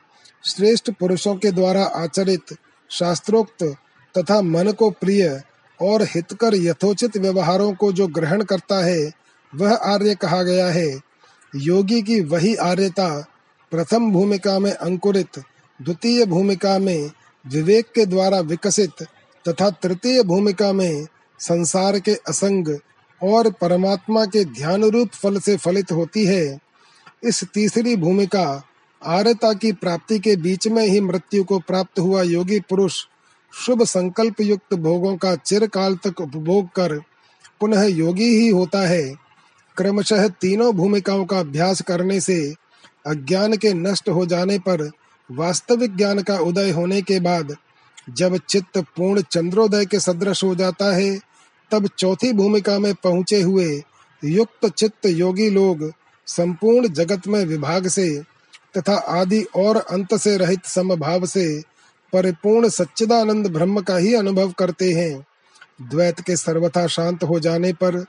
श्रेष्ठ 0.45 0.91
पुरुषों 0.91 1.37
के 1.37 1.53
द्वारा 1.53 1.85
आचरित, 1.85 2.57
शास्त्रोक्त 2.91 3.77
तथा 4.19 4.43
मन 4.43 4.73
को 4.73 4.91
प्रिय 4.91 5.43
और 5.83 6.03
हितकर 6.03 6.55
यथोचित 6.55 7.17
व्यवहारों 7.17 7.73
को 7.73 7.93
जो 7.93 8.07
ग्रहण 8.07 8.43
करता 8.43 8.85
है, 8.85 9.13
वह 9.55 9.75
आर्य 9.75 10.15
कहा 10.15 10.43
गया 10.43 10.67
है। 10.67 11.10
योगी 11.57 12.03
की 12.03 12.21
वही 12.21 12.55
आर्यता 12.55 13.27
प्रथम 13.71 14.13
भूमिका 14.13 14.59
में 14.59 14.73
अंकुरित, 14.73 15.39
द्वितीय 15.83 16.25
भूमिका 16.27 16.79
में 16.79 17.11
विवेक 17.47 17.87
के 17.95 18.07
द्वारा 18.07 18.41
विकसित 18.41 19.03
तथा 19.49 19.71
तृतीय 19.71 20.23
भूमिका 20.23 20.73
में 20.73 21.07
संसार 21.39 21.99
के 22.01 22.15
असंग 22.15 22.79
और 23.23 23.51
परमात्मा 23.51 24.25
के 24.25 24.45
ध्यान 24.45 24.85
रूप 24.85 25.09
फल 25.09 25.39
से 25.39 25.57
फलित 25.57 25.93
होती 25.93 26.27
है। 26.27 26.59
इस 27.25 27.45
तीसरी 27.45 27.97
भूमिका 27.97 28.65
आर्यता 29.05 29.53
की 29.53 29.73
प्राप्ति 29.73 30.19
के 30.19 30.37
बीच 30.37 30.69
में 30.69 30.87
ही 30.87 31.01
मृत्यु 31.01 31.45
को 31.45 31.59
प्राप्त 31.59 31.99
हुआ 31.99 32.23
योगी 32.23 32.61
पुरुष 32.61 33.05
शुभ 33.53 33.83
संकल्प 33.85 34.41
युक्त 34.41 34.75
भोगों 34.75 35.17
का 35.17 35.35
चिरकाल 35.37 35.97
तक 35.97 36.21
उपभोग 36.21 36.67
कर 36.67 36.99
पुनः 37.61 37.85
योगी 37.85 38.29
ही 38.37 38.49
होता 38.49 38.89
है। 38.89 39.30
क्रमशः 39.77 40.29
तीनों 40.29 40.75
भूमिकाओं 40.75 41.25
का 41.25 41.39
अभ्यास 41.39 41.81
करने 41.81 42.21
से 42.21 42.55
अज्ञान 43.07 43.57
के 43.57 43.73
नष्ट 43.75 44.09
हो 44.09 44.27
जाने 44.27 44.59
पर 44.59 44.91
वास्तविक 45.31 45.97
ज्ञान 45.97 46.23
का 46.23 46.39
उदय 46.39 46.71
होने 46.71 47.03
के 47.03 47.21
बाद 47.21 47.57
जब 48.11 48.37
चित्त 48.49 48.79
पूर्ण 48.79 49.23
चंद्रोदय 49.23 49.87
के 49.87 50.01
सदृश 50.01 50.45
हो 50.45 50.55
जाता 50.55 50.95
है, 50.95 51.21
तब 51.71 51.89
चौथी 51.99 52.33
भूमिका 52.33 52.79
में 52.79 52.95
पहुँचे 52.95 53.43
हुए 53.43 53.83
युक्त 54.25 54.69
चित्त 54.69 55.07
योगी 55.07 55.51
लोग 55.51 55.93
संपूर्ण 56.27 56.89
जगत 56.89 57.29
में 57.29 57.45
विभाग 57.45 57.89
से 57.89 58.23
तथा 58.79 58.95
आदि 58.95 59.43
और 59.57 59.77
अंत 59.77 60.15
से 60.15 60.37
रहित 60.37 60.65
समभाव 60.65 61.27
से 61.27 61.63
परिपूर्ण 62.13 62.69
सच्चिदानंद 62.69 63.47
ब्रह्म 63.47 63.81
का 63.81 63.97
ही 63.97 64.15
अनुभव 64.15 64.53
करते 64.53 64.93
हैं। 64.93 65.27
द्वैत 65.83 66.21
के 66.21 66.37
सर्वथा 66.37 66.87
शांत 66.87 67.25
हो 67.25 67.41
जाने 67.41 67.73
पर 67.73 68.05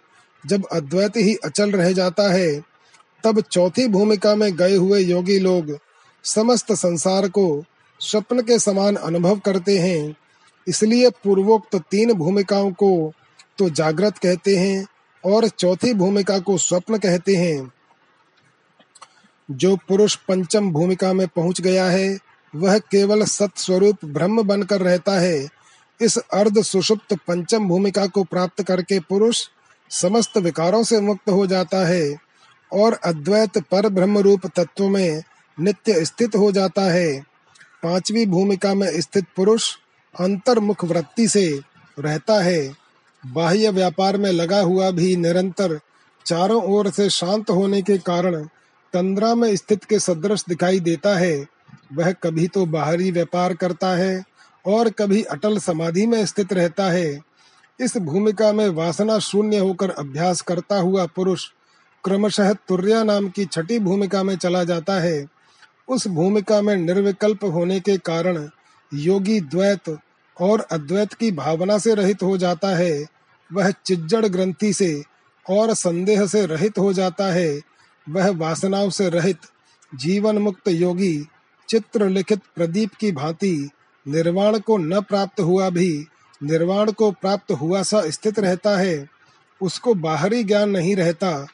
जब 0.47 0.65
अद्वैत 0.71 1.17
ही 1.17 1.35
अचल 1.35 1.71
रह 1.71 1.91
जाता 1.91 2.31
है, 2.33 2.61
तब 3.23 3.41
चौथी 3.41 3.87
भूमिका 3.87 4.35
में 4.35 4.55
गए 4.55 4.75
हुए 4.75 4.99
योगी 4.99 5.39
लोग 5.39 5.77
समस्त 6.23 6.71
संसार 6.71 7.27
को 7.29 7.63
स्वप्न 7.99 8.41
के 8.41 8.59
समान 8.59 8.95
अनुभव 8.95 9.39
करते 9.39 9.77
हैं। 9.77 10.15
इसलिए 10.67 11.09
पूर्वोक्त 11.09 11.75
तीन 11.75 12.13
भूमिकाओं 12.13 12.71
को 12.71 13.13
तो 13.57 13.69
जागृत 13.69 14.17
कहते 14.17 14.55
हैं 14.57 14.85
और 15.23 15.47
चौथी 15.47 15.93
भूमिका 15.93 16.39
को 16.39 16.57
स्वप्न 16.57 16.97
कहते 16.97 17.35
हैं। 17.35 17.71
जो 19.51 19.75
पुरुष 19.75 20.15
पंचम 20.15 20.71
भूमिका 20.71 21.13
में 21.13 21.27
पहुँच 21.27 21.61
गया 21.61 21.85
है, 21.85 22.19
वह 22.55 22.77
केवल 22.77 23.23
सत 23.23 23.51
स्वरूप 23.55 24.05
ब्रह्म 24.05 24.43
बनकर 24.43 24.81
रहता 24.81 25.19
है। 25.19 25.49
इस 26.01 26.17
अर्ध 26.17 26.61
सुषुप्त 26.61 27.13
पंचम 27.27 27.67
भूमिका 27.67 28.07
को 28.07 28.23
प्राप्त 28.23 28.63
करके 28.63 28.99
पुरुष 28.99 29.47
समस्त 29.91 30.37
विकारों 30.37 30.83
से 30.83 30.99
मुक्त 31.01 31.29
हो 31.29 31.47
जाता 31.47 31.87
है 31.87 32.15
और 32.71 32.93
अद्वैत 32.93 33.57
पर 33.57 33.89
ब्रह्म 33.89 34.17
रूप 34.17 34.45
तत्व 34.47 34.87
में 34.89 35.23
नित्य 35.59 36.05
स्थित 36.05 36.35
हो 36.35 36.51
जाता 36.51 36.81
है। 36.81 37.19
पांचवी 37.83 38.25
भूमिका 38.25 38.73
में 38.73 39.01
स्थित 39.01 39.25
पुरुष 39.35 39.75
अंतर्मुख 40.19 40.85
वृत्ति 40.85 41.27
से 41.27 41.59
रहता 41.99 42.41
है। 42.43 42.73
बाह्य 43.23 43.69
व्यापार 43.69 44.17
में 44.17 44.31
लगा 44.31 44.59
हुआ 44.59 44.91
भी 44.91 45.15
निरंतर 45.15 45.79
चारों 46.25 46.63
ओर 46.63 46.89
से 46.89 47.09
शांत 47.09 47.49
होने 47.49 47.81
के 47.81 47.97
कारण 47.97 48.43
तंद्रा 48.93 49.35
में 49.35 49.55
स्थित 49.55 49.83
के 49.83 49.99
सदृश 49.99 50.43
दिखाई 50.49 50.79
देता 50.79 51.17
है। 51.17 51.45
वह 51.93 52.11
कभी 52.11 52.47
तो 52.47 52.65
बाहरी 52.65 53.11
व्यापार 53.11 53.53
करता 53.53 53.87
है 53.87 54.23
और 54.65 54.89
कभी 54.89 55.23
अटल 55.23 55.57
समाधि 55.57 56.05
में 56.05 56.25
स्थित 56.25 56.53
रहता 56.53 56.89
है। 56.91 57.30
इस 57.81 57.97
भूमिका 57.97 58.51
में 58.53 58.69
वासना 58.69 59.19
शून्य 59.19 59.57
होकर 59.57 59.89
अभ्यास 59.89 60.41
करता 60.41 60.79
हुआ 60.79 61.05
पुरुष 61.05 61.49
क्रमशः 62.03 62.53
तुर्या 62.53 63.03
नाम 63.03 63.29
की 63.29 63.45
छठी 63.45 63.79
भूमिका 63.79 64.23
में 64.23 64.35
चला 64.37 64.63
जाता 64.63 64.99
है। 64.99 65.25
उस 65.89 66.07
भूमिका 66.07 66.61
में 66.61 66.75
निर्विकल्प 66.75 67.43
होने 67.43 67.79
के 67.79 67.97
कारण 67.97 68.49
योगी 68.93 69.41
द्वैत 69.41 69.97
और 70.41 70.59
अद्वैत 70.59 71.13
की 71.13 71.31
भावना 71.31 71.77
से 71.77 71.95
रहित 71.95 72.23
हो 72.23 72.37
जाता 72.37 72.75
है। 72.75 73.05
वह 73.53 73.71
चिज्जड़ 73.71 74.25
ग्रंथि 74.25 74.73
से 74.73 75.03
और 75.49 75.73
संदेह 75.73 76.25
से 76.25 76.45
रहित 76.45 76.77
हो 76.77 76.93
जाता 76.93 77.25
है। 77.25 77.61
वह 78.09 78.29
वासनाओं 78.29 78.89
से 78.89 79.09
रहित 79.09 79.37
जीवन 79.95 80.37
मुक्त 80.37 80.67
योगी 80.67 81.27
चित्र 81.69 82.09
लिखित 82.09 82.39
प्रदीप 82.55 82.93
की 82.93 83.11
भांति 83.11 83.69
निर्वाण 84.07 84.59
को 84.59 84.77
न 84.77 85.01
प्राप्त 85.01 85.39
हुआ 85.39 85.69
भी 85.69 86.07
निर्वाण 86.41 86.91
को 86.91 87.11
प्राप्त 87.11 87.51
हुआ 87.51 87.81
सा 87.83 88.01
स्थित 88.09 88.39
रहता 88.39 88.77
है। 88.77 89.07
उसको 89.61 89.93
बाहरी 89.93 90.43
ज्ञान 90.43 90.69
नहीं 90.69 90.95
रहता, 90.95 91.47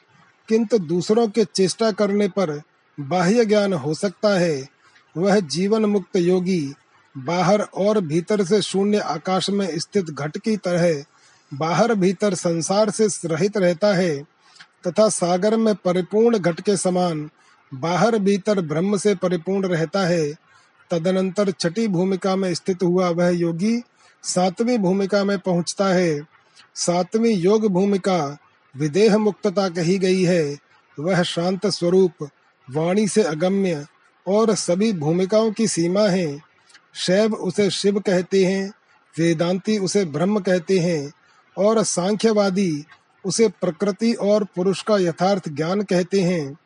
किंतु 0.48 0.78
दूसरों 0.78 1.28
के 1.28 1.44
चेष्टा 1.44 1.90
करने 1.92 2.28
पर 2.28 2.60
बाह्य 2.98 3.44
ज्ञान 3.44 3.72
हो 3.72 3.94
सकता 3.94 4.38
है। 4.38 4.68
वह 5.16 5.40
जीवन 5.40 5.84
मुक्त 5.84 6.16
योगी, 6.16 6.72
बाहर 7.14 7.60
और 7.60 8.00
भीतर 8.00 8.44
से 8.44 8.62
शून्य 8.62 8.98
आकाश 8.98 9.50
में 9.50 9.78
स्थित 9.78 10.04
घट 10.04 10.38
की 10.38 10.56
तरह 10.56 11.04
बाहर 11.52 11.94
भीतर 11.94 12.34
संसार 12.34 12.90
से 12.90 13.06
रहित 13.24 13.56
रहता 13.56 13.94
है, 13.94 14.16
तथा 14.86 15.08
सागर 15.08 15.56
में 15.56 15.74
परिपूर्ण 15.74 16.38
घट 16.38 16.60
के 16.60 16.76
समान 16.76 17.28
बाहर 17.72 18.18
भीतर 18.18 18.60
ब्रह्म 18.60 18.96
से 18.96 19.14
परिपूर्ण 19.14 19.68
रहता 19.68 20.06
है। 20.06 20.32
तदनंतर 20.90 21.50
छठी 21.50 21.86
भूमिका 21.88 22.36
में 22.36 22.52
स्थित 22.54 22.82
हुआ 22.82 23.08
वह 23.10 23.28
योगी 23.28 23.76
सातवीं 24.22 24.78
भूमिका 24.78 25.24
में 25.24 25.38
पहुँचता 25.38 25.86
है। 25.86 26.20
सातवीं 26.74 27.36
योग 27.36 27.66
भूमिका 27.66 28.38
विदेह 28.76 29.18
मुक्तता 29.18 29.68
कही 29.68 29.98
गई 29.98 30.22
है। 30.22 30.58
वह 31.00 31.22
शांत 31.22 31.66
स्वरूप, 31.66 32.28
वाणी 32.70 33.08
से 33.08 33.22
अगम्य 33.22 33.86
और 34.26 34.54
सभी 34.54 34.92
भूमिकाओं 34.92 35.52
की 35.52 35.68
सीमा 35.68 36.08
है। 36.08 36.38
शैव 36.94 37.34
उसे 37.34 37.70
शिव 37.70 38.00
कहते 38.00 38.44
हैं, 38.44 38.72
वेदांती 39.18 39.78
उसे 39.78 40.04
ब्रह्म 40.04 40.40
कहते 40.40 40.78
हैं 40.78 41.12
और 41.58 41.84
सांख्यवादी 41.84 42.84
उसे 43.24 43.48
प्रकृति 43.48 44.12
और 44.12 44.44
पुरुष 44.44 44.82
का 44.82 44.98
यथार्थ 44.98 45.48
ज्ञान 45.48 45.82
कहते 45.82 46.20
हैं। 46.20 46.56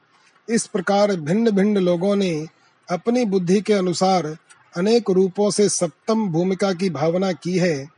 इस 0.49 0.67
प्रकार 0.67 1.17
भिन्न 1.17 1.51
भिन्न 1.51 1.77
लोगों 1.77 2.17
ने 2.17 2.47
अपनी 2.91 3.25
बुद्धि 3.25 3.61
के 3.61 3.73
अनुसार 3.73 4.37
अनेक 4.77 5.11
रूपों 5.11 5.51
से 5.51 5.69
सप्तम 5.69 6.29
भूमिका 6.29 6.73
की 6.73 6.91
भावना 6.91 7.33
की 7.33 7.59
है। 7.59 7.89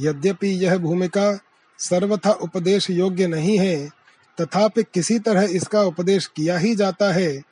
यद्यपि 0.00 0.48
यह 0.48 0.78
भूमिका 0.78 1.40
सर्वथा 1.78 2.30
उपदेश 2.30 2.90
योग्य 2.90 3.26
नहीं 3.26 3.58
है, 3.58 3.90
तथापि 4.40 4.82
किसी 4.82 5.18
तरह 5.18 5.42
इसका 5.42 5.82
उपदेश 5.82 6.26
किया 6.26 6.58
ही 6.58 6.74
जाता 6.74 7.12
है। 7.12 7.42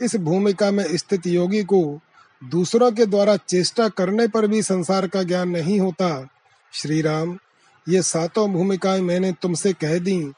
इस 0.00 0.16
भूमिका 0.16 0.70
में 0.70 0.96
स्थित 0.96 1.26
योगी 1.26 1.62
को 1.62 2.00
दूसरों 2.44 2.92
के 2.92 3.06
द्वारा 3.06 3.36
चेष्टा 3.36 3.88
करने 3.88 4.28
पर 4.28 4.46
भी 4.46 4.62
संसार 4.62 5.06
का 5.06 5.22
ज्ञान 5.22 5.48
नहीं 5.48 5.80
होता। 5.80 6.28
श्री 6.72 7.02
राम 7.02 7.38
ये 7.88 8.02
सातों 8.02 8.52
भूमिकाएँ 8.52 9.00
मैंने 9.00 9.32
तुमसे 9.32 9.72
कह 9.72 9.98
दी। 9.98 10.32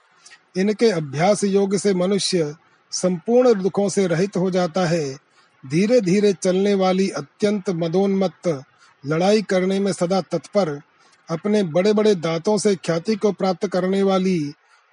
इनके 0.57 0.91
अभ्यास 0.91 1.45
योग 1.45 1.77
से 1.77 1.95
मनुष्य 1.95 2.55
संपूर्ण 2.91 3.63
दुखों 3.63 3.89
से 3.89 4.07
रहित 4.07 4.37
हो 4.37 4.51
जाता 4.51 4.87
है। 4.87 5.26
धीरे 5.65 6.01
धीरे 6.01 6.33
चलने 6.33 6.75
वाली 6.75 7.09
अत्यंत 7.11 7.71
मदोन्मत्त 7.75 8.49
लड़ाई 9.05 9.43
करने 9.43 9.79
में 9.81 9.93
सदा 9.93 10.21
तत्पर, 10.23 10.69
अपने 11.29 11.63
बड़े 11.65 11.93
बड़े 11.93 12.15
दांतों 12.15 12.57
से 12.59 12.75
ख्याति 12.77 13.17
को 13.17 13.33
प्राप्त 13.33 13.67
करने 13.67 14.03
वाली 14.03 14.39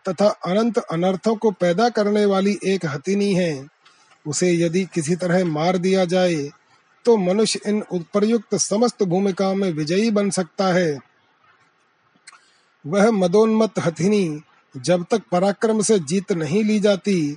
तथा 0.06 0.28
अनंत 0.46 0.78
अनर्थों 0.78 1.36
को 1.36 1.52
पैदा 1.52 1.90
करने 1.90 2.26
वाली 2.26 2.58
एक 2.66 2.86
हथिनी 2.86 3.34
है। 3.34 3.66
उसे 4.26 4.52
यदि 4.54 4.84
किसी 4.94 5.16
तरह 5.16 5.46
मार 5.46 5.78
दिया 5.78 6.06
जाए 6.06 6.50
तो 7.06 7.16
मनुष्य 7.18 7.60
इन 7.68 7.82
उपर्युक्त 7.92 8.56
समस्त 8.56 9.04
भूमिकाओं 9.04 9.56
में 9.56 9.72
विजयी 9.72 10.12
बन 10.12 10.30
सकता 10.30 10.68
है। 10.74 10.98
वह 12.86 13.10
मदोन्मत 13.12 13.80
हथिनी 13.80 14.42
जब 14.76 15.06
तक 15.12 15.22
पराक्रम 15.32 15.82
से 15.82 15.98
जीत 16.02 16.32
नहीं 16.32 16.64
ली 16.64 16.80
जाती, 16.80 17.36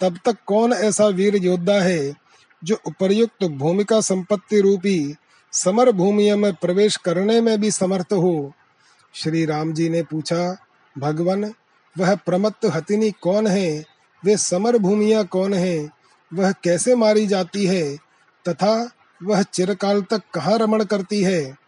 तब 0.00 0.18
तक 0.24 0.36
कौन 0.46 0.72
ऐसा 0.72 1.06
वीर 1.08 1.36
योद्धा 1.36 1.80
है 1.80 2.14
जो 2.64 2.80
उपर्युक्त 2.86 3.44
भूमिका 3.44 4.00
संपत्ति 4.00 4.60
रूपी 4.60 5.14
समर 5.52 5.92
भूमि 5.92 6.32
में 6.32 6.54
प्रवेश 6.54 6.96
करने 6.96 7.40
में 7.40 7.60
भी 7.60 7.70
समर्थ 7.70 8.12
हो। 8.12 8.52
श्री 9.14 9.44
राम 9.44 9.72
जी 9.72 9.88
ने 9.88 10.02
पूछा, 10.02 10.56
भगवान, 10.98 11.54
वह 11.98 12.14
प्रमत्त 12.14 12.64
हथिनी 12.64 13.10
कौन 13.10 13.46
है? 13.46 13.84
वे 14.24 14.36
समर 14.36 14.78
भूमिया 14.78 15.22
कौन 15.22 15.54
है? 15.54 15.88
वह 16.34 16.52
कैसे 16.52 16.94
मारी 16.94 17.26
जाती 17.26 17.66
है? 17.66 17.96
तथा 18.48 18.90
वह 19.22 19.42
चिरकाल 19.42 20.02
तक 20.02 20.22
कहाँ 20.34 20.58
रमण 20.58 20.84
करती 20.84 21.22
है? 21.22 21.58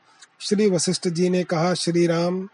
श्री 0.41 0.71
वशिष्ठ 0.71 1.09
जी 1.09 1.31
ने 1.31 1.45
कहा, 1.45 1.75
श्री 1.75 2.07
राम, 2.07 2.49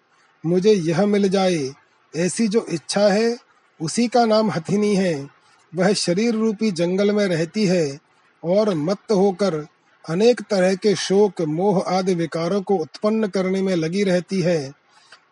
मुझे 0.47 0.73
यह 0.73 1.07
मिल 1.07 1.29
जाए। 1.29 1.71
ऐसी 2.17 2.49
जो 2.49 2.67
इच्छा 2.71 3.09
है, 3.09 3.39
उसी 3.81 4.09
का 4.09 4.25
नाम 4.25 4.51
हथिनी 4.51 4.97
है। 4.97 5.29
वह 5.75 5.93
शरीर 5.93 6.35
रूपी 6.35 6.71
जंगल 6.71 7.13
में 7.13 7.27
रहती 7.27 7.67
है। 7.67 8.06
और 8.47 8.75
मत 8.75 8.99
होकर 9.11 9.67
अनेक 10.09 10.41
तरह 10.41 10.75
के 10.75 10.95
शोक, 10.95 11.41
मोह 11.41 11.81
आदि 11.81 12.15
विकारों 12.15 12.63
को 12.63 12.77
उत्पन्न 12.77 13.27
करने 13.27 13.63
में 13.63 13.77
लगी 13.77 14.03
रहती 14.03 14.41
है। 14.41 14.73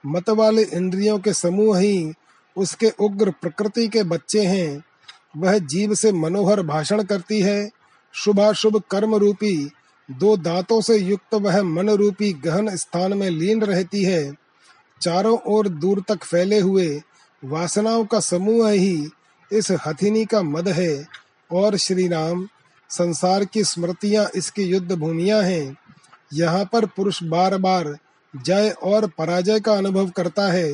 मत 0.07 0.31
वाले 0.31 0.63
इंद्रियों 0.63 1.19
के 1.19 1.33
समूह 1.33 1.79
ही 1.79 2.13
उसके 2.57 2.91
उग्र 3.01 3.31
प्रकृति 3.31 3.89
के 3.89 4.03
बच्चे 4.03 4.45
हैं। 4.45 4.85
वह 5.37 5.59
जीव 5.59 5.95
से 5.95 6.13
मनोहर 6.13 6.63
भाषण 6.63 7.03
करती 7.03 7.41
है। 7.41 7.71
शुभाशुभ 8.13 8.83
कर्म 8.91 9.15
रूपी 9.15 9.71
दो 10.11 10.37
दांतों 10.37 10.81
से 10.81 10.97
युक्त 10.97 11.35
वह 11.35 11.63
मन 11.63 11.91
रूपी 11.91 12.33
गहन 12.33 12.77
स्थान 12.77 13.13
में 13.13 13.31
लीन 13.31 13.63
रहती 13.63 14.05
है। 14.05 14.35
चारों 15.03 15.39
ओर 15.39 15.69
दूर 15.69 16.05
तक 16.09 16.25
फैले 16.25 16.61
हुए 16.61 17.03
वासनाओं 17.45 18.05
का 18.05 18.21
समूह 18.21 18.71
ही 18.71 19.09
इस 19.53 19.71
हथिनी 19.71 20.25
का 20.25 20.43
मद 20.43 20.69
है। 20.69 21.07
और 21.53 21.77
श्री 21.77 22.09
राम 22.09 22.49
संसार 22.95 23.45
की 23.45 23.65
स्मृतियाँ 23.65 24.27
इसकी 24.35 24.63
युद्ध 24.63 24.93
भूमिया 24.93 25.41
हैं। 25.43 25.77
यहाँ 26.33 26.65
पर 26.65 26.87
पुरुष 26.87 27.23
बार 27.23 27.57
बार 27.59 27.97
जय 28.35 28.75
और 28.83 29.07
पराजय 29.19 29.61
का 29.61 29.73
अनुभव 29.73 30.11
करता 30.11 30.51
है। 30.53 30.71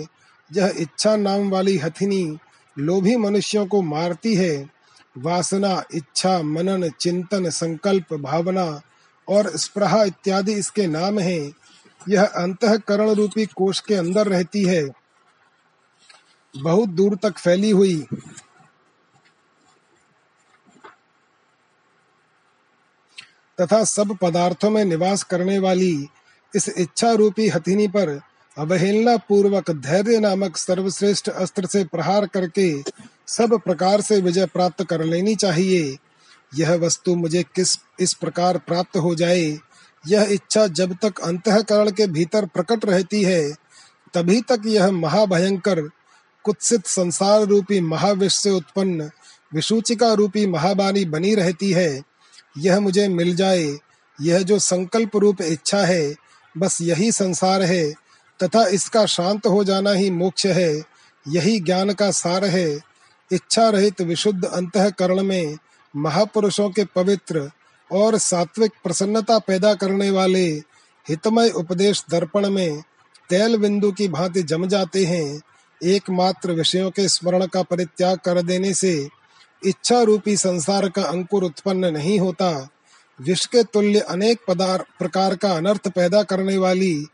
यह 0.51 0.75
इच्छा 0.77 1.17
नाम 1.17 1.51
वाली 1.51 1.77
हथिनी 1.79 2.39
लोभी 2.77 3.17
मनुष्यों 3.17 3.67
को 3.67 3.83
मारती 3.83 4.35
है। 4.35 4.71
वासना, 5.19 5.83
इच्छा, 5.95 6.43
मनन, 6.43 6.89
चिंतन, 7.01 7.49
संकल्प, 7.51 8.15
भावना 8.15 8.81
और 9.29 9.51
स्प्रहा 9.57 10.03
इत्यादि 10.05 10.53
इसके 10.53 10.87
नाम 10.87 11.19
हैं। 11.19 11.53
यह 12.09 12.25
अंतकरण 12.25 13.11
रूपी 13.11 13.47
कोष 13.47 13.81
के 13.81 13.95
अंदर 13.95 14.27
रहती 14.27 14.65
है। 14.65 14.89
बहुत 16.55 16.89
दूर 16.89 17.17
तक 17.23 17.39
फैली 17.39 17.71
हुई। 17.71 18.07
तथा 23.61 23.85
सब 23.85 24.17
पदार्थों 24.17 24.71
में 24.71 24.85
निवास 24.85 25.23
करने 25.23 25.59
वाली 25.59 26.09
इस 26.57 26.69
इच्छा 26.69 27.13
रूपी 27.13 27.49
हथिनी 27.49 27.89
पर 27.89 28.21
अवहेलना 28.59 29.17
पूर्वक 29.17 29.71
धैर्य 29.71 30.21
नामक 30.21 30.57
सर्वश्रेष्ठ 30.57 31.29
अस्त्र 31.29 31.67
से 31.67 31.85
प्रहार 31.85 32.27
करके 32.27 32.83
सब 33.29 33.59
प्रकार 33.59 34.01
से 34.01 34.21
विजय 34.21 34.47
प्राप्त 34.47 34.85
कर 34.85 35.05
लेनी 35.05 35.35
चाहिए। 35.35 35.99
यह 36.55 36.75
वस्तु 36.75 37.15
मुझे 37.15 37.43
किस, 37.43 37.79
इस 38.01 38.15
प्रकार 38.15 38.59
प्राप्त 38.59 38.97
हो 38.97 39.15
जाए? 39.15 39.59
यह 40.07 40.23
इच्छा 40.31 40.67
जब 40.67 40.97
तक 41.03 41.21
अंतकरण 41.21 41.91
के 41.91 42.07
भीतर 42.07 42.47
प्रकट 42.47 42.85
रहती 42.85 43.23
है, 43.23 43.53
तभी 44.15 44.41
तक 44.41 44.63
यह 44.67 44.91
महाभयंकर, 44.91 45.81
कुत्सित 46.45 46.87
संसार 46.87 47.43
रूपी 47.43 47.81
महाविष 47.81 48.35
से 48.35 48.51
उत्पन्न 48.51 49.11
विसूचिका 49.55 50.13
रूपी 50.13 50.47
महाबानी 50.47 51.05
बनी 51.05 51.35
रहती 51.35 51.73
है। 51.73 52.03
यह 52.59 52.81
मुझे 52.81 53.09
मिल 53.09 53.37
जाए, 53.37 53.79
यह 54.21 54.39
जो 54.39 54.59
संकल्प 54.59 55.17
रूप 55.17 55.43
इच्छा 55.43 55.85
है, 55.85 56.15
बस 56.59 56.79
यही 56.83 57.13
संसार 57.13 57.63
है, 57.63 57.93
तथा 58.41 58.67
इसका 58.67 59.07
शांत 59.07 59.47
हो 59.47 59.65
जाना 59.65 59.91
ही 59.91 60.11
मोक्ष 60.11 60.47
है, 60.47 60.83
यही 61.29 61.61
ज्ञान 61.61 61.93
का 61.93 62.11
सार 62.11 62.45
है। 62.45 62.81
इच्छा 63.33 63.69
रहित 63.69 64.01
विशुद्ध 64.01 64.45
अंतकरण 64.45 65.23
में 65.23 65.57
महापुरुषों 65.97 66.71
के 66.71 66.85
पवित्र 66.85 67.51
और 67.91 68.19
सात्विक 68.19 68.73
प्रसन्नता 68.85 69.39
पैदा 69.39 69.75
करने 69.75 70.11
वाले 70.11 70.47
हितमय 71.07 71.51
उपदेश 71.51 72.05
दर्पण 72.11 72.51
में 72.51 72.83
तेल 73.31 73.57
बिंदु 73.57 73.93
की 73.93 74.09
भांति 74.09 74.43
जम 74.43 74.67
जाते 74.69 75.05
हैं, 75.05 75.41
एकमात्र 75.85 76.53
विषयों 76.53 76.91
के 76.91 77.09
स्मरण 77.09 77.47
का 77.47 77.63
परित्याग 77.63 78.19
कर 78.19 78.43
देने 78.43 78.75
से 78.75 79.09
इच्छा 79.67 80.03
रूपी 80.03 80.37
संसार 80.37 80.89
का 80.89 81.03
अंकुर 81.03 81.45
उत्पन्न 81.45 81.85
नहीं 81.85 82.21
होता 82.21 82.69
विष 83.21 83.47
के 83.47 83.63
तुल्य 83.63 84.01
अनेक 84.01 84.39
पदार्थ 84.49 84.85
प्रकार 84.99 85.37
का 85.37 85.53
अनर्थ 85.53 85.89
पैदा 85.89 86.23
करने 86.23 86.59
वाली 86.59 87.07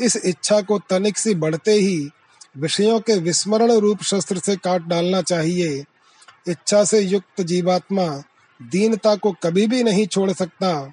इस 0.00 0.16
इच्छा 0.16 0.60
को 0.60 0.78
तनिक 0.78 1.18
सी 1.18 1.34
बढ़ते 1.34 1.72
ही 1.72 2.10
विषयों 2.56 3.00
के 3.00 3.14
विस्मरण 3.16 3.72
रूप 3.72 4.02
शस्त्र 4.02 4.38
से 4.38 4.56
काट 4.56 4.82
डालना 4.82 5.22
चाहिए। 5.22 5.84
इच्छा 6.48 6.84
से 6.84 7.00
युक्त 7.00 7.40
जीवात्मा 7.40 8.06
दीनता 8.62 9.16
को 9.16 9.32
कभी 9.32 9.66
भी 9.66 9.82
नहीं 9.82 10.06
छोड़ 10.06 10.32
सकता। 10.32 10.92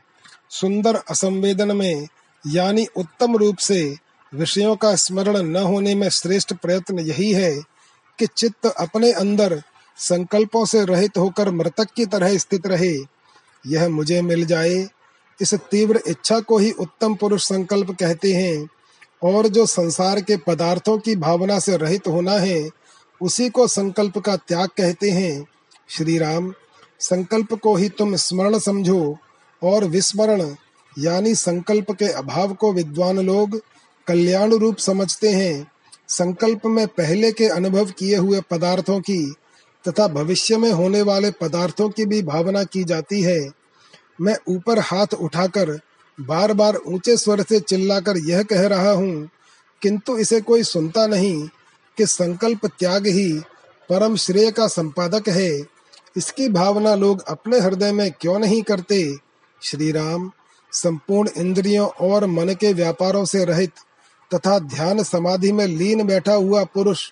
सुंदर 0.50 0.96
असंवेदन 0.96 1.78
में, 1.78 2.08
यानी 2.48 2.86
उत्तम 2.96 3.36
रूप 3.36 3.58
से 3.58 3.96
विषयों 4.34 4.76
का 4.76 4.96
स्मरण 4.96 5.38
न 5.38 5.56
होने 5.56 5.96
में 5.96 6.10
श्रेष्ठ 6.10 6.54
प्रयत्न 6.54 7.00
यही 7.00 7.34
है 7.34 7.62
कि 8.20 8.28
चित्त 8.28 8.66
अपने 8.66 9.12
अंदर 9.12 9.64
संकल्पों 9.98 10.66
से 10.66 10.86
रहित 10.86 11.18
होकर 11.18 11.52
मृतक 11.52 11.88
की 11.96 12.06
तरह 12.06 12.38
स्थित 12.38 12.68
रहे। 12.68 12.98
यह 13.68 13.90
मुझे 13.90 14.22
मिल 14.22 14.46
जाए, 14.46 14.90
इस 15.42 15.54
तीव्र 15.54 16.02
इच्छा 16.08 16.40
को 16.40 16.58
ही 16.58 16.72
उत्तम 16.72 17.16
पुरुष 17.16 17.44
संकल्प 17.44 17.92
कहते 17.92 18.34
हैं, 18.34 18.68
और 19.24 19.48
जो 19.48 19.66
संसार 19.66 20.22
के 20.22 20.38
पदार्थों 20.38 20.98
की 20.98 21.16
भावना 21.16 21.60
से 21.60 21.78
रहित 21.78 22.08
होना 22.08 22.32
है, 22.32 22.70
उसी 23.22 23.50
को 23.50 23.68
संकल्प 23.68 24.18
का 24.18 24.36
त्याग 24.36 24.70
कहते 24.70 25.12
हैं। 25.12 25.46
श्री 25.90 26.18
राम 26.18 26.54
संकल्प 27.00 27.54
को 27.54 27.76
ही 27.76 27.90
तुम 27.90 28.16
स्मरण 28.16 28.60
समझो, 28.60 29.18
और 29.64 29.86
विस्मरण, 29.86 30.56
यानी 31.00 31.36
संकल्प 31.36 31.92
के 31.92 32.06
अभाव 32.06 32.54
को 32.54 32.74
विद्वान 32.74 33.20
लोग 33.20 33.62
कल्याण 34.08 34.54
रूप 34.54 34.78
समझते 34.78 35.30
हैं। 35.30 35.72
संकल्प 36.08 36.66
में 36.66 36.88
पहले 36.88 37.32
के 37.32 37.48
अनुभव 37.48 37.86
किए 37.86 38.16
हुए 38.16 38.42
पदार्थों 38.42 39.00
की 39.00 39.36
तथा 39.86 40.08
भविष्य 40.08 40.58
में 40.58 40.72
होने 40.72 41.02
वाले 41.02 41.32
पदार्थों 41.32 41.90
की 41.90 42.06
भी 42.06 42.22
भावना 42.24 42.64
की 42.64 42.84
जाती 42.84 43.22
है। 43.22 43.40
मैं 44.22 44.36
ऊपर 44.50 44.80
हाथ 44.80 45.14
उठाकर 45.14 45.80
बार 46.18 46.54
बार 46.54 46.76
ऊँचे 46.78 47.16
स्वर 47.18 47.42
से 47.44 47.60
चिल्लाकर 47.60 48.18
यह 48.20 48.44
कह 48.44 48.68
रहा 48.68 48.92
हूँ, 48.92 49.30
किंतु 49.82 50.18
इसे 50.18 50.42
कोई 50.42 50.64
सुनता 50.64 51.06
नहीं 51.08 51.48
कि 51.98 52.06
संकल्प 52.06 52.66
त्याग 52.70 53.08
ही 53.08 53.32
परम 53.90 54.16
श्रेय 54.16 54.52
का 54.52 54.68
संपादक 54.68 55.30
है। 55.30 55.52
इसकी 56.18 56.48
भावना 56.50 56.94
लोग 56.96 57.24
अपने 57.28 57.60
हृदय 57.60 57.92
में 57.92 58.12
क्यों 58.12 58.38
नहीं 58.40 58.62
करते? 58.62 59.18
श्री 59.62 59.92
राम 59.92 60.32
संपूर्ण 60.72 61.30
इंद्रियों 61.38 61.88
और 62.02 62.26
मन 62.26 62.54
के 62.54 62.72
व्यापारों 62.74 63.24
से 63.26 63.44
रहित 63.46 63.72
तथा 64.32 64.58
ध्यान 64.60 65.04
समाधि 65.04 65.52
में 65.52 65.66
लीन 65.68 66.06
बैठा 66.08 66.34
हुआ 66.34 66.64
पुरुष 66.64 67.10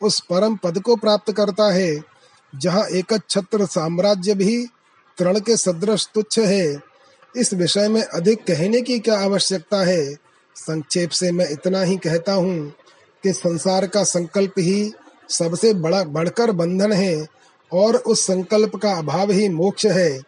उस 0.00 0.20
परम 0.20 0.56
पद 0.56 0.78
को 0.78 0.96
प्राप्त 0.96 1.32
करता 1.32 1.72
है। 1.72 1.92
जहाँ 2.54 2.86
एक 2.86 3.18
छत्र 3.30 3.66
साम्राज्य 3.66 4.34
भी 4.34 4.66
तृण 5.18 5.40
के 5.40 5.56
सदृश 5.56 6.08
तुच्छ 6.14 6.38
है, 6.38 6.82
इस 7.36 7.54
विषय 7.54 7.88
में 7.88 8.02
अधिक 8.02 8.44
कहने 8.44 8.80
की 8.80 8.98
क्या 8.98 9.18
आवश्यकता 9.18 9.84
है? 9.84 10.14
संक्षेप 10.56 11.10
से 11.10 11.32
मैं 11.32 11.48
इतना 11.50 11.82
ही 11.82 11.96
कहता 11.96 12.32
हूँ 12.32 12.74
कि 13.22 13.32
संसार 13.32 13.86
का 13.86 14.04
संकल्प 14.04 14.54
ही 14.58 14.92
सबसे 15.28 15.74
बड़ा, 15.74 16.04
बढ़कर 16.04 16.52
बंधन 16.52 16.92
है 16.92 17.26
और 17.72 17.96
उस 17.96 18.26
संकल्प 18.26 18.76
का 18.76 18.92
अभाव 18.92 19.30
ही 19.30 19.48
मोक्ष 19.48 19.86
है। 19.86 20.22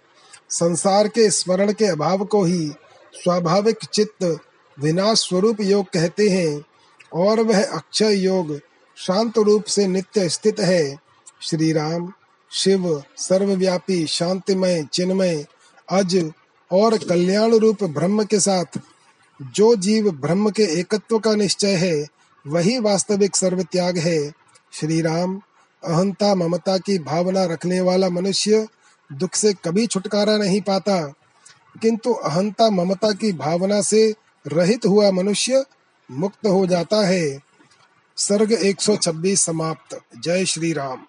संसार 0.51 1.09
के 1.09 1.31
स्मरण 1.31 1.72
के 1.72 1.85
अभाव 1.85 2.25
को 2.25 2.45
ही 2.45 2.72
स्वाभाविक 3.14 3.79
चित्त 3.93 4.39
विनाश 4.79 5.18
स्वरूप 5.18 5.61
योग 5.61 5.87
कहते 5.87 6.29
हैं 6.29 6.64
और 7.12 7.41
वह 7.41 7.64
अक्षय 7.64 8.14
योग 8.14 8.61
शांत 8.97 9.39
रूप 9.39 9.64
से 9.64 9.87
नित्य 9.87 10.29
स्थित 10.29 10.61
है। 10.61 11.04
श्री 11.41 11.72
राम 11.72 12.12
शिव, 12.53 13.03
सर्वव्यापी, 13.16 14.07
शांतिमय, 14.07 14.85
चिन्मय, 14.93 15.47
अज 15.91 16.32
और 16.72 16.99
कल्याण 16.99 17.55
रूप 17.55 17.85
ब्रह्म 17.85 18.24
के 18.24 18.41
साथ। 18.41 18.80
जो 19.43 19.76
जीव 19.76 20.11
ब्रह्म 20.11 20.51
के 20.51 20.62
एकत्व 20.62 21.18
का 21.18 21.35
निश्चय 21.35 21.74
है, 21.74 22.07
वही 22.47 22.78
वास्तविक 22.78 23.37
सर्व 23.37 23.62
त्याग 23.62 23.99
है। 23.99 24.32
श्री 24.72 25.01
राम 25.01 25.43
अहंता 25.85 26.35
ममता 26.35 26.78
की 26.78 26.99
भावना 26.99 27.45
रखने 27.45 27.80
वाला 27.80 28.09
मनुष्य 28.09 28.68
दुख 29.12 29.35
से 29.35 29.53
कभी 29.53 29.87
छुटकारा 29.87 30.37
नहीं 30.37 30.61
पाता। 30.61 31.07
किंतु 31.82 32.12
अहंता 32.12 32.70
ममता 32.70 33.12
की 33.12 33.32
भावना 33.32 33.82
से 33.82 34.14
रहित 34.47 34.87
हुआ 34.87 35.11
मनुष्य 35.11 35.64
मुक्त 36.11 36.47
हो 36.47 36.66
जाता 36.66 37.07
है। 37.07 37.41
सर्ग 38.16 38.53
126 38.53 39.43
समाप्त। 39.43 40.01
जय 40.24 40.45
श्री 40.45 40.72
राम 40.72 41.07